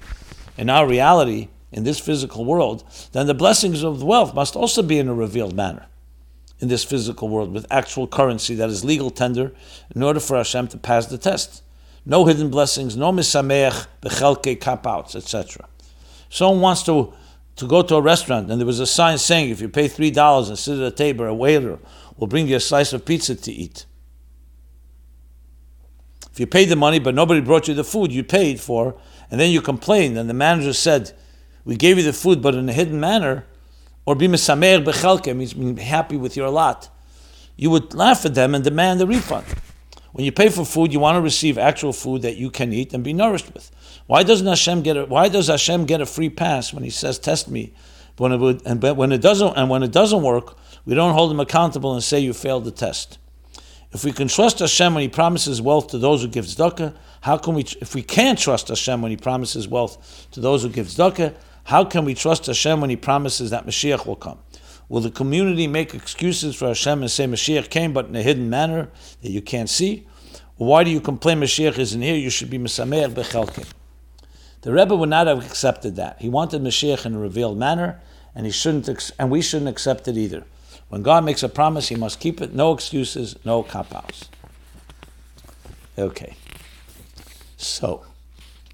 in 0.57 0.69
our 0.69 0.87
reality, 0.87 1.49
in 1.71 1.83
this 1.83 1.99
physical 1.99 2.45
world, 2.45 2.83
then 3.11 3.25
the 3.27 3.33
blessings 3.33 3.83
of 3.83 4.03
wealth 4.03 4.35
must 4.35 4.55
also 4.55 4.83
be 4.83 4.99
in 4.99 5.09
a 5.09 5.13
revealed 5.13 5.55
manner 5.55 5.87
in 6.63 6.69
this 6.69 6.85
physical 6.85 7.27
world 7.27 7.53
with 7.53 7.67
actual 7.69 8.07
currency 8.07 8.55
that 8.55 8.69
is 8.69 8.85
legal 8.85 9.09
tender 9.11 9.51
in 9.93 10.01
order 10.01 10.21
for 10.21 10.37
Hashem 10.37 10.69
to 10.69 10.77
pass 10.77 11.05
the 11.07 11.17
test. 11.17 11.61
No 12.05 12.23
hidden 12.23 12.49
blessings, 12.49 12.95
no 12.95 13.11
misameach, 13.11 13.85
bechelke, 14.01 14.61
cap 14.61 14.87
outs, 14.87 15.13
etc. 15.13 15.67
Someone 16.29 16.61
wants 16.61 16.83
to, 16.83 17.13
to 17.57 17.67
go 17.67 17.81
to 17.81 17.95
a 17.95 18.01
restaurant 18.01 18.49
and 18.49 18.61
there 18.61 18.65
was 18.65 18.79
a 18.79 18.87
sign 18.87 19.17
saying 19.17 19.49
if 19.49 19.59
you 19.59 19.67
pay 19.67 19.89
$3 19.89 20.47
and 20.47 20.57
sit 20.57 20.79
at 20.79 20.93
a 20.93 20.95
table, 20.95 21.25
a 21.25 21.33
waiter 21.33 21.79
will 22.15 22.27
bring 22.27 22.47
you 22.47 22.55
a 22.55 22.61
slice 22.61 22.93
of 22.93 23.03
pizza 23.03 23.35
to 23.35 23.51
eat. 23.51 23.85
If 26.31 26.39
you 26.39 26.47
paid 26.47 26.69
the 26.69 26.77
money 26.77 26.99
but 26.99 27.13
nobody 27.13 27.41
brought 27.41 27.67
you 27.67 27.73
the 27.73 27.83
food 27.83 28.13
you 28.13 28.23
paid 28.23 28.61
for, 28.61 28.95
and 29.29 29.37
then 29.37 29.51
you 29.51 29.61
complained, 29.61 30.17
and 30.17 30.29
the 30.29 30.33
manager 30.33 30.71
said, 30.71 31.11
We 31.65 31.75
gave 31.75 31.97
you 31.97 32.03
the 32.03 32.13
food, 32.13 32.41
but 32.41 32.55
in 32.55 32.69
a 32.69 32.73
hidden 32.73 33.01
manner, 33.01 33.45
or 34.05 34.15
be 34.15 34.27
mesamer 34.27 34.83
bechelke, 34.83 35.35
means 35.35 35.53
being 35.53 35.77
happy 35.77 36.17
with 36.17 36.35
your 36.35 36.49
lot, 36.49 36.89
you 37.55 37.69
would 37.69 37.93
laugh 37.93 38.25
at 38.25 38.35
them 38.35 38.55
and 38.55 38.63
demand 38.63 39.01
a 39.01 39.07
refund. 39.07 39.45
When 40.11 40.25
you 40.25 40.31
pay 40.31 40.49
for 40.49 40.63
food, 40.63 40.93
you 40.93 40.99
want 40.99 41.15
to 41.15 41.21
receive 41.21 41.57
actual 41.57 41.91
food 41.91 42.21
that 42.21 42.37
you 42.37 42.51
can 42.51 42.71
eat 42.71 42.93
and 42.93 43.03
be 43.03 43.13
nourished 43.13 43.51
with. 43.53 43.71
Why 44.05 44.23
doesn't 44.23 44.45
Hashem 44.45 44.81
get 44.83 44.97
a, 44.97 45.05
Why 45.05 45.27
does 45.27 45.47
Hashem 45.47 45.85
get 45.85 46.01
a 46.01 46.05
free 46.05 46.29
pass 46.29 46.73
when 46.73 46.83
He 46.83 46.89
says, 46.89 47.17
"Test 47.17 47.49
me"? 47.49 47.73
When 48.17 48.31
it 48.31 48.37
would, 48.37 48.61
and 48.65 48.81
when 48.95 49.11
it 49.11 49.21
doesn't, 49.21 49.57
and 49.57 49.71
when 49.71 49.81
it 49.81 49.91
doesn't 49.91 50.21
work, 50.21 50.55
we 50.85 50.93
don't 50.93 51.13
hold 51.13 51.31
Him 51.31 51.39
accountable 51.39 51.93
and 51.93 52.03
say 52.03 52.19
you 52.19 52.31
failed 52.31 52.65
the 52.65 52.71
test. 52.71 53.17
If 53.91 54.03
we 54.03 54.11
can 54.11 54.27
trust 54.27 54.59
Hashem 54.59 54.93
when 54.93 55.01
He 55.01 55.07
promises 55.07 55.61
wealth 55.61 55.87
to 55.87 55.97
those 55.97 56.21
who 56.21 56.27
give 56.27 56.45
tzedakah, 56.45 56.95
how 57.21 57.37
can 57.37 57.55
we, 57.55 57.65
if 57.81 57.95
we 57.95 58.03
can't 58.03 58.37
trust 58.37 58.67
Hashem 58.67 59.01
when 59.01 59.09
He 59.09 59.17
promises 59.17 59.67
wealth 59.67 60.27
to 60.31 60.39
those 60.39 60.61
who 60.61 60.69
give 60.69 60.87
tzedakah, 60.87 61.33
how 61.65 61.85
can 61.85 62.05
we 62.05 62.13
trust 62.13 62.45
Hashem 62.45 62.81
when 62.81 62.89
He 62.89 62.95
promises 62.95 63.49
that 63.51 63.65
Mashiach 63.65 64.05
will 64.05 64.15
come? 64.15 64.39
Will 64.89 65.01
the 65.01 65.11
community 65.11 65.65
make 65.67 65.93
excuses 65.93 66.55
for 66.55 66.67
Hashem 66.67 67.01
and 67.01 67.09
say 67.09 67.25
Mashiach 67.25 67.69
came 67.69 67.93
but 67.93 68.07
in 68.07 68.15
a 68.15 68.21
hidden 68.21 68.49
manner 68.49 68.89
that 69.21 69.31
you 69.31 69.41
can't 69.41 69.69
see? 69.69 70.05
Why 70.57 70.83
do 70.83 70.91
you 70.91 71.01
complain 71.01 71.39
Mashiach 71.39 71.77
isn't 71.77 72.01
here? 72.01 72.15
You 72.15 72.29
should 72.29 72.49
be 72.49 72.59
Mesameach 72.59 73.13
Bechelkim. 73.13 73.67
The 74.61 74.71
Rebbe 74.71 74.95
would 74.95 75.09
not 75.09 75.27
have 75.27 75.45
accepted 75.45 75.95
that. 75.95 76.21
He 76.21 76.29
wanted 76.29 76.61
Mashiach 76.61 77.05
in 77.05 77.15
a 77.15 77.19
revealed 77.19 77.57
manner, 77.57 78.01
and 78.35 78.45
he 78.45 78.51
shouldn't, 78.51 79.11
and 79.17 79.29
we 79.29 79.41
shouldn't 79.41 79.69
accept 79.69 80.07
it 80.07 80.15
either. 80.15 80.45
When 80.89 81.01
God 81.01 81.25
makes 81.25 81.43
a 81.43 81.49
promise, 81.49 81.89
he 81.89 81.95
must 81.95 82.19
keep 82.19 82.39
it. 82.39 82.53
No 82.53 82.71
excuses, 82.71 83.35
no 83.43 83.63
cop 83.63 83.93
outs. 83.95 84.29
Okay. 85.97 86.35
So, 87.57 88.05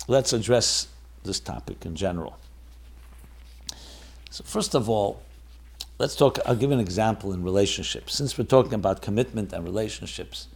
let's 0.08 0.34
address 0.34 0.90
this 1.24 1.40
topic 1.40 1.86
in 1.86 1.96
general. 1.96 2.38
So, 4.30 4.44
first 4.44 4.76
of 4.76 4.90
all, 4.90 5.22
let's 5.98 6.16
talk. 6.16 6.40
I'll 6.46 6.56
give 6.56 6.72
an 6.72 6.80
example 6.80 7.34
in 7.34 7.44
relationships. 7.44 8.16
Since 8.16 8.38
we're 8.38 8.46
talking 8.46 8.74
about 8.74 9.02
commitment 9.02 9.54
and 9.54 9.64
relationships, 9.64 10.48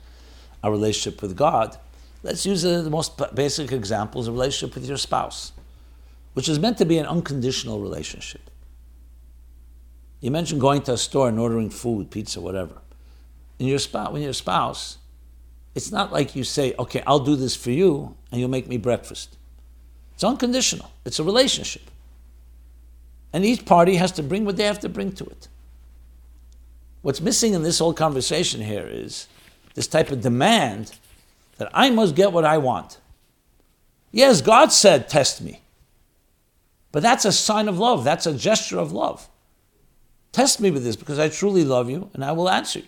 our 0.64 0.72
relationship 0.72 1.22
with 1.22 1.36
God, 1.36 1.78
let's 2.22 2.46
use 2.46 2.62
the 2.62 2.90
most 2.90 3.20
basic 3.34 3.72
examples: 3.72 4.28
a 4.28 4.32
relationship 4.32 4.76
with 4.76 4.88
your 4.88 4.98
spouse, 4.98 5.52
which 6.34 6.48
is 6.48 6.60
meant 6.60 6.78
to 6.78 6.86
be 6.86 6.98
an 6.98 7.06
unconditional 7.06 7.80
relationship. 7.80 8.50
You 10.24 10.32
mentioned 10.32 10.62
going 10.62 10.84
to 10.84 10.94
a 10.94 10.98
store 10.98 11.28
and 11.28 11.38
ordering 11.38 11.70
food, 11.70 12.10
pizza, 12.10 12.40
whatever. 12.40 12.76
And 13.60 13.68
your 13.68 13.80
spouse, 13.80 14.14
when 14.14 14.22
your 14.22 14.32
spouse, 14.32 14.98
it's 15.76 15.92
not 15.92 16.14
like 16.14 16.34
you 16.34 16.46
say, 16.46 16.74
okay, 16.80 17.04
I'll 17.06 17.20
do 17.20 17.36
this 17.36 17.58
for 17.58 17.72
you 17.72 18.16
and 18.32 18.40
you'll 18.40 18.50
make 18.50 18.68
me 18.68 18.78
breakfast. 18.78 19.38
It's 20.14 20.24
unconditional. 20.24 20.92
It's 21.04 21.20
a 21.20 21.26
relationship. 21.26 21.90
And 23.34 23.44
each 23.44 23.66
party 23.66 23.96
has 23.96 24.12
to 24.14 24.24
bring 24.24 24.46
what 24.46 24.58
they 24.58 24.66
have 24.66 24.80
to 24.82 24.90
bring 24.90 25.12
to 25.14 25.26
it. 25.26 25.48
What's 27.02 27.20
missing 27.20 27.54
in 27.54 27.64
this 27.64 27.80
whole 27.80 27.94
conversation 27.94 28.62
here 28.62 28.88
is 28.88 29.28
this 29.74 29.88
type 29.88 30.12
of 30.12 30.22
demand 30.22 30.94
that 31.58 31.70
I 31.74 31.90
must 31.90 32.16
get 32.16 32.32
what 32.32 32.46
I 32.46 32.60
want. 32.60 33.00
Yes, 34.12 34.42
God 34.42 34.72
said, 34.72 35.10
test 35.10 35.42
me. 35.42 35.62
But 36.92 37.02
that's 37.02 37.26
a 37.26 37.32
sign 37.32 37.68
of 37.68 37.80
love. 37.80 38.04
That's 38.04 38.28
a 38.28 38.34
gesture 38.34 38.78
of 38.78 38.92
love. 38.92 39.28
Test 40.32 40.62
me 40.62 40.72
with 40.72 40.84
this 40.84 40.96
because 40.96 41.20
I 41.20 41.30
truly 41.30 41.64
love 41.64 41.90
you 41.90 42.10
and 42.14 42.24
I 42.24 42.32
will 42.32 42.50
answer 42.50 42.80
you. 42.80 42.86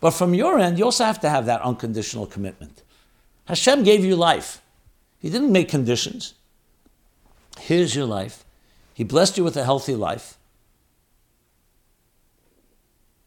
But 0.00 0.10
from 0.10 0.34
your 0.34 0.58
end, 0.58 0.78
you 0.78 0.84
also 0.84 1.04
have 1.04 1.20
to 1.20 1.30
have 1.30 1.46
that 1.46 1.62
unconditional 1.62 2.26
commitment. 2.26 2.82
Hashem 3.46 3.84
gave 3.84 4.04
you 4.04 4.16
life. 4.16 4.60
He 5.18 5.30
didn't 5.30 5.52
make 5.52 5.68
conditions. 5.68 6.34
Here's 7.58 7.94
your 7.94 8.06
life. 8.06 8.43
He 8.94 9.04
blessed 9.04 9.36
you 9.36 9.44
with 9.44 9.56
a 9.56 9.64
healthy 9.64 9.94
life. 9.94 10.38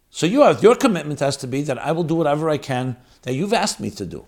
So 0.09 0.26
you 0.26 0.41
have 0.41 0.63
your 0.63 0.76
commitment 0.76 1.20
has 1.20 1.38
to 1.38 1.47
be 1.47 1.61
that 1.63 1.78
I 1.78 1.91
will 1.91 2.03
do 2.03 2.15
whatever 2.15 2.49
I 2.49 2.57
can 2.57 2.95
that 3.22 3.34
you've 3.34 3.53
asked 3.53 3.80
me 3.80 3.91
to 3.91 4.05
do. 4.05 4.26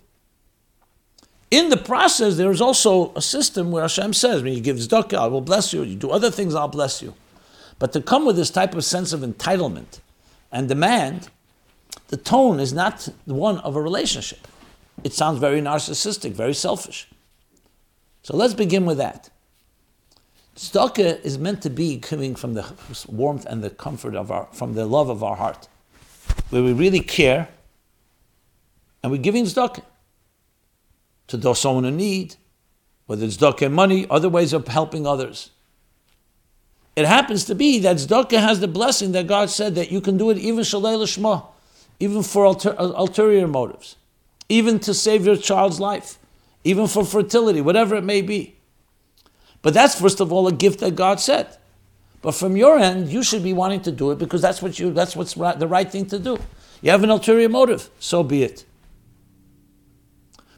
In 1.49 1.69
the 1.69 1.77
process, 1.77 2.37
there 2.37 2.51
is 2.51 2.61
also 2.61 3.11
a 3.15 3.21
system 3.21 3.71
where 3.71 3.81
Hashem 3.81 4.13
says, 4.13 4.43
when 4.43 4.53
you 4.53 4.61
give 4.61 4.77
tzedakah, 4.77 5.17
I 5.17 5.27
will 5.27 5.41
bless 5.41 5.73
you. 5.73 5.81
You 5.81 5.95
do 5.95 6.11
other 6.11 6.29
things, 6.29 6.53
I'll 6.53 6.67
bless 6.67 7.01
you. 7.01 7.15
But 7.79 7.93
to 7.93 8.01
come 8.01 8.25
with 8.25 8.35
this 8.35 8.51
type 8.51 8.75
of 8.75 8.83
sense 8.83 9.13
of 9.13 9.21
entitlement 9.21 9.99
and 10.51 10.67
demand, 10.67 11.29
the 12.09 12.17
tone 12.17 12.59
is 12.59 12.71
not 12.71 13.09
the 13.25 13.33
one 13.33 13.57
of 13.59 13.75
a 13.75 13.81
relationship. 13.81 14.47
It 15.03 15.13
sounds 15.13 15.39
very 15.39 15.61
narcissistic, 15.61 16.33
very 16.33 16.53
selfish. 16.53 17.07
So 18.21 18.35
let's 18.35 18.53
begin 18.53 18.85
with 18.85 18.97
that. 18.97 19.29
Tzedakah 20.59 21.23
is 21.23 21.37
meant 21.37 21.61
to 21.61 21.69
be 21.69 21.97
coming 21.99 22.35
from 22.35 22.53
the 22.53 22.65
warmth 23.07 23.45
and 23.45 23.63
the 23.63 23.69
comfort 23.69 24.13
of 24.13 24.29
our, 24.29 24.49
from 24.51 24.73
the 24.73 24.85
love 24.85 25.07
of 25.07 25.23
our 25.23 25.37
heart, 25.37 25.69
where 26.49 26.61
we 26.61 26.73
really 26.73 26.99
care, 26.99 27.47
and 29.01 29.09
we're 29.09 29.21
giving 29.21 29.45
tzedakah 29.45 29.83
to 31.27 31.37
those 31.37 31.61
someone 31.61 31.85
in 31.85 31.95
need, 31.95 32.35
whether 33.05 33.25
it's 33.25 33.37
tzedakah 33.37 33.71
money, 33.71 34.05
other 34.09 34.27
ways 34.27 34.51
of 34.51 34.67
helping 34.67 35.07
others. 35.07 35.51
It 36.97 37.05
happens 37.05 37.45
to 37.45 37.55
be 37.55 37.79
that 37.79 37.95
tzedakah 37.95 38.41
has 38.41 38.59
the 38.59 38.67
blessing 38.67 39.13
that 39.13 39.27
God 39.27 39.49
said 39.49 39.75
that 39.75 39.93
you 39.93 40.01
can 40.01 40.17
do 40.17 40.29
it 40.29 40.37
even 40.37 40.65
shalei 40.65 40.97
lishma, 40.97 41.45
even 42.01 42.21
for 42.21 42.43
ulterior 42.43 43.47
motives, 43.47 43.95
even 44.49 44.77
to 44.79 44.93
save 44.93 45.25
your 45.25 45.37
child's 45.37 45.79
life, 45.79 46.19
even 46.65 46.85
for 46.85 47.05
fertility, 47.05 47.61
whatever 47.61 47.95
it 47.95 48.03
may 48.03 48.21
be. 48.21 48.57
But 49.61 49.73
that's 49.73 49.99
first 49.99 50.19
of 50.19 50.31
all 50.31 50.47
a 50.47 50.51
gift 50.51 50.79
that 50.79 50.95
God 50.95 51.19
said. 51.19 51.57
But 52.21 52.35
from 52.35 52.57
your 52.57 52.77
end, 52.77 53.09
you 53.09 53.23
should 53.23 53.43
be 53.43 53.53
wanting 53.53 53.81
to 53.81 53.91
do 53.91 54.11
it 54.11 54.17
because 54.17 54.41
that's 54.41 54.61
what 54.61 54.77
you 54.79 54.91
that's 54.91 55.15
what's 55.15 55.37
right, 55.37 55.57
the 55.57 55.67
right 55.67 55.89
thing 55.89 56.05
to 56.07 56.19
do. 56.19 56.37
You 56.81 56.91
have 56.91 57.03
an 57.03 57.09
ulterior 57.09 57.49
motive, 57.49 57.89
so 57.99 58.23
be 58.23 58.43
it. 58.43 58.65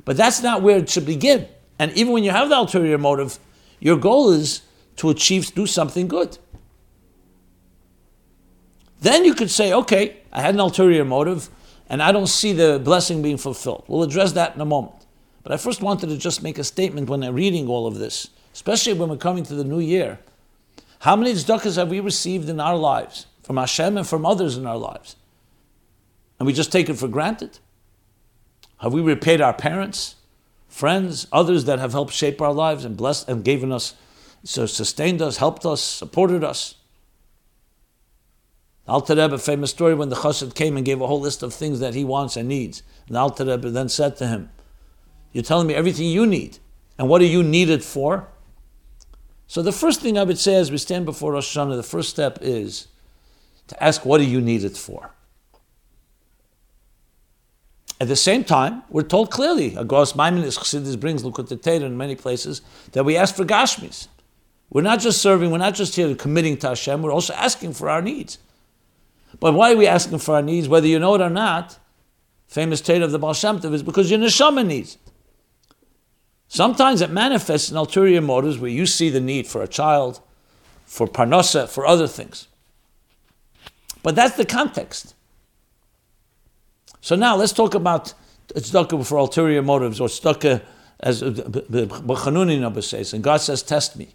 But 0.06 0.18
that's 0.18 0.42
not 0.42 0.62
where 0.62 0.78
it 0.78 0.90
should 0.90 1.06
begin. 1.06 1.48
And 1.78 1.92
even 1.94 2.14
when 2.14 2.24
you 2.24 2.32
have 2.32 2.50
the 2.50 2.58
ulterior 2.58 2.98
motive, 2.98 3.40
your 3.80 3.98
goal 3.98 4.32
is 4.32 4.62
to 4.98 5.10
achieve, 5.10 5.54
do 5.54 5.66
something 5.66 6.08
good. 6.08 6.38
Then 9.02 9.26
you 9.26 9.34
could 9.34 9.50
say, 9.50 9.74
okay, 9.74 10.18
I 10.32 10.42
had 10.42 10.54
an 10.54 10.60
ulterior 10.60 11.04
motive 11.04 11.50
and 11.90 12.02
I 12.02 12.12
don't 12.12 12.28
see 12.28 12.54
the 12.54 12.80
blessing 12.84 13.22
being 13.22 13.38
fulfilled. 13.38 13.84
We'll 13.88 14.04
address 14.04 14.34
that 14.34 14.56
in 14.56 14.62
a 14.62 14.66
moment. 14.66 15.06
But 15.44 15.52
I 15.52 15.58
first 15.58 15.82
wanted 15.82 16.08
to 16.10 16.18
just 16.18 16.44
make 16.44 16.60
a 16.60 16.64
statement 16.64 17.10
when 17.10 17.24
I'm 17.24 17.34
reading 17.34 17.68
all 17.68 17.88
of 17.88 17.98
this, 17.98 18.30
especially 18.54 18.94
when 18.94 19.10
we're 19.10 19.18
coming 19.18 19.44
to 19.46 19.56
the 19.56 19.64
new 19.64 19.80
year. 19.80 20.20
How 21.00 21.16
many 21.16 21.34
tzedakahs 21.34 21.78
have 21.78 21.90
we 21.90 22.00
received 22.00 22.50
in 22.50 22.60
our 22.60 22.78
lives, 22.78 23.26
from 23.44 23.58
Hashem 23.58 23.98
and 23.98 24.08
from 24.08 24.26
others 24.26 24.58
in 24.58 24.66
our 24.66 24.78
lives? 24.78 25.16
And 26.40 26.48
we 26.48 26.54
just 26.54 26.72
take 26.72 26.90
it 26.90 26.96
for 26.96 27.08
granted? 27.08 27.60
Have 28.78 28.94
we 28.94 29.02
repaid 29.02 29.42
our 29.42 29.54
parents, 29.54 30.16
friends, 30.68 31.28
others 31.32 31.66
that 31.66 31.80
have 31.80 31.92
helped 31.92 32.14
shape 32.14 32.42
our 32.42 32.54
lives 32.54 32.86
and 32.86 32.98
blessed 32.98 33.30
and 33.30 33.44
given 33.44 33.72
us 33.72 33.96
so 34.44 34.66
sustained 34.66 35.22
us, 35.22 35.38
helped 35.38 35.66
us, 35.66 35.82
supported 35.82 36.44
us. 36.44 36.76
Alter 38.88 39.16
Rebbe, 39.16 39.38
famous 39.38 39.70
story 39.70 39.94
when 39.94 40.10
the 40.10 40.16
Chassid 40.16 40.56
came 40.56 40.76
and 40.76 40.86
gave 40.86 41.00
a 41.00 41.08
whole 41.08 41.22
list 41.22 41.44
of 41.44 41.54
things 41.54 41.80
that 41.80 41.94
he 41.94 42.04
wants 42.04 42.36
and 42.36 42.50
needs. 42.50 42.82
And 43.08 43.16
Alter 43.16 43.46
Rebbe 43.46 43.70
then 43.70 43.90
said 43.90 44.18
to 44.18 44.28
him, 44.28 44.50
You're 45.32 45.44
telling 45.44 45.68
me 45.68 45.76
everything 45.76 46.08
you 46.08 46.26
need. 46.26 46.58
And 46.98 47.08
what 47.08 47.22
are 47.22 47.26
you 47.26 47.44
needed 47.44 47.84
for? 47.84 48.28
So 49.52 49.62
the 49.62 49.74
first 49.74 50.00
thing 50.00 50.18
I 50.18 50.24
would 50.24 50.40
say 50.40 50.56
as 50.56 50.72
we 50.72 50.78
stand 50.78 51.04
before 51.04 51.34
Rosh 51.34 51.58
Hashanah, 51.58 51.76
the 51.76 51.84
first 51.84 52.10
step 52.10 52.40
is 52.40 52.88
to 53.68 53.84
ask, 53.84 54.06
What 54.06 54.20
do 54.20 54.24
you 54.24 54.40
need 54.40 54.64
it 54.64 54.78
for? 54.78 55.12
At 58.00 58.08
the 58.08 58.16
same 58.16 58.46
time, 58.46 58.84
we're 58.90 59.02
told 59.04 59.30
clearly, 59.30 59.72
Agos 59.72 60.16
Maimonides 60.16 60.58
Chassidus 60.58 60.98
brings 60.98 61.24
Lukut 61.24 61.82
in 61.82 61.98
many 61.98 62.16
places, 62.16 62.62
that 62.94 63.04
we 63.04 63.18
ask 63.18 63.36
for 63.36 63.44
Gashmis. 63.44 64.08
We're 64.70 64.84
not 64.84 65.02
just 65.02 65.22
serving, 65.22 65.52
we're 65.52 65.58
not 65.58 65.76
just 65.76 65.98
here 65.98 66.16
committing 66.16 66.56
to 66.60 66.70
Hashem, 66.70 67.02
we're 67.02 67.12
also 67.12 67.34
asking 67.34 67.74
for 67.74 67.90
our 67.90 68.02
needs. 68.02 68.38
But 69.42 69.54
why 69.54 69.74
are 69.74 69.76
we 69.76 69.86
asking 69.86 70.20
for 70.20 70.36
our 70.36 70.42
needs, 70.42 70.70
whether 70.70 70.88
you 70.88 70.98
know 70.98 71.16
it 71.16 71.20
or 71.20 71.30
not? 71.30 71.78
Famous 72.48 72.80
state 72.80 73.02
of 73.02 73.12
the 73.12 73.20
Baal 73.20 73.34
Shem 73.34 73.60
Tov 73.60 73.74
is 73.74 73.84
because 73.84 74.10
your 74.10 74.22
neshama 74.22 74.66
needs. 74.66 74.98
Sometimes 76.54 77.00
it 77.00 77.10
manifests 77.10 77.72
in 77.72 77.78
ulterior 77.78 78.20
motives 78.20 78.58
where 78.58 78.70
you 78.70 78.86
see 78.86 79.10
the 79.10 79.22
need 79.22 79.48
for 79.48 79.64
a 79.64 79.70
child, 79.70 80.20
for 80.86 81.08
parnasa, 81.08 81.70
for 81.70 81.86
other 81.86 82.08
things. 82.08 82.50
But 84.04 84.16
that's 84.16 84.36
the 84.36 84.44
context. 84.44 85.16
So 87.00 87.16
now 87.16 87.38
let's 87.38 87.54
talk 87.54 87.74
about 87.74 88.14
tzedakah 88.50 89.08
for 89.08 89.18
ulterior 89.18 89.62
motives 89.62 90.02
or 90.02 90.10
tzedakah 90.10 90.62
as 91.00 91.24
B'chanuni 91.24 92.60
number 92.60 92.82
says, 92.82 93.14
and 93.14 93.24
God 93.24 93.38
says, 93.38 93.64
test 93.64 93.96
me. 93.96 94.14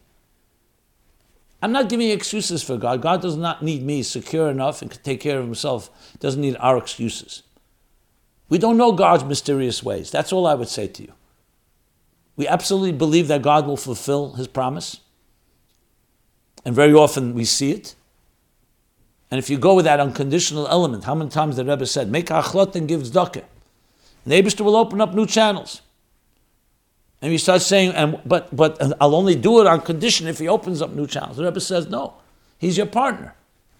I'm 1.62 1.72
not 1.72 1.88
giving 1.88 2.10
excuses 2.10 2.62
for 2.62 2.76
God. 2.76 3.00
God 3.00 3.22
does 3.22 3.38
not 3.38 3.62
need 3.62 3.82
me 3.82 4.02
secure 4.02 4.50
enough 4.50 4.82
and 4.82 4.90
can 4.90 5.00
take 5.02 5.20
care 5.20 5.38
of 5.38 5.46
himself. 5.46 5.88
Doesn't 6.20 6.42
need 6.42 6.58
our 6.60 6.76
excuses. 6.76 7.44
We 8.50 8.58
don't 8.58 8.76
know 8.76 8.92
God's 8.92 9.24
mysterious 9.24 9.82
ways. 9.82 10.10
That's 10.10 10.34
all 10.34 10.46
I 10.46 10.52
would 10.52 10.68
say 10.68 10.86
to 10.86 11.02
you. 11.02 11.14
We 12.36 12.46
absolutely 12.46 12.92
believe 12.92 13.28
that 13.28 13.42
God 13.42 13.66
will 13.66 13.76
fulfill 13.76 14.34
his 14.34 14.46
promise. 14.46 15.00
And 16.64 16.74
very 16.74 16.92
often 16.92 17.34
we 17.34 17.44
see 17.44 17.72
it. 17.72 17.94
And 19.30 19.38
if 19.38 19.50
you 19.50 19.58
go 19.58 19.74
with 19.74 19.84
that 19.86 20.00
unconditional 20.00 20.68
element, 20.68 21.04
how 21.04 21.14
many 21.14 21.30
times 21.30 21.56
the 21.56 21.64
Rebbe 21.64 21.86
said, 21.86 22.10
make 22.10 22.26
achlot 22.26 22.74
and 22.76 22.86
give 22.86 23.02
tzedakah. 23.02 23.44
The 24.24 24.42
Abishter 24.42 24.64
will 24.64 24.76
open 24.76 25.00
up 25.00 25.14
new 25.14 25.26
channels. 25.26 25.82
And 27.22 27.32
we 27.32 27.38
start 27.38 27.62
saying, 27.62 27.92
and, 27.92 28.20
but, 28.26 28.54
but 28.54 28.80
I'll 29.00 29.14
only 29.14 29.34
do 29.34 29.60
it 29.60 29.66
on 29.66 29.80
condition 29.80 30.26
if 30.26 30.38
he 30.38 30.48
opens 30.48 30.82
up 30.82 30.92
new 30.92 31.06
channels. 31.06 31.38
The 31.38 31.44
Rebbe 31.44 31.60
says, 31.60 31.88
no, 31.88 32.14
he's 32.58 32.76
your 32.76 32.86
partner. 32.86 33.34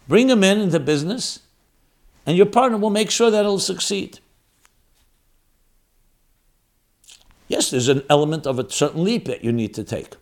Bring 0.09 0.31
him 0.31 0.43
in 0.43 0.61
into 0.61 0.81
business, 0.81 1.41
and 2.25 2.37
your 2.37 2.47
partner 2.47 2.79
will 2.79 2.91
make 2.91 3.11
sure 3.11 3.31
that 3.31 3.41
it'll 3.41 3.59
succeed. 3.59 4.21
Yes, 7.49 7.71
there's 7.71 7.89
an 7.89 8.03
element 8.11 8.47
of 8.47 8.59
a 8.59 8.71
certain 8.71 9.05
leap 9.05 9.27
that 9.27 9.45
you 9.45 9.53
need 9.53 9.75
to 9.75 9.85
take. 9.85 10.15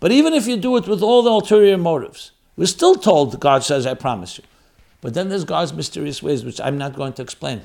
But 0.00 0.12
even 0.12 0.34
if 0.34 0.46
you 0.46 0.56
do 0.56 0.76
it 0.76 0.86
with 0.86 1.02
all 1.02 1.22
the 1.22 1.30
ulterior 1.30 1.78
motives, 1.78 2.32
we're 2.56 2.66
still 2.66 2.94
told 2.94 3.40
God 3.40 3.62
says, 3.62 3.86
I 3.86 3.94
promise 3.94 4.38
you. 4.38 4.44
But 5.00 5.14
then 5.14 5.28
there's 5.28 5.44
God's 5.44 5.72
mysterious 5.72 6.22
ways, 6.22 6.44
which 6.44 6.60
I'm 6.60 6.78
not 6.78 6.94
going 6.94 7.12
to 7.14 7.22
explain. 7.22 7.60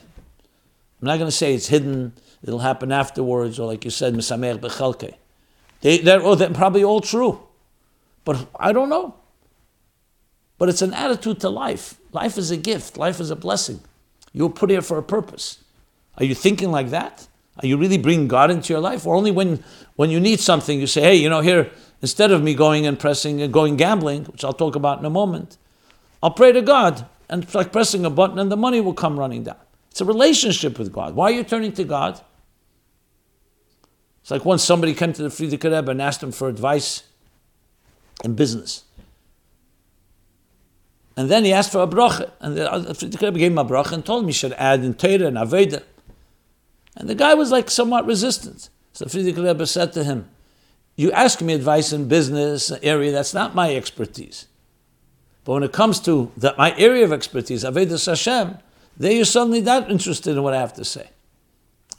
I'm 1.02 1.08
not 1.08 1.18
going 1.18 1.28
to 1.28 1.36
say 1.36 1.54
it's 1.54 1.68
hidden 1.68 2.14
it'll 2.44 2.60
happen 2.60 2.92
afterwards, 2.92 3.60
or 3.60 3.68
like 3.68 3.86
you 3.86 3.92
said, 3.92 4.14
Misamer 4.14 4.60
Bechelke. 4.60 5.16
They, 5.82 6.00
they're, 6.00 6.22
oh, 6.22 6.36
they're 6.36 6.50
probably 6.50 6.84
all 6.84 7.02
true. 7.02 7.40
But 8.26 8.48
I 8.60 8.72
don't 8.72 8.90
know. 8.90 9.16
But 10.58 10.70
it's 10.70 10.82
an 10.82 10.94
attitude 10.94 11.40
to 11.42 11.50
life. 11.50 11.96
Life 12.12 12.38
is 12.38 12.52
a 12.52 12.58
gift, 12.58 12.98
life 12.98 13.20
is 13.20 13.32
a 13.32 13.36
blessing. 13.36 13.82
You 14.34 14.48
were 14.48 14.54
put 14.54 14.70
here 14.70 14.82
for 14.82 14.98
a 14.98 15.04
purpose. 15.04 15.64
Are 16.18 16.24
you 16.24 16.36
thinking 16.36 16.72
like 16.72 16.90
that? 16.90 17.28
Are 17.62 17.68
you 17.68 17.78
really 17.78 17.98
bringing 17.98 18.28
God 18.28 18.50
into 18.50 18.74
your 18.74 18.82
life? 18.82 19.06
Or 19.06 19.16
only 19.16 19.32
when, 19.32 19.64
when 19.96 20.10
you 20.10 20.20
need 20.20 20.40
something, 20.40 20.80
you 20.80 20.88
say, 20.88 21.02
hey, 21.02 21.16
you 21.16 21.30
know, 21.30 21.42
here, 21.42 21.70
instead 22.02 22.32
of 22.32 22.42
me 22.42 22.56
going 22.56 22.88
and 22.88 22.98
pressing 22.98 23.42
and 23.42 23.54
going 23.54 23.78
gambling, 23.78 24.26
which 24.26 24.44
I'll 24.44 24.54
talk 24.54 24.76
about 24.76 25.00
in 25.00 25.06
a 25.06 25.10
moment, 25.10 25.58
I'll 26.22 26.32
pray 26.32 26.52
to 26.52 26.62
God. 26.62 27.06
And 27.30 27.44
it's 27.44 27.56
like 27.56 27.72
pressing 27.72 28.06
a 28.06 28.10
button 28.10 28.40
and 28.40 28.52
the 28.52 28.58
money 28.58 28.82
will 28.82 28.94
come 28.94 29.20
running 29.20 29.44
down. 29.44 29.58
It's 29.92 30.02
a 30.02 30.06
relationship 30.06 30.80
with 30.80 30.92
God. 30.92 31.16
Why 31.16 31.26
are 31.26 31.36
you 31.36 31.44
turning 31.44 31.74
to 31.74 31.84
God? 31.84 32.20
It's 34.22 34.32
like 34.32 34.46
once 34.46 34.64
somebody 34.64 34.94
came 34.94 35.14
to 35.14 35.22
the 35.22 35.30
Frierdiker 35.30 35.76
Rebbe 35.76 35.92
and 35.92 36.02
asked 36.02 36.24
him 36.24 36.32
for 36.32 36.48
advice 36.48 37.04
in 38.24 38.36
business. 38.36 38.86
And 41.16 41.30
then 41.30 41.46
he 41.46 41.54
asked 41.54 41.72
for 41.72 41.84
a 41.84 41.88
bracha, 41.88 42.32
and 42.40 42.58
the 42.58 42.64
Frierdiker 42.64 43.22
Rebbe 43.22 43.40
gave 43.40 43.52
him 43.52 43.58
a 43.60 43.66
bracha 43.66 43.92
and 43.92 44.06
told 44.06 44.24
him 44.24 44.30
he 44.30 44.34
should 44.34 44.54
add 44.54 44.84
in 44.84 44.96
Torah 44.96 45.28
and 45.28 45.38
Aveda. 45.38 45.84
And 46.96 47.10
the 47.10 47.16
guy 47.16 47.34
was 47.34 47.52
like 47.52 47.70
somewhat 47.70 48.06
resistant. 48.06 48.70
So 48.94 49.06
Frierdiker 49.06 49.44
Rebbe 49.44 49.66
said 49.66 49.94
to 49.94 50.04
him, 50.04 50.30
you 50.96 51.12
ask 51.12 51.42
me 51.42 51.54
advice 51.54 51.92
in 51.92 52.08
business 52.08 52.72
area, 52.84 53.12
that's 53.12 53.34
not 53.34 53.56
my 53.56 53.76
expertise. 53.76 54.48
But 55.44 55.54
when 55.54 55.64
it 55.64 55.74
comes 55.74 56.00
to 56.02 56.32
the, 56.38 56.54
my 56.58 56.78
area 56.78 57.04
of 57.04 57.12
expertise, 57.12 57.64
Avedis 57.64 58.06
Hashem, 58.06 58.58
there 58.96 59.12
you're 59.12 59.26
suddenly 59.26 59.62
not 59.62 59.90
interested 59.90 60.38
in 60.38 60.44
what 60.44 60.54
I 60.54 60.60
have 60.60 60.74
to 60.74 60.86
say. 60.86 61.10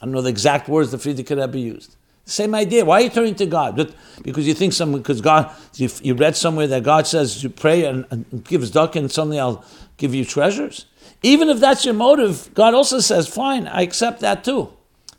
I 0.01 0.05
don't 0.05 0.13
know 0.13 0.21
the 0.21 0.29
exact 0.29 0.69
words 0.69 0.91
the 0.91 0.97
Frierdiker 0.97 1.39
Rebbe 1.39 1.59
used. 1.59 1.95
Same 2.25 2.55
idea. 2.55 2.83
Why 2.83 3.01
are 3.01 3.01
you 3.01 3.09
turning 3.09 3.35
to 3.35 3.45
God? 3.45 3.75
But 3.75 3.93
because 4.23 4.47
you 4.47 4.55
think 4.55 4.73
someone, 4.73 5.01
because 5.01 5.21
God, 5.21 5.53
you, 5.75 5.89
you, 6.01 6.15
read 6.15 6.35
somewhere 6.35 6.65
that 6.67 6.83
God 6.83 7.05
says 7.05 7.43
you 7.43 7.49
pray 7.49 7.85
and, 7.85 8.05
and 8.09 8.43
gives 8.45 8.71
duck 8.71 8.95
and 8.95 9.11
suddenly 9.11 9.39
I'll 9.39 9.63
give 9.97 10.15
you 10.15 10.25
treasures. 10.25 10.87
Even 11.21 11.49
if 11.49 11.59
that's 11.59 11.85
your 11.85 11.93
motive, 11.93 12.49
God 12.55 12.73
also 12.73 12.99
says, 12.99 13.27
fine, 13.27 13.67
I 13.67 13.81
accept 13.81 14.21
that 14.21 14.43
too. 14.43 14.73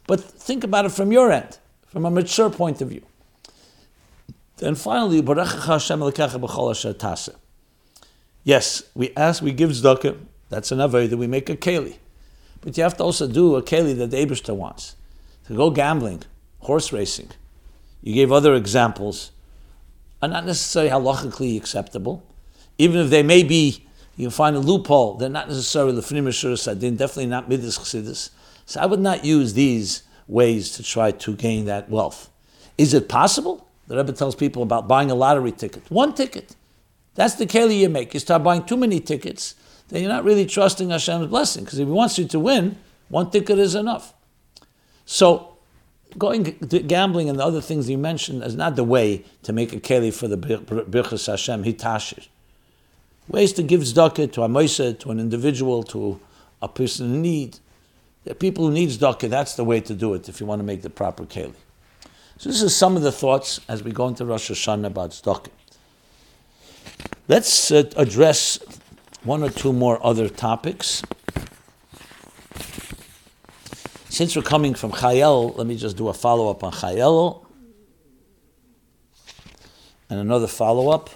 But 0.06 0.20
think 0.20 0.64
about 0.64 0.84
it 0.84 0.92
from 0.92 1.12
your 1.12 1.32
end, 1.32 1.58
from 1.86 2.04
a 2.04 2.10
mature 2.10 2.50
point 2.50 2.80
of 2.80 2.88
view. 2.90 3.02
Then 4.58 4.74
finally, 4.74 5.20
Yes, 8.44 8.82
we 8.94 9.12
ask, 9.16 9.42
we 9.42 9.52
give 9.52 9.70
tzedakah. 9.70 10.18
That's 10.48 10.70
an 10.72 10.78
avodah. 10.78 11.14
We 11.14 11.26
make 11.26 11.50
a 11.50 11.56
keli, 11.56 11.96
but 12.60 12.76
you 12.76 12.84
have 12.84 12.96
to 12.98 13.04
also 13.04 13.26
do 13.26 13.56
a 13.56 13.62
keli 13.62 13.96
that 13.98 14.10
the 14.12 14.16
Eibushter 14.16 14.54
wants. 14.54 14.94
To 15.46 15.54
go 15.54 15.70
gambling, 15.70 16.22
horse 16.60 16.92
racing. 16.92 17.30
You 18.02 18.14
gave 18.14 18.30
other 18.30 18.54
examples, 18.54 19.32
are 20.22 20.28
not 20.28 20.46
necessarily 20.46 20.90
halachically 20.90 21.56
acceptable, 21.56 22.22
even 22.78 23.00
if 23.00 23.10
they 23.10 23.22
may 23.22 23.42
be. 23.42 23.82
You 24.16 24.30
find 24.30 24.56
a 24.56 24.60
loophole. 24.60 25.14
They're 25.14 25.28
not 25.28 25.48
necessarily 25.48 26.00
lefnim 26.00 26.56
sadin. 26.56 26.96
Definitely 26.96 27.26
not 27.26 27.50
midas 27.50 27.78
chassidus. 27.78 28.30
So 28.66 28.80
I 28.80 28.86
would 28.86 29.00
not 29.00 29.24
use 29.24 29.54
these 29.54 30.02
ways 30.28 30.72
to 30.72 30.82
try 30.82 31.12
to 31.12 31.34
gain 31.34 31.64
that 31.66 31.88
wealth. 31.88 32.30
Is 32.76 32.92
it 32.92 33.08
possible? 33.08 33.66
The 33.86 33.96
Rebbe 33.96 34.12
tells 34.12 34.34
people 34.34 34.62
about 34.62 34.88
buying 34.88 35.10
a 35.10 35.14
lottery 35.14 35.52
ticket. 35.52 35.88
One 35.90 36.12
ticket. 36.12 36.56
That's 37.14 37.34
the 37.34 37.46
keli 37.46 37.78
you 37.78 37.88
make. 37.88 38.12
You 38.12 38.20
start 38.20 38.42
buying 38.42 38.64
too 38.64 38.76
many 38.76 39.00
tickets, 39.00 39.54
then 39.88 40.02
you're 40.02 40.12
not 40.12 40.24
really 40.24 40.44
trusting 40.44 40.90
Hashem's 40.90 41.28
blessing. 41.28 41.64
Because 41.64 41.78
if 41.78 41.86
He 41.86 41.92
wants 41.92 42.18
you 42.18 42.26
to 42.26 42.40
win, 42.40 42.76
one 43.08 43.30
ticket 43.30 43.58
is 43.58 43.74
enough. 43.74 44.12
So, 45.06 45.56
going 46.18 46.42
gambling 46.42 47.28
and 47.28 47.38
the 47.38 47.44
other 47.44 47.60
things 47.60 47.88
you 47.88 47.98
mentioned 47.98 48.42
is 48.42 48.56
not 48.56 48.74
the 48.74 48.84
way 48.84 49.24
to 49.44 49.52
make 49.52 49.72
a 49.72 49.80
keli 49.80 50.12
for 50.12 50.26
the 50.26 50.36
birchas 50.36 51.26
Hashem 51.26 51.64
hitashir. 51.64 52.26
Ways 53.28 53.52
to 53.54 53.62
give 53.62 53.80
tzedakah 53.80 54.32
to 54.32 54.42
a 54.42 54.48
moisa, 54.48 54.98
to 54.98 55.10
an 55.10 55.20
individual, 55.20 55.82
to 55.84 56.20
a 56.60 56.68
person 56.68 57.14
in 57.14 57.22
need. 57.22 57.58
People 58.34 58.66
who 58.66 58.72
need 58.72 58.88
tzedakah. 58.90 59.28
That's 59.28 59.54
the 59.54 59.64
way 59.64 59.80
to 59.80 59.94
do 59.94 60.14
it 60.14 60.28
if 60.28 60.40
you 60.40 60.46
want 60.46 60.60
to 60.60 60.64
make 60.64 60.82
the 60.82 60.90
proper 60.90 61.24
keli. 61.24 61.54
So 62.38 62.50
this 62.50 62.60
is 62.60 62.74
some 62.74 62.96
of 62.96 63.02
the 63.02 63.12
thoughts 63.12 63.60
as 63.68 63.82
we 63.82 63.92
go 63.92 64.08
into 64.08 64.24
Rosh 64.24 64.50
Hashanah 64.50 64.86
about 64.86 65.10
tzedakah. 65.10 65.50
Let's 67.28 67.70
uh, 67.70 67.90
address 67.96 68.58
one 69.24 69.42
or 69.42 69.50
two 69.50 69.72
more 69.72 70.04
other 70.04 70.28
topics. 70.28 71.02
Since 74.08 74.34
we're 74.34 74.42
coming 74.42 74.74
from 74.74 74.92
Chayel, 74.92 75.56
let 75.56 75.66
me 75.66 75.76
just 75.76 75.96
do 75.96 76.08
a 76.08 76.14
follow 76.14 76.50
up 76.50 76.64
on 76.64 76.72
Chayel 76.72 77.44
and 80.08 80.20
another 80.20 80.46
follow 80.46 80.88
up. 80.88 81.10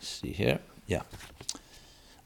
See 0.00 0.32
here, 0.32 0.58
yeah. 0.86 1.02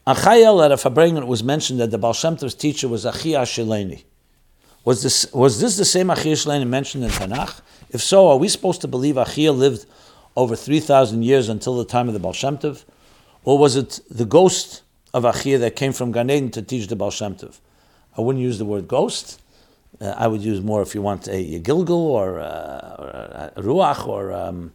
On 0.07 0.15
Chayel 0.15 0.65
at 0.65 0.71
a 0.71 1.17
it 1.17 1.27
was 1.27 1.43
mentioned 1.43 1.81
that 1.81 1.91
the 1.91 1.99
Baal 1.99 2.13
Shem 2.13 2.37
Tov's 2.37 2.55
teacher 2.55 2.87
was 2.87 3.05
Achia 3.05 3.43
Sheleni. 3.43 4.05
Was 4.85 5.03
this, 5.03 5.33
was 5.33 5.61
this 5.61 5.77
the 5.77 5.85
same 5.85 6.07
Achia 6.07 6.35
Sheleni 6.35 6.65
mentioned 6.65 7.03
in 7.03 7.11
Tanakh? 7.11 7.61
If 7.91 8.03
so, 8.03 8.29
are 8.29 8.37
we 8.37 8.47
supposed 8.47 8.81
to 8.83 8.89
believe 8.89 9.17
Achia 9.17 9.57
lived 9.57 9.85
over 10.37 10.55
3,000 10.55 11.25
years 11.25 11.49
until 11.49 11.77
the 11.77 11.85
time 11.85 12.07
of 12.07 12.15
the 12.15 12.21
Baal 12.21 12.33
Shem 12.33 12.57
Tov? 12.57 12.85
Or 13.43 13.59
was 13.59 13.75
it 13.75 13.99
the 14.09 14.25
ghost 14.25 14.83
of 15.13 15.25
Achia 15.25 15.59
that 15.59 15.75
came 15.75 15.93
from 15.93 16.13
Gan 16.13 16.31
Eden 16.31 16.53
to 16.53 16.63
teach 16.63 16.87
the 16.87 16.95
Baal 16.95 17.11
Shem 17.11 17.35
Tov? 17.35 17.59
I 18.17 18.21
wouldn't 18.21 18.45
use 18.45 18.59
the 18.59 18.65
word 18.65 18.87
ghost. 18.87 19.43
Uh, 20.01 20.15
I 20.17 20.29
would 20.29 20.41
use 20.41 20.61
more 20.61 20.83
if 20.83 20.95
you 20.95 21.03
want 21.03 21.27
a, 21.27 21.57
a 21.57 21.61
Gilgul 21.61 21.91
or, 21.91 22.39
uh, 22.39 22.97
or 22.97 23.09
a, 23.09 23.53
a 23.57 23.63
Ruach 23.63 24.07
or, 24.07 24.33
um, 24.33 24.73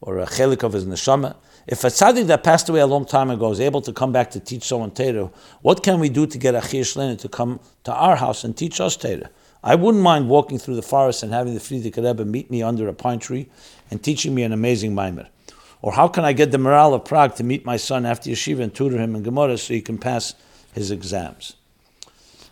or 0.00 0.20
a 0.20 0.26
Chelik 0.26 0.62
of 0.62 0.74
his 0.74 0.84
Neshama. 0.84 1.34
If 1.66 1.82
a 1.82 1.86
tzaddik 1.86 2.26
that 2.26 2.44
passed 2.44 2.68
away 2.68 2.80
a 2.80 2.86
long 2.86 3.06
time 3.06 3.30
ago 3.30 3.50
is 3.50 3.60
able 3.60 3.80
to 3.82 3.92
come 3.92 4.12
back 4.12 4.30
to 4.32 4.40
teach 4.40 4.64
someone 4.64 4.90
Torah, 4.90 5.30
what 5.62 5.82
can 5.82 5.98
we 5.98 6.10
do 6.10 6.26
to 6.26 6.36
get 6.36 6.54
Achia 6.54 6.82
Shlena 6.82 7.18
to 7.20 7.28
come 7.28 7.58
to 7.84 7.92
our 7.92 8.16
house 8.16 8.44
and 8.44 8.54
teach 8.54 8.80
us 8.80 8.96
Torah? 8.96 9.30
I 9.62 9.74
wouldn't 9.76 10.02
mind 10.02 10.28
walking 10.28 10.58
through 10.58 10.76
the 10.76 10.82
forest 10.82 11.22
and 11.22 11.32
having 11.32 11.54
the 11.54 11.60
Frierdiker 11.60 12.04
Rebbe 12.04 12.26
meet 12.26 12.50
me 12.50 12.62
under 12.62 12.86
a 12.86 12.92
pine 12.92 13.18
tree 13.18 13.48
and 13.90 14.02
teaching 14.02 14.34
me 14.34 14.42
an 14.42 14.52
amazing 14.52 14.94
mimer. 14.94 15.26
Or 15.80 15.92
how 15.92 16.06
can 16.06 16.24
I 16.24 16.34
get 16.34 16.50
the 16.50 16.58
Maharal 16.58 16.94
of 16.94 17.06
Prague 17.06 17.34
to 17.36 17.44
meet 17.44 17.64
my 17.64 17.78
son 17.78 18.04
after 18.04 18.28
yeshiva 18.28 18.60
and 18.60 18.74
tutor 18.74 18.98
him 18.98 19.14
in 19.16 19.22
Gemara 19.22 19.56
so 19.56 19.72
he 19.72 19.80
can 19.80 19.96
pass 19.96 20.34
his 20.74 20.90
exams? 20.90 21.56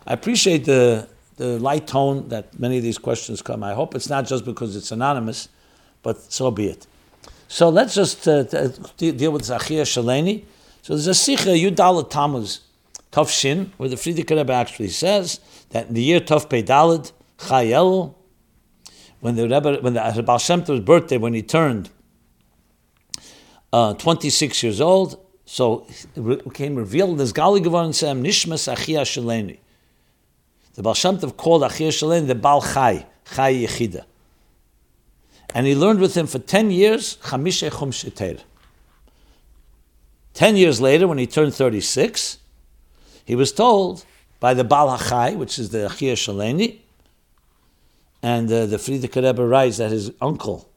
I 0.07 0.13
appreciate 0.13 0.65
the, 0.65 1.07
the 1.37 1.59
light 1.59 1.85
tone 1.85 2.29
that 2.29 2.59
many 2.59 2.77
of 2.77 2.83
these 2.83 2.97
questions 2.97 3.43
come. 3.43 3.63
I 3.63 3.73
hope 3.75 3.93
it's 3.93 4.09
not 4.09 4.25
just 4.25 4.43
because 4.43 4.75
it's 4.75 4.91
anonymous, 4.91 5.49
but 6.01 6.31
so 6.31 6.49
be 6.49 6.67
it. 6.67 6.87
So 7.53 7.69
let's 7.69 7.93
just 7.93 8.27
uh, 8.27 8.41
deal 8.97 9.31
with 9.31 9.43
Zachia 9.43 9.83
Shaleni. 9.83 10.43
So 10.81 10.95
there's 10.95 11.05
a 11.05 11.13
Sikha 11.13 11.49
Yudal 11.49 12.09
Tammuz 12.09 12.61
Tov 13.11 13.29
Shin, 13.29 13.71
where 13.77 13.87
the 13.87 13.95
Frierdiker 13.95 14.35
Rebbe 14.35 14.51
actually 14.51 14.87
says 14.87 15.39
that 15.69 15.89
in 15.89 15.93
the 15.93 16.01
year 16.01 16.19
Tov 16.19 16.49
Pei 16.49 16.63
Dalid, 16.63 17.11
Chayel, 17.37 18.15
when 19.19 19.35
the 19.35 19.43
Rebbe, 19.43 19.77
when 19.81 19.93
the 19.93 20.23
Baal 20.25 20.39
Shem 20.39 20.63
Tov's 20.63 20.79
birthday, 20.79 21.17
when 21.17 21.35
he 21.35 21.43
turned 21.43 21.91
uh, 23.71 23.93
26 23.93 24.63
years 24.63 24.81
old, 24.81 25.23
so 25.45 25.85
it 26.15 26.43
became 26.45 26.73
revealed 26.75 27.21
as 27.21 27.33
Gali 27.33 27.63
Gavaran 27.63 27.93
Sam 27.93 28.23
Nishmas 28.23 28.67
Achia 28.73 29.01
Shaleni. 29.01 29.59
The 30.73 30.81
Baal 30.81 30.95
Shem 30.95 31.19
Tov 31.19 31.37
called 31.37 31.61
Achia 31.61 31.89
Shaleni 31.89 32.25
the 32.25 32.33
Baal 32.33 32.63
Chai, 32.63 33.05
Chai 33.31 33.53
Yechida. 33.53 34.05
And 35.53 35.67
he 35.67 35.75
learned 35.75 35.99
with 35.99 36.15
him 36.15 36.25
for 36.25 36.39
10 36.39 36.71
years, 36.71 37.17
Chamishe 37.17 37.69
Chum 37.77 37.91
Sheter. 37.91 38.41
10 40.33 40.55
years 40.55 40.81
later, 40.81 41.07
when 41.07 41.19
he 41.19 41.27
turned 41.27 41.53
36, 41.53 42.39
he 43.23 43.35
was 43.35 43.51
told 43.51 44.03
by 44.39 44.53
the 44.53 44.63
Bal 44.63 44.97
HaChai, 44.97 45.37
which 45.37 45.59
is 45.59 45.69
the 45.69 45.89
Achia 45.89 46.13
Shaleni, 46.13 46.79
and 48.23 48.51
uh, 48.51 48.65
the 48.65 48.77
Frierdiker 48.77 49.23
Rebbe 49.23 49.45
writes 49.45 49.77
that 49.77 49.91
his 49.91 50.11
uncle, 50.21 50.69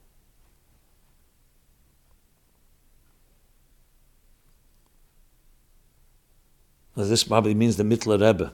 well, 6.94 7.06
this 7.06 7.24
probably 7.24 7.54
means 7.54 7.76
the 7.76 7.84
Mittler 7.84 8.20
Rebbe. 8.20 8.52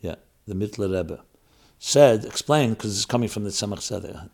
Yeah, 0.00 0.14
the 0.46 0.54
Mittler 0.54 0.96
Rebbe 0.96 1.22
said, 1.78 2.24
explained, 2.24 2.78
because 2.78 2.96
it's 2.96 3.06
coming 3.06 3.28
from 3.28 3.44
the 3.44 3.50
Tzemach 3.50 3.78
Tzedek, 3.78 4.30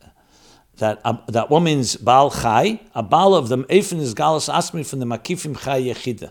that 0.79 1.01
uh, 1.05 1.17
that 1.29 1.51
woman's 1.51 1.97
Baal 1.97 2.31
Chai, 2.31 2.81
a 2.95 3.03
Baal 3.03 3.35
of 3.35 3.49
them, 3.49 3.65
Eifin 3.65 4.01
is 4.01 4.15
Galus 4.15 4.53
Asmi 4.53 4.87
from 4.87 5.01
the 5.01 5.07
Makifim 5.07 5.59
Chai 5.59 5.83
Yechida. 5.83 6.31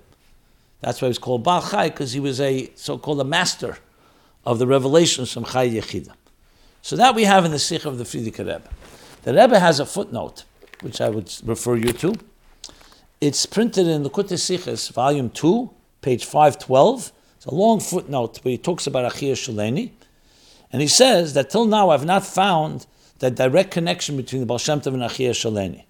That's 0.81 1.01
why 1.01 1.07
he 1.07 1.09
was 1.09 1.17
called 1.17 1.43
Baal 1.43 1.61
Chai, 1.61 1.89
because 1.89 2.13
he 2.13 2.19
was 2.19 2.39
a 2.39 2.69
so-called 2.75 3.19
a 3.21 3.23
master 3.23 3.77
of 4.45 4.59
the 4.59 4.67
revelations 4.67 5.31
from 5.31 5.45
Chai 5.45 5.69
Yechida. 5.69 6.11
So 6.81 6.95
that 6.95 7.15
we 7.15 7.23
have 7.23 7.45
in 7.45 7.51
the 7.51 7.59
Sikh 7.59 7.85
of 7.85 7.97
the 7.97 8.03
Frierdiker 8.03 8.39
Rebbe. 8.39 8.69
The 9.23 9.33
Rebbe 9.33 9.59
has 9.59 9.79
a 9.79 9.85
footnote, 9.87 10.43
which 10.81 11.01
I 11.01 11.09
would 11.09 11.33
refer 11.43 11.75
you 11.75 11.91
to. 11.93 12.13
It's 13.19 13.47
printed 13.47 13.87
in 13.87 14.03
the 14.03 14.09
Kutei 14.11 14.37
Sichos, 14.37 14.91
volume 14.91 15.31
2, 15.31 15.71
page 16.01 16.25
512. 16.25 17.11
It's 17.37 17.45
a 17.47 17.55
long 17.55 17.79
footnote 17.79 18.37
where 18.43 18.51
he 18.51 18.57
talks 18.59 18.85
about 18.85 19.11
Achia 19.11 19.33
Shaleni. 19.33 19.89
And 20.71 20.81
he 20.81 20.87
says 20.87 21.33
that 21.33 21.49
till 21.49 21.65
now 21.65 21.89
I've 21.89 22.05
not 22.05 22.23
found 22.23 22.85
that 23.19 23.35
direct 23.35 23.71
connection 23.71 24.17
between 24.17 24.41
the 24.41 24.45
Baal 24.45 24.57
Shem 24.57 24.81
Tov 24.81 24.93
and 24.93 25.03
Achia 25.03 25.31
Shaleni. 25.31 25.85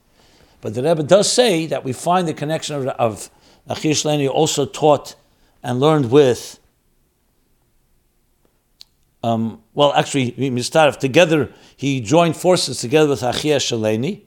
But 0.62 0.74
the 0.74 0.84
Rebbe 0.84 1.04
does 1.04 1.32
say 1.32 1.66
that 1.68 1.84
we 1.84 1.94
find 1.94 2.28
the 2.28 2.34
connection 2.34 2.76
of, 2.76 2.88
of 2.88 3.30
Achia 3.70 3.92
Shaleni 3.92 4.30
also 4.30 4.66
taught 4.66 5.16
and 5.64 5.80
learned 5.80 6.12
with 6.12 6.60
um, 9.26 9.64
well, 9.74 9.92
actually, 9.94 10.34
Mistarif, 10.34 10.98
together, 11.00 11.52
he 11.76 12.00
joined 12.00 12.38
forces 12.38 12.80
together 12.80 13.10
with 13.10 13.22
Achia 13.22 13.58
Shaleni. 13.58 14.22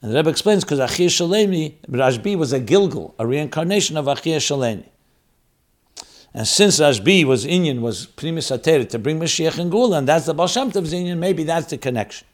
And 0.00 0.10
the 0.10 0.16
Rebbe 0.16 0.30
explains 0.30 0.64
because 0.64 0.80
Achia 0.80 1.08
Shaleni, 1.08 1.74
Rashbi 1.90 2.34
was 2.34 2.54
a 2.54 2.60
gilgul, 2.60 3.12
a 3.18 3.26
reincarnation 3.26 3.98
of 3.98 4.06
Achia 4.06 4.38
Shaleni. 4.38 4.88
And 6.34 6.48
since 6.48 6.80
Rashbi 6.80 7.24
was 7.24 7.46
Inyan, 7.46 7.80
was 7.80 8.08
Pnimiyus 8.08 8.58
HaTorah, 8.58 8.88
to 8.88 8.98
bring 8.98 9.20
Mashiach 9.20 9.56
and 9.60 9.72
Geula, 9.72 9.98
and 9.98 10.08
that's 10.08 10.26
the 10.26 10.34
Baal 10.34 10.48
Shem 10.48 10.72
Tov's 10.72 10.92
Inyan, 10.92 11.18
maybe 11.18 11.44
that's 11.44 11.68
the 11.68 11.78
connection. 11.78 12.26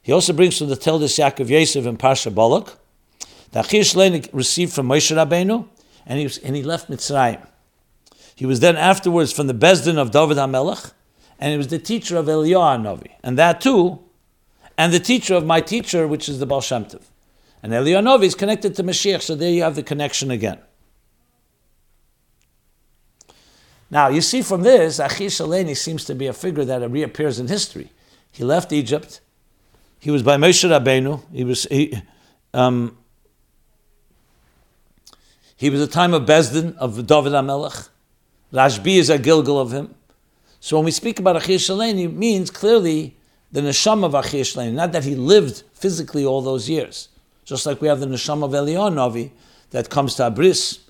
He 0.00 0.12
also 0.12 0.32
brings 0.32 0.56
from 0.56 0.68
the 0.68 0.76
Toldos 0.76 1.18
Yaakov 1.18 1.48
Yosef 1.48 1.86
and 1.86 1.98
Parsha 1.98 2.32
Balak, 2.32 2.78
that 3.50 3.66
Shaleni 3.66 4.28
received 4.32 4.72
from 4.72 4.88
Moshe 4.88 5.14
Rabbeinu, 5.14 5.66
and 6.06 6.18
he, 6.20 6.24
was, 6.24 6.38
and 6.38 6.54
he 6.54 6.62
left 6.62 6.88
Mitzrayim. 6.88 7.44
He 8.36 8.46
was 8.46 8.60
then 8.60 8.76
afterwards 8.76 9.32
from 9.32 9.48
the 9.48 9.54
Beis 9.54 9.84
Din 9.84 9.98
of 9.98 10.12
David 10.12 10.36
HaMelech, 10.36 10.92
and 11.40 11.50
he 11.50 11.58
was 11.58 11.66
the 11.66 11.80
teacher 11.80 12.16
of 12.16 12.26
Eliyahu 12.26 12.80
Novi, 12.80 13.10
and 13.24 13.36
that 13.36 13.60
too, 13.60 13.98
and 14.78 14.92
the 14.92 15.00
teacher 15.00 15.34
of 15.34 15.44
my 15.44 15.60
teacher, 15.60 16.06
which 16.06 16.28
is 16.28 16.38
the 16.38 16.46
Baal 16.46 16.60
Shem 16.60 16.84
Tov. 16.84 17.02
And 17.60 17.72
Eliyahu 17.72 18.04
Novi 18.04 18.26
is 18.26 18.36
connected 18.36 18.76
to 18.76 18.84
Mashiach, 18.84 19.22
so 19.22 19.34
there 19.34 19.50
you 19.50 19.64
have 19.64 19.74
the 19.74 19.82
connection 19.82 20.30
again. 20.30 20.58
Now, 23.90 24.08
you 24.08 24.20
see 24.20 24.42
from 24.42 24.62
this, 24.62 25.00
Achish 25.00 25.38
Shaleni 25.38 25.76
seems 25.76 26.04
to 26.04 26.14
be 26.14 26.26
a 26.26 26.32
figure 26.32 26.64
that 26.64 26.88
reappears 26.88 27.40
in 27.40 27.48
history. 27.48 27.90
He 28.30 28.44
left 28.44 28.72
Egypt. 28.72 29.20
He 29.98 30.10
was 30.10 30.22
by 30.22 30.36
Moshe 30.36 30.68
Rabbeinu. 30.68 31.22
He 31.32 31.44
was 31.44 31.64
he, 31.64 32.00
um, 32.54 32.96
he 35.56 35.68
was 35.68 35.80
a 35.80 35.86
time 35.86 36.14
of 36.14 36.22
Beis 36.22 36.52
Din 36.52 36.74
of 36.78 37.06
David 37.06 37.32
HaMelech. 37.32 37.88
Rashbi 38.52 38.96
is 38.96 39.10
a 39.10 39.18
gilgul 39.18 39.60
of 39.60 39.72
him. 39.72 39.94
So 40.60 40.76
when 40.76 40.84
we 40.84 40.90
speak 40.90 41.18
about 41.18 41.36
Achir 41.36 41.56
Shaleni, 41.56 42.04
it 42.04 42.12
means 42.12 42.50
clearly 42.50 43.16
the 43.50 43.60
Neshama 43.60 44.04
of 44.04 44.12
Achir 44.12 44.42
Shaleni, 44.42 44.72
not 44.72 44.92
that 44.92 45.04
he 45.04 45.14
lived 45.14 45.64
physically 45.72 46.24
all 46.24 46.40
those 46.40 46.68
years. 46.68 47.08
Just 47.44 47.66
like 47.66 47.80
we 47.80 47.88
have 47.88 48.00
the 48.00 48.06
Neshama 48.06 48.44
of 48.44 48.52
Eliyahu 48.52 48.94
Novi 48.94 49.32
that 49.70 49.90
comes 49.90 50.14
to 50.14 50.22
Abris, 50.22 50.80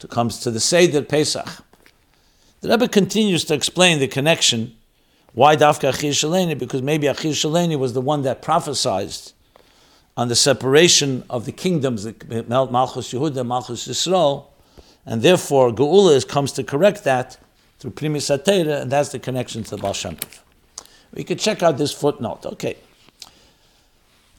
to 0.00 0.08
comes 0.08 0.40
to 0.40 0.50
the 0.50 0.60
Seder 0.60 1.02
Pesach. 1.02 1.46
The 2.62 2.68
Rebbe 2.68 2.86
continues 2.86 3.44
to 3.46 3.54
explain 3.54 3.98
the 3.98 4.06
connection. 4.06 4.76
Why 5.34 5.56
Dafka 5.56 5.92
Achir? 5.92 6.58
Because 6.58 6.80
maybe 6.80 7.08
Achir 7.08 7.32
Shaleni 7.32 7.76
was 7.76 7.92
the 7.92 8.00
one 8.00 8.22
that 8.22 8.40
prophesied 8.40 9.12
on 10.16 10.28
the 10.28 10.36
separation 10.36 11.24
of 11.28 11.44
the 11.44 11.50
kingdoms, 11.50 12.04
Malchus 12.04 13.12
Yehuda, 13.12 13.44
Malchus 13.44 13.88
Yisrael, 13.88 14.46
and 15.04 15.22
therefore, 15.22 15.72
Geula 15.72 16.26
comes 16.28 16.52
to 16.52 16.62
correct 16.62 17.02
that 17.02 17.36
through 17.80 17.90
Pnimiyus 17.90 18.38
HaTorah, 18.38 18.82
and 18.82 18.92
that's 18.92 19.08
the 19.08 19.18
connection 19.18 19.64
to 19.64 19.70
the 19.70 19.78
Baal 19.78 19.92
Shem. 19.92 20.16
We 21.12 21.24
could 21.24 21.40
check 21.40 21.64
out 21.64 21.78
this 21.78 21.92
footnote. 21.92 22.46
Okay. 22.46 22.76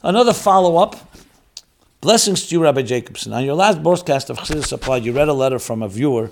Another 0.02 0.32
follow 0.32 0.78
up. 0.78 0.96
Blessings 2.00 2.46
to 2.46 2.54
you, 2.54 2.62
Rabbi 2.62 2.82
Jacobson. 2.82 3.34
On 3.34 3.44
your 3.44 3.54
last 3.54 3.82
broadcast 3.82 4.30
of 4.30 4.38
Chassidus 4.38 4.72
Applied, 4.72 5.04
you 5.04 5.12
read 5.12 5.28
a 5.28 5.34
letter 5.34 5.58
from 5.58 5.82
a 5.82 5.88
viewer 5.88 6.30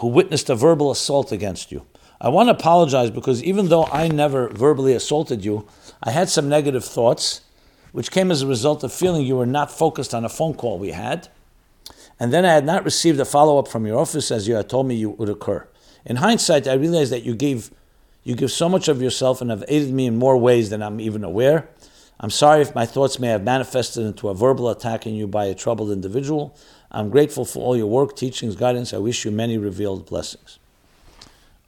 who 0.00 0.08
witnessed 0.08 0.50
a 0.50 0.54
verbal 0.54 0.90
assault 0.90 1.32
against 1.32 1.72
you. 1.72 1.86
I 2.20 2.28
want 2.28 2.48
to 2.48 2.54
apologize 2.54 3.10
because 3.10 3.42
even 3.42 3.68
though 3.68 3.86
I 3.86 4.08
never 4.08 4.48
verbally 4.48 4.92
assaulted 4.92 5.44
you, 5.44 5.66
I 6.02 6.10
had 6.10 6.28
some 6.28 6.48
negative 6.48 6.84
thoughts, 6.84 7.40
which 7.92 8.10
came 8.10 8.30
as 8.30 8.42
a 8.42 8.46
result 8.46 8.84
of 8.84 8.92
feeling 8.92 9.24
you 9.24 9.36
were 9.36 9.46
not 9.46 9.70
focused 9.70 10.12
on 10.12 10.24
a 10.24 10.28
phone 10.28 10.54
call 10.54 10.78
we 10.78 10.90
had 10.90 11.28
and 12.20 12.34
then 12.34 12.44
I 12.44 12.52
had 12.52 12.66
not 12.66 12.84
received 12.84 13.18
a 13.18 13.24
follow 13.24 13.58
up 13.58 13.66
from 13.66 13.86
your 13.86 13.98
office 13.98 14.30
as 14.30 14.46
you 14.46 14.54
had 14.54 14.68
told 14.68 14.86
me 14.86 14.94
you 14.94 15.10
would 15.10 15.30
occur. 15.30 15.66
In 16.04 16.16
hindsight, 16.16 16.68
I 16.68 16.74
realized 16.74 17.10
that 17.12 17.24
you 17.24 17.34
gave 17.34 17.70
you 18.22 18.34
give 18.34 18.52
so 18.52 18.68
much 18.68 18.86
of 18.88 19.00
yourself 19.00 19.40
and 19.40 19.50
have 19.50 19.64
aided 19.66 19.94
me 19.94 20.04
in 20.04 20.18
more 20.18 20.36
ways 20.36 20.68
than 20.68 20.82
I'm 20.82 21.00
even 21.00 21.24
aware. 21.24 21.70
I'm 22.20 22.28
sorry 22.28 22.60
if 22.60 22.74
my 22.74 22.84
thoughts 22.84 23.18
may 23.18 23.28
have 23.28 23.42
manifested 23.42 24.04
into 24.04 24.28
a 24.28 24.34
verbal 24.34 24.68
attack 24.68 25.06
on 25.06 25.14
you 25.14 25.26
by 25.26 25.46
a 25.46 25.54
troubled 25.54 25.90
individual. 25.90 26.54
I'm 26.90 27.10
grateful 27.10 27.44
for 27.44 27.60
all 27.60 27.76
your 27.76 27.86
work, 27.86 28.16
teachings, 28.16 28.56
guidance. 28.56 28.92
I 28.92 28.98
wish 28.98 29.24
you 29.24 29.30
many 29.30 29.58
revealed 29.58 30.06
blessings. 30.06 30.58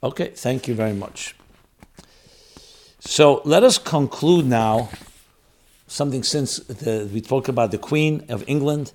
Okay, 0.01 0.29
thank 0.29 0.67
you 0.67 0.75
very 0.75 0.93
much. 0.93 1.35
So 2.99 3.41
let 3.45 3.63
us 3.63 3.77
conclude 3.77 4.45
now 4.45 4.89
something 5.87 6.23
since 6.23 6.57
the, 6.57 7.09
we 7.13 7.21
talked 7.21 7.47
about 7.47 7.71
the 7.71 7.77
Queen 7.77 8.25
of 8.29 8.43
England 8.47 8.93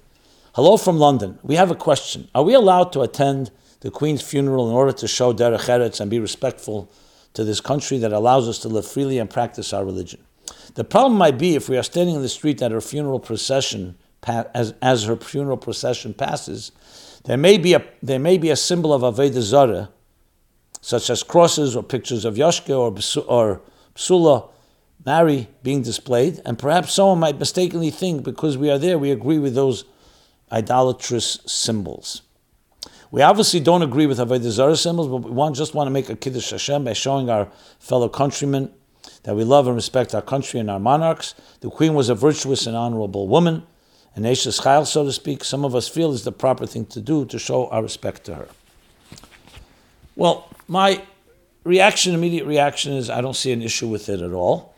Hello 0.59 0.77
from 0.77 0.99
London. 0.99 1.39
We 1.45 1.55
have 1.55 1.71
a 1.71 1.77
question. 1.77 2.29
Are 2.35 2.43
we 2.43 2.53
allowed 2.53 2.93
to 2.95 3.03
attend 3.03 3.53
the 3.79 3.93
Queen's 3.93 4.23
funeral 4.23 4.69
in 4.69 4.75
order 4.75 4.91
to 4.91 5.07
show 5.07 5.33
derech 5.33 5.69
eretz 5.69 6.01
and 6.01 6.11
be 6.11 6.19
respectful 6.19 6.91
to 7.35 7.45
this 7.45 7.61
country 7.61 7.97
that 7.99 8.13
allows 8.13 8.49
us 8.49 8.59
to 8.61 8.69
live 8.69 8.85
freely 8.85 9.19
and 9.19 9.31
practice 9.31 9.73
our 9.73 9.85
religion? 9.85 10.21
The 10.75 10.83
problem 10.83 11.17
might 11.17 11.39
be 11.39 11.55
if 11.55 11.69
we 11.69 11.79
are 11.79 11.85
standing 11.85 12.17
in 12.17 12.23
the 12.23 12.29
street 12.29 12.61
at 12.61 12.73
her 12.73 12.81
funeral 12.81 13.21
procession, 13.21 13.97
as, 14.27 14.75
as 14.83 15.05
her 15.05 15.17
funeral 15.17 15.57
procession 15.57 16.15
passes, 16.15 16.73
there 17.25 17.37
may 17.37 17.59
be 17.59 17.75
a, 17.75 17.85
there 18.03 18.19
may 18.19 18.39
be 18.39 18.51
a 18.51 18.57
symbol 18.57 18.93
of 18.93 19.03
Avodah 19.03 19.41
Zarah, 19.41 19.91
such 20.81 21.11
as 21.11 21.23
crosses 21.23 21.77
or 21.77 21.83
pictures 21.83 22.25
of 22.25 22.37
Yoshke 22.37 22.71
or, 22.71 22.95
or 23.27 23.61
Psula, 23.95 24.51
Mary 25.05 25.49
being 25.63 25.83
displayed, 25.83 26.41
and 26.45 26.59
perhaps 26.59 26.95
someone 26.95 27.19
might 27.19 27.39
mistakenly 27.39 27.91
think 27.91 28.25
because 28.25 28.57
we 28.57 28.71
are 28.71 28.79
there, 28.79 28.99
we 28.99 29.11
agree 29.11 29.39
with 29.39 29.55
those 29.55 29.85
idolatrous 30.53 31.39
symbols. 31.47 32.23
We 33.11 33.23
obviously 33.23 33.61
don't 33.61 33.83
agree 33.83 34.07
with 34.07 34.19
Avodah 34.19 34.51
Zarah 34.51 34.77
symbols, 34.77 35.09
but 35.09 35.19
we 35.19 35.31
want, 35.31 35.57
just 35.57 35.75
want 35.75 35.87
to 35.87 35.91
make 35.91 36.11
a 36.11 36.17
Kiddush 36.17 36.51
Hashem 36.51 36.85
by 36.85 36.93
showing 36.93 37.31
our 37.31 37.49
fellow 37.79 38.09
countrymen 38.09 38.73
that 39.23 39.35
we 39.35 39.45
love 39.45 39.67
and 39.67 39.77
respect 39.77 40.15
our 40.15 40.23
country 40.23 40.61
and 40.61 40.71
our 40.71 40.81
monarchs. 40.81 41.35
The 41.61 41.71
Queen 41.71 41.95
was 41.95 42.09
a 42.09 42.15
virtuous 42.15 42.67
and 42.67 42.77
honorable 42.77 43.27
woman, 43.27 43.65
an 44.19 44.25
Eishes 44.25 44.61
Chayil, 44.61 44.85
so 44.85 45.05
to 45.05 45.13
speak. 45.13 45.45
Some 45.45 45.65
of 45.65 45.77
us 45.77 45.87
feel 45.87 46.13
is 46.13 46.25
the 46.25 46.33
proper 46.33 46.67
thing 46.67 46.87
to 46.87 47.01
do 47.01 47.25
to 47.27 47.39
show 47.39 47.69
our 47.69 47.85
respect 47.85 48.25
to 48.25 48.35
her. 48.35 48.49
Well, 50.17 50.51
my 50.67 51.05
reaction, 51.63 52.15
immediate 52.15 52.45
reaction, 52.45 52.95
is 52.95 53.09
I 53.09 53.21
don't 53.21 53.37
see 53.37 53.53
an 53.53 53.63
issue 53.63 53.87
with 53.87 54.09
it 54.09 54.21
at 54.21 54.33
all. 54.33 54.75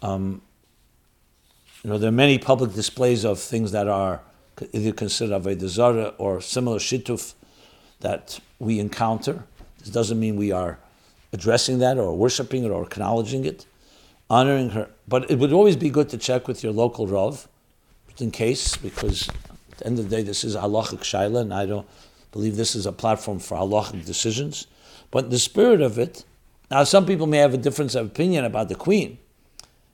Um, 0.00 0.40
you 1.82 1.90
know, 1.90 1.98
there 1.98 2.08
are 2.08 2.20
many 2.26 2.38
public 2.38 2.72
displays 2.72 3.22
of 3.26 3.38
things 3.38 3.72
that 3.72 3.86
are 3.86 4.22
either 4.72 4.92
considered 4.92 5.42
Avodah 5.42 5.68
Zarah 5.68 6.14
or 6.16 6.40
similar 6.40 6.78
Shituf 6.78 7.34
that 8.00 8.40
we 8.58 8.80
encounter. 8.80 9.44
This 9.80 9.90
doesn't 9.90 10.18
mean 10.18 10.36
we 10.36 10.52
are 10.52 10.78
addressing 11.34 11.80
that 11.80 11.98
or 11.98 12.16
worshiping 12.16 12.64
it 12.64 12.70
or 12.70 12.84
acknowledging 12.84 13.44
it, 13.44 13.66
honoring 14.30 14.70
her. 14.70 14.88
But 15.06 15.30
it 15.30 15.38
would 15.38 15.52
always 15.52 15.76
be 15.76 15.90
good 15.90 16.08
to 16.08 16.16
check 16.16 16.48
with 16.48 16.62
your 16.62 16.72
local 16.72 17.06
Rav, 17.06 17.46
in 18.20 18.30
case, 18.30 18.76
because 18.76 19.28
at 19.28 19.78
the 19.78 19.86
end 19.86 19.98
of 19.98 20.08
the 20.08 20.16
day, 20.16 20.22
this 20.22 20.44
is 20.44 20.56
halachic 20.56 21.00
shaila, 21.00 21.40
and 21.40 21.54
I 21.54 21.66
don't 21.66 21.86
believe 22.32 22.56
this 22.56 22.74
is 22.74 22.86
a 22.86 22.92
platform 22.92 23.38
for 23.38 23.56
halachic 23.56 24.04
decisions. 24.04 24.66
But 25.10 25.30
the 25.30 25.38
spirit 25.38 25.80
of 25.80 25.98
it, 25.98 26.24
now 26.70 26.84
some 26.84 27.06
people 27.06 27.26
may 27.26 27.38
have 27.38 27.54
a 27.54 27.58
difference 27.58 27.94
of 27.94 28.06
opinion 28.06 28.44
about 28.44 28.68
the 28.68 28.74
queen, 28.74 29.18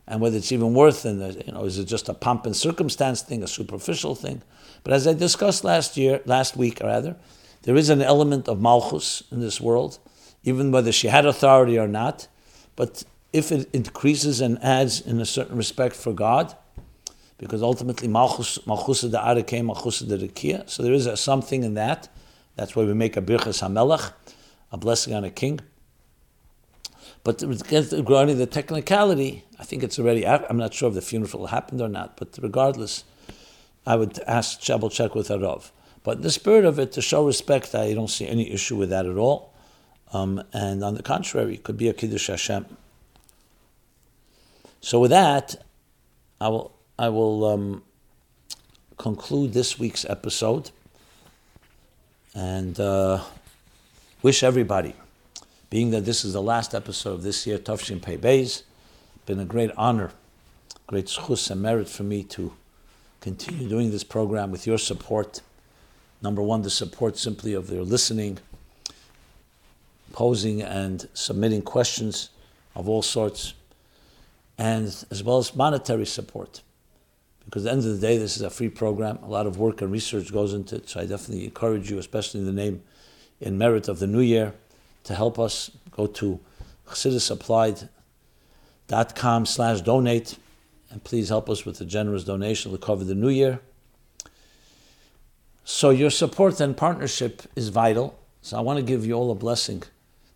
and 0.07 0.21
whether 0.21 0.37
it's 0.37 0.51
even 0.51 0.75
worth 0.75 1.05
and 1.05 1.21
you 1.47 1.53
know 1.53 1.65
is 1.65 1.79
it 1.79 1.85
just 1.85 2.09
a 2.09 2.15
pomp 2.15 2.47
and 2.47 2.57
circumstance 2.57 3.23
thing, 3.23 3.43
a 3.43 3.47
superficial 3.47 4.15
thing. 4.15 4.43
But 4.83 4.93
as 4.93 5.07
I 5.07 5.13
discussed 5.13 5.63
last 5.63 5.97
year, 5.97 6.21
last 6.25 6.57
week 6.57 6.81
rather, 6.81 7.17
there 7.63 7.77
is 7.77 7.91
an 7.91 8.03
element 8.03 8.49
of 8.49 8.61
malchus 8.61 9.23
in 9.31 9.41
this 9.41 9.61
world, 9.61 9.99
even 10.43 10.73
whether 10.73 10.93
she 10.93 11.09
had 11.09 11.27
authority 11.27 11.79
or 11.79 11.89
not. 11.89 12.27
But 12.77 13.05
if 13.33 13.53
it 13.53 13.69
increases 13.73 14.41
and 14.41 14.59
adds 14.63 15.01
in 15.01 15.21
a 15.21 15.27
certain 15.27 15.57
respect 15.57 15.95
for 15.95 16.13
God, 16.13 16.57
because 17.41 17.63
ultimately 17.63 18.07
malchus 18.07 18.65
malchus 18.67 19.01
the 19.01 19.19
arake 19.19 19.65
malchus 19.65 20.01
the 20.01 20.19
rekia, 20.19 20.69
so 20.69 20.83
there 20.83 20.93
is 20.93 21.07
a, 21.07 21.17
something 21.17 21.65
in 21.65 21.75
that. 21.75 22.09
That's 22.57 22.77
why 22.77 22.85
we 22.85 22.93
make 22.93 23.17
a 23.17 23.23
birchas 23.23 23.63
hamelech, 23.63 24.13
a 24.71 24.77
blessing 24.77 25.15
on 25.15 25.25
a 25.25 25.31
king. 25.31 25.61
But 27.25 27.43
regarding 27.43 28.37
the 28.37 28.47
technicality, 28.47 29.45
I 29.59 29.65
think 29.65 29.83
it's 29.83 29.99
already, 29.99 30.27
I'm 30.27 30.59
not 30.59 30.75
sure 30.75 30.89
if 30.89 30.95
the 30.95 31.03
funeral 31.03 31.47
happened 31.47 31.81
or 31.81 31.89
not, 31.89 32.17
but 32.17 32.39
regardless, 32.41 33.05
I 33.87 33.97
would 33.97 34.19
ask, 34.21 34.63
double 34.65 34.91
check 34.91 35.15
with 35.15 35.29
Harav. 35.29 35.71
But 36.03 36.19
in 36.19 36.23
the 36.23 36.31
spirit 36.31 36.65
of 36.65 36.79
it, 36.79 36.93
to 36.93 37.03
show 37.03 37.27
respect, 37.27 37.75
I 37.75 37.93
don't 37.95 38.09
see 38.09 38.27
any 38.27 38.51
issue 38.51 38.77
with 38.77 38.91
that 38.91 39.07
at 39.07 39.17
all. 39.17 39.53
Um, 40.13 40.43
and 40.53 40.83
on 40.83 40.95
the 40.95 41.03
contrary, 41.03 41.55
it 41.55 41.63
could 41.63 41.77
be 41.77 41.89
a 41.89 41.95
Kiddush 41.95 42.29
Hashem. 42.29 42.67
So 44.81 44.99
with 44.99 45.11
that, 45.11 45.57
I 46.41 46.49
will, 46.49 46.73
I 47.01 47.09
will 47.09 47.47
um, 47.47 47.83
conclude 48.99 49.55
this 49.55 49.79
week's 49.79 50.05
episode 50.05 50.71
and 52.35 52.79
uh, 52.79 53.23
wish 54.23 54.43
everybody 54.43 54.93
being 55.71 55.93
that 55.93 56.05
this 56.05 56.27
is 56.27 56.35
the 56.35 56.43
last 56.43 56.75
episode 56.75 57.15
of 57.15 57.23
this 57.23 57.47
year, 57.47 57.57
Tafshin 57.57 58.03
Pei 58.03 58.19
Beis, 58.19 58.65
been 59.25 59.41
a 59.41 59.47
great 59.47 59.71
honor, 59.79 60.11
great 60.87 61.07
zchus 61.07 61.51
and 61.51 61.63
merit 61.63 61.89
for 61.89 62.03
me 62.03 62.23
to 62.25 62.53
continue 63.23 63.67
doing 63.67 63.91
this 63.91 64.05
program 64.05 64.51
with 64.51 64.67
your 64.67 64.77
support. 64.77 65.41
Number 66.21 66.43
one, 66.43 66.61
the 66.61 66.69
support 66.69 67.17
simply 67.17 67.55
of 67.55 67.69
their 67.69 67.83
listening, 67.83 68.41
posing 70.13 70.61
and 70.61 71.09
submitting 71.15 71.63
questions 71.63 72.29
of 72.77 72.91
all 72.91 73.01
sorts, 73.01 73.55
and 74.59 74.85
as 75.11 75.23
well 75.25 75.39
as 75.39 75.57
monetary 75.57 76.05
support. 76.05 76.61
Because 77.51 77.67
at 77.67 77.71
the 77.71 77.73
end 77.73 77.85
of 77.85 78.01
the 78.01 78.07
day, 78.07 78.17
this 78.17 78.37
is 78.37 78.43
a 78.43 78.51
free 78.51 78.69
program. 78.69 79.19
A 79.25 79.29
lot 79.29 79.45
of 79.45 79.59
work 79.59 79.83
and 79.83 79.91
research 79.91 80.33
goes 80.33 80.55
into 80.55 80.77
it. 80.77 80.89
So 80.89 81.01
I 81.01 81.07
definitely 81.07 81.47
encourage 81.47 81.91
you, 81.91 81.99
especially 81.99 82.39
in 82.39 82.47
the 82.47 82.53
name, 82.53 82.85
in 83.41 83.59
merit 83.59 83.89
of 83.89 83.99
the 83.99 84.07
new 84.07 84.21
year, 84.21 84.55
to 85.03 85.17
help 85.17 85.37
us, 85.37 85.73
go 85.91 86.07
to 86.07 86.39
chassidusapplied.com 86.89 89.47
slash 89.47 89.81
donate, 89.81 90.39
and 90.91 91.03
please 91.03 91.29
help 91.29 91.51
us 91.51 91.67
with 91.67 91.81
a 91.81 91.85
generous 91.85 92.23
donation 92.23 92.71
to 92.71 92.79
cover 92.79 93.03
the 93.03 93.17
new 93.17 93.31
year. 93.31 93.59
So 95.65 95.91
your 95.91 96.11
support 96.11 96.61
and 96.61 96.77
partnership 96.77 97.43
is 97.57 97.71
vital. 97.71 98.17
So 98.43 98.59
I 98.59 98.61
want 98.61 98.79
to 98.79 98.85
give 98.85 99.05
you 99.05 99.15
all 99.15 99.33
a 99.33 99.35
blessing. 99.35 99.83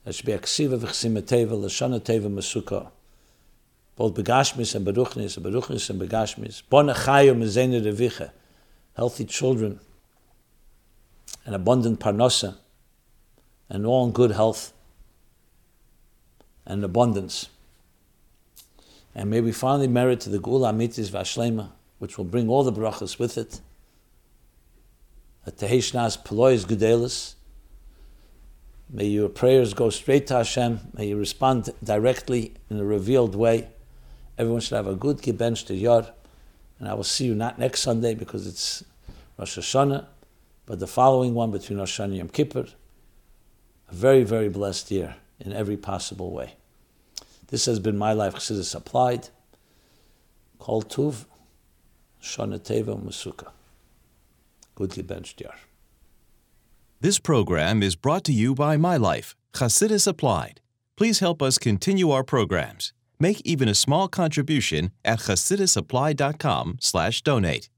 That 0.04 0.16
should 0.16 0.26
be 0.26 0.32
aksiva 0.32 0.80
v'chsimateva, 0.80 1.52
l'shana 1.52 2.00
teva 2.00 2.28
masuka. 2.28 2.90
Both 3.96 4.14
begashmis 4.14 4.74
and 4.74 4.86
beruchnis, 4.86 5.36
and 5.36 5.46
beruchnis 5.46 5.88
and 5.90 6.00
begashmis. 6.00 6.62
Bon 6.68 6.86
achayu 6.86 7.36
mezene 7.36 7.84
reviche. 7.84 8.30
Healthy 8.96 9.24
children. 9.26 9.80
And 11.46 11.54
abundant 11.54 12.00
parnasa 12.00 12.56
and 13.68 13.86
all 13.86 14.06
in 14.06 14.12
good 14.12 14.32
health 14.32 14.72
and 16.66 16.84
abundance. 16.84 17.48
And 19.14 19.30
may 19.30 19.40
we 19.40 19.52
finally 19.52 19.88
merit 19.88 20.20
to 20.20 20.30
the 20.30 20.38
Geula 20.38 20.72
Amitis 20.72 21.10
Vashlema, 21.10 21.70
which 21.98 22.18
will 22.18 22.24
bring 22.24 22.48
all 22.48 22.64
the 22.64 22.72
brachas 22.72 23.18
with 23.18 23.38
it. 23.38 23.60
Teheshnas 25.46 26.24
Pelois 26.24 26.64
Gudelis. 26.64 27.34
May 28.90 29.06
your 29.06 29.28
prayers 29.28 29.74
go 29.74 29.90
straight 29.90 30.26
to 30.28 30.36
Hashem. 30.36 30.80
May 30.94 31.08
you 31.08 31.16
respond 31.16 31.70
directly 31.82 32.54
in 32.70 32.78
a 32.78 32.84
revealed 32.84 33.34
way. 33.34 33.68
Everyone 34.36 34.60
should 34.60 34.76
have 34.76 34.86
a 34.86 34.94
good 34.94 35.18
Gibench 35.18 35.66
to 35.66 35.74
Yar. 35.74 36.06
And 36.78 36.88
I 36.88 36.94
will 36.94 37.04
see 37.04 37.26
you 37.26 37.34
not 37.34 37.58
next 37.58 37.82
Sunday 37.82 38.14
because 38.14 38.46
it's 38.46 38.84
Rosh 39.38 39.58
Hashanah, 39.58 40.06
but 40.66 40.80
the 40.80 40.86
following 40.86 41.34
one 41.34 41.50
between 41.50 41.78
Rosh 41.78 42.00
Hashanah 42.00 42.04
and 42.04 42.16
Yom 42.16 42.28
Kippur 42.28 42.66
a 43.88 43.94
very, 43.94 44.24
very 44.24 44.48
blessed 44.48 44.90
year 44.90 45.16
in 45.40 45.52
every 45.52 45.76
possible 45.76 46.30
way. 46.30 46.54
This 47.48 47.66
has 47.66 47.78
been 47.78 47.96
my 47.96 48.12
life, 48.12 48.34
Chassidus 48.34 48.74
Applied. 48.74 49.28
Kol 50.58 50.82
Tuv, 50.82 51.26
Shana 52.22 52.58
Teva 52.58 53.00
Musuka. 53.00 53.50
Goodly 54.74 55.02
Bench 55.02 55.36
Diyar. 55.36 55.54
This 57.00 57.18
program 57.18 57.82
is 57.82 57.96
brought 57.96 58.24
to 58.24 58.32
you 58.32 58.54
by 58.54 58.76
My 58.76 58.96
Life, 58.96 59.36
Chassidus 59.52 60.06
Applied. 60.06 60.60
Please 60.96 61.18
help 61.18 61.42
us 61.42 61.58
continue 61.58 62.10
our 62.10 62.24
programs. 62.24 62.92
Make 63.24 63.40
even 63.46 63.70
a 63.70 63.74
small 63.74 64.06
contribution 64.06 64.90
at 65.02 65.20
chassidusapplied.com 65.20 66.76
slash 66.82 67.22
donate. 67.22 67.70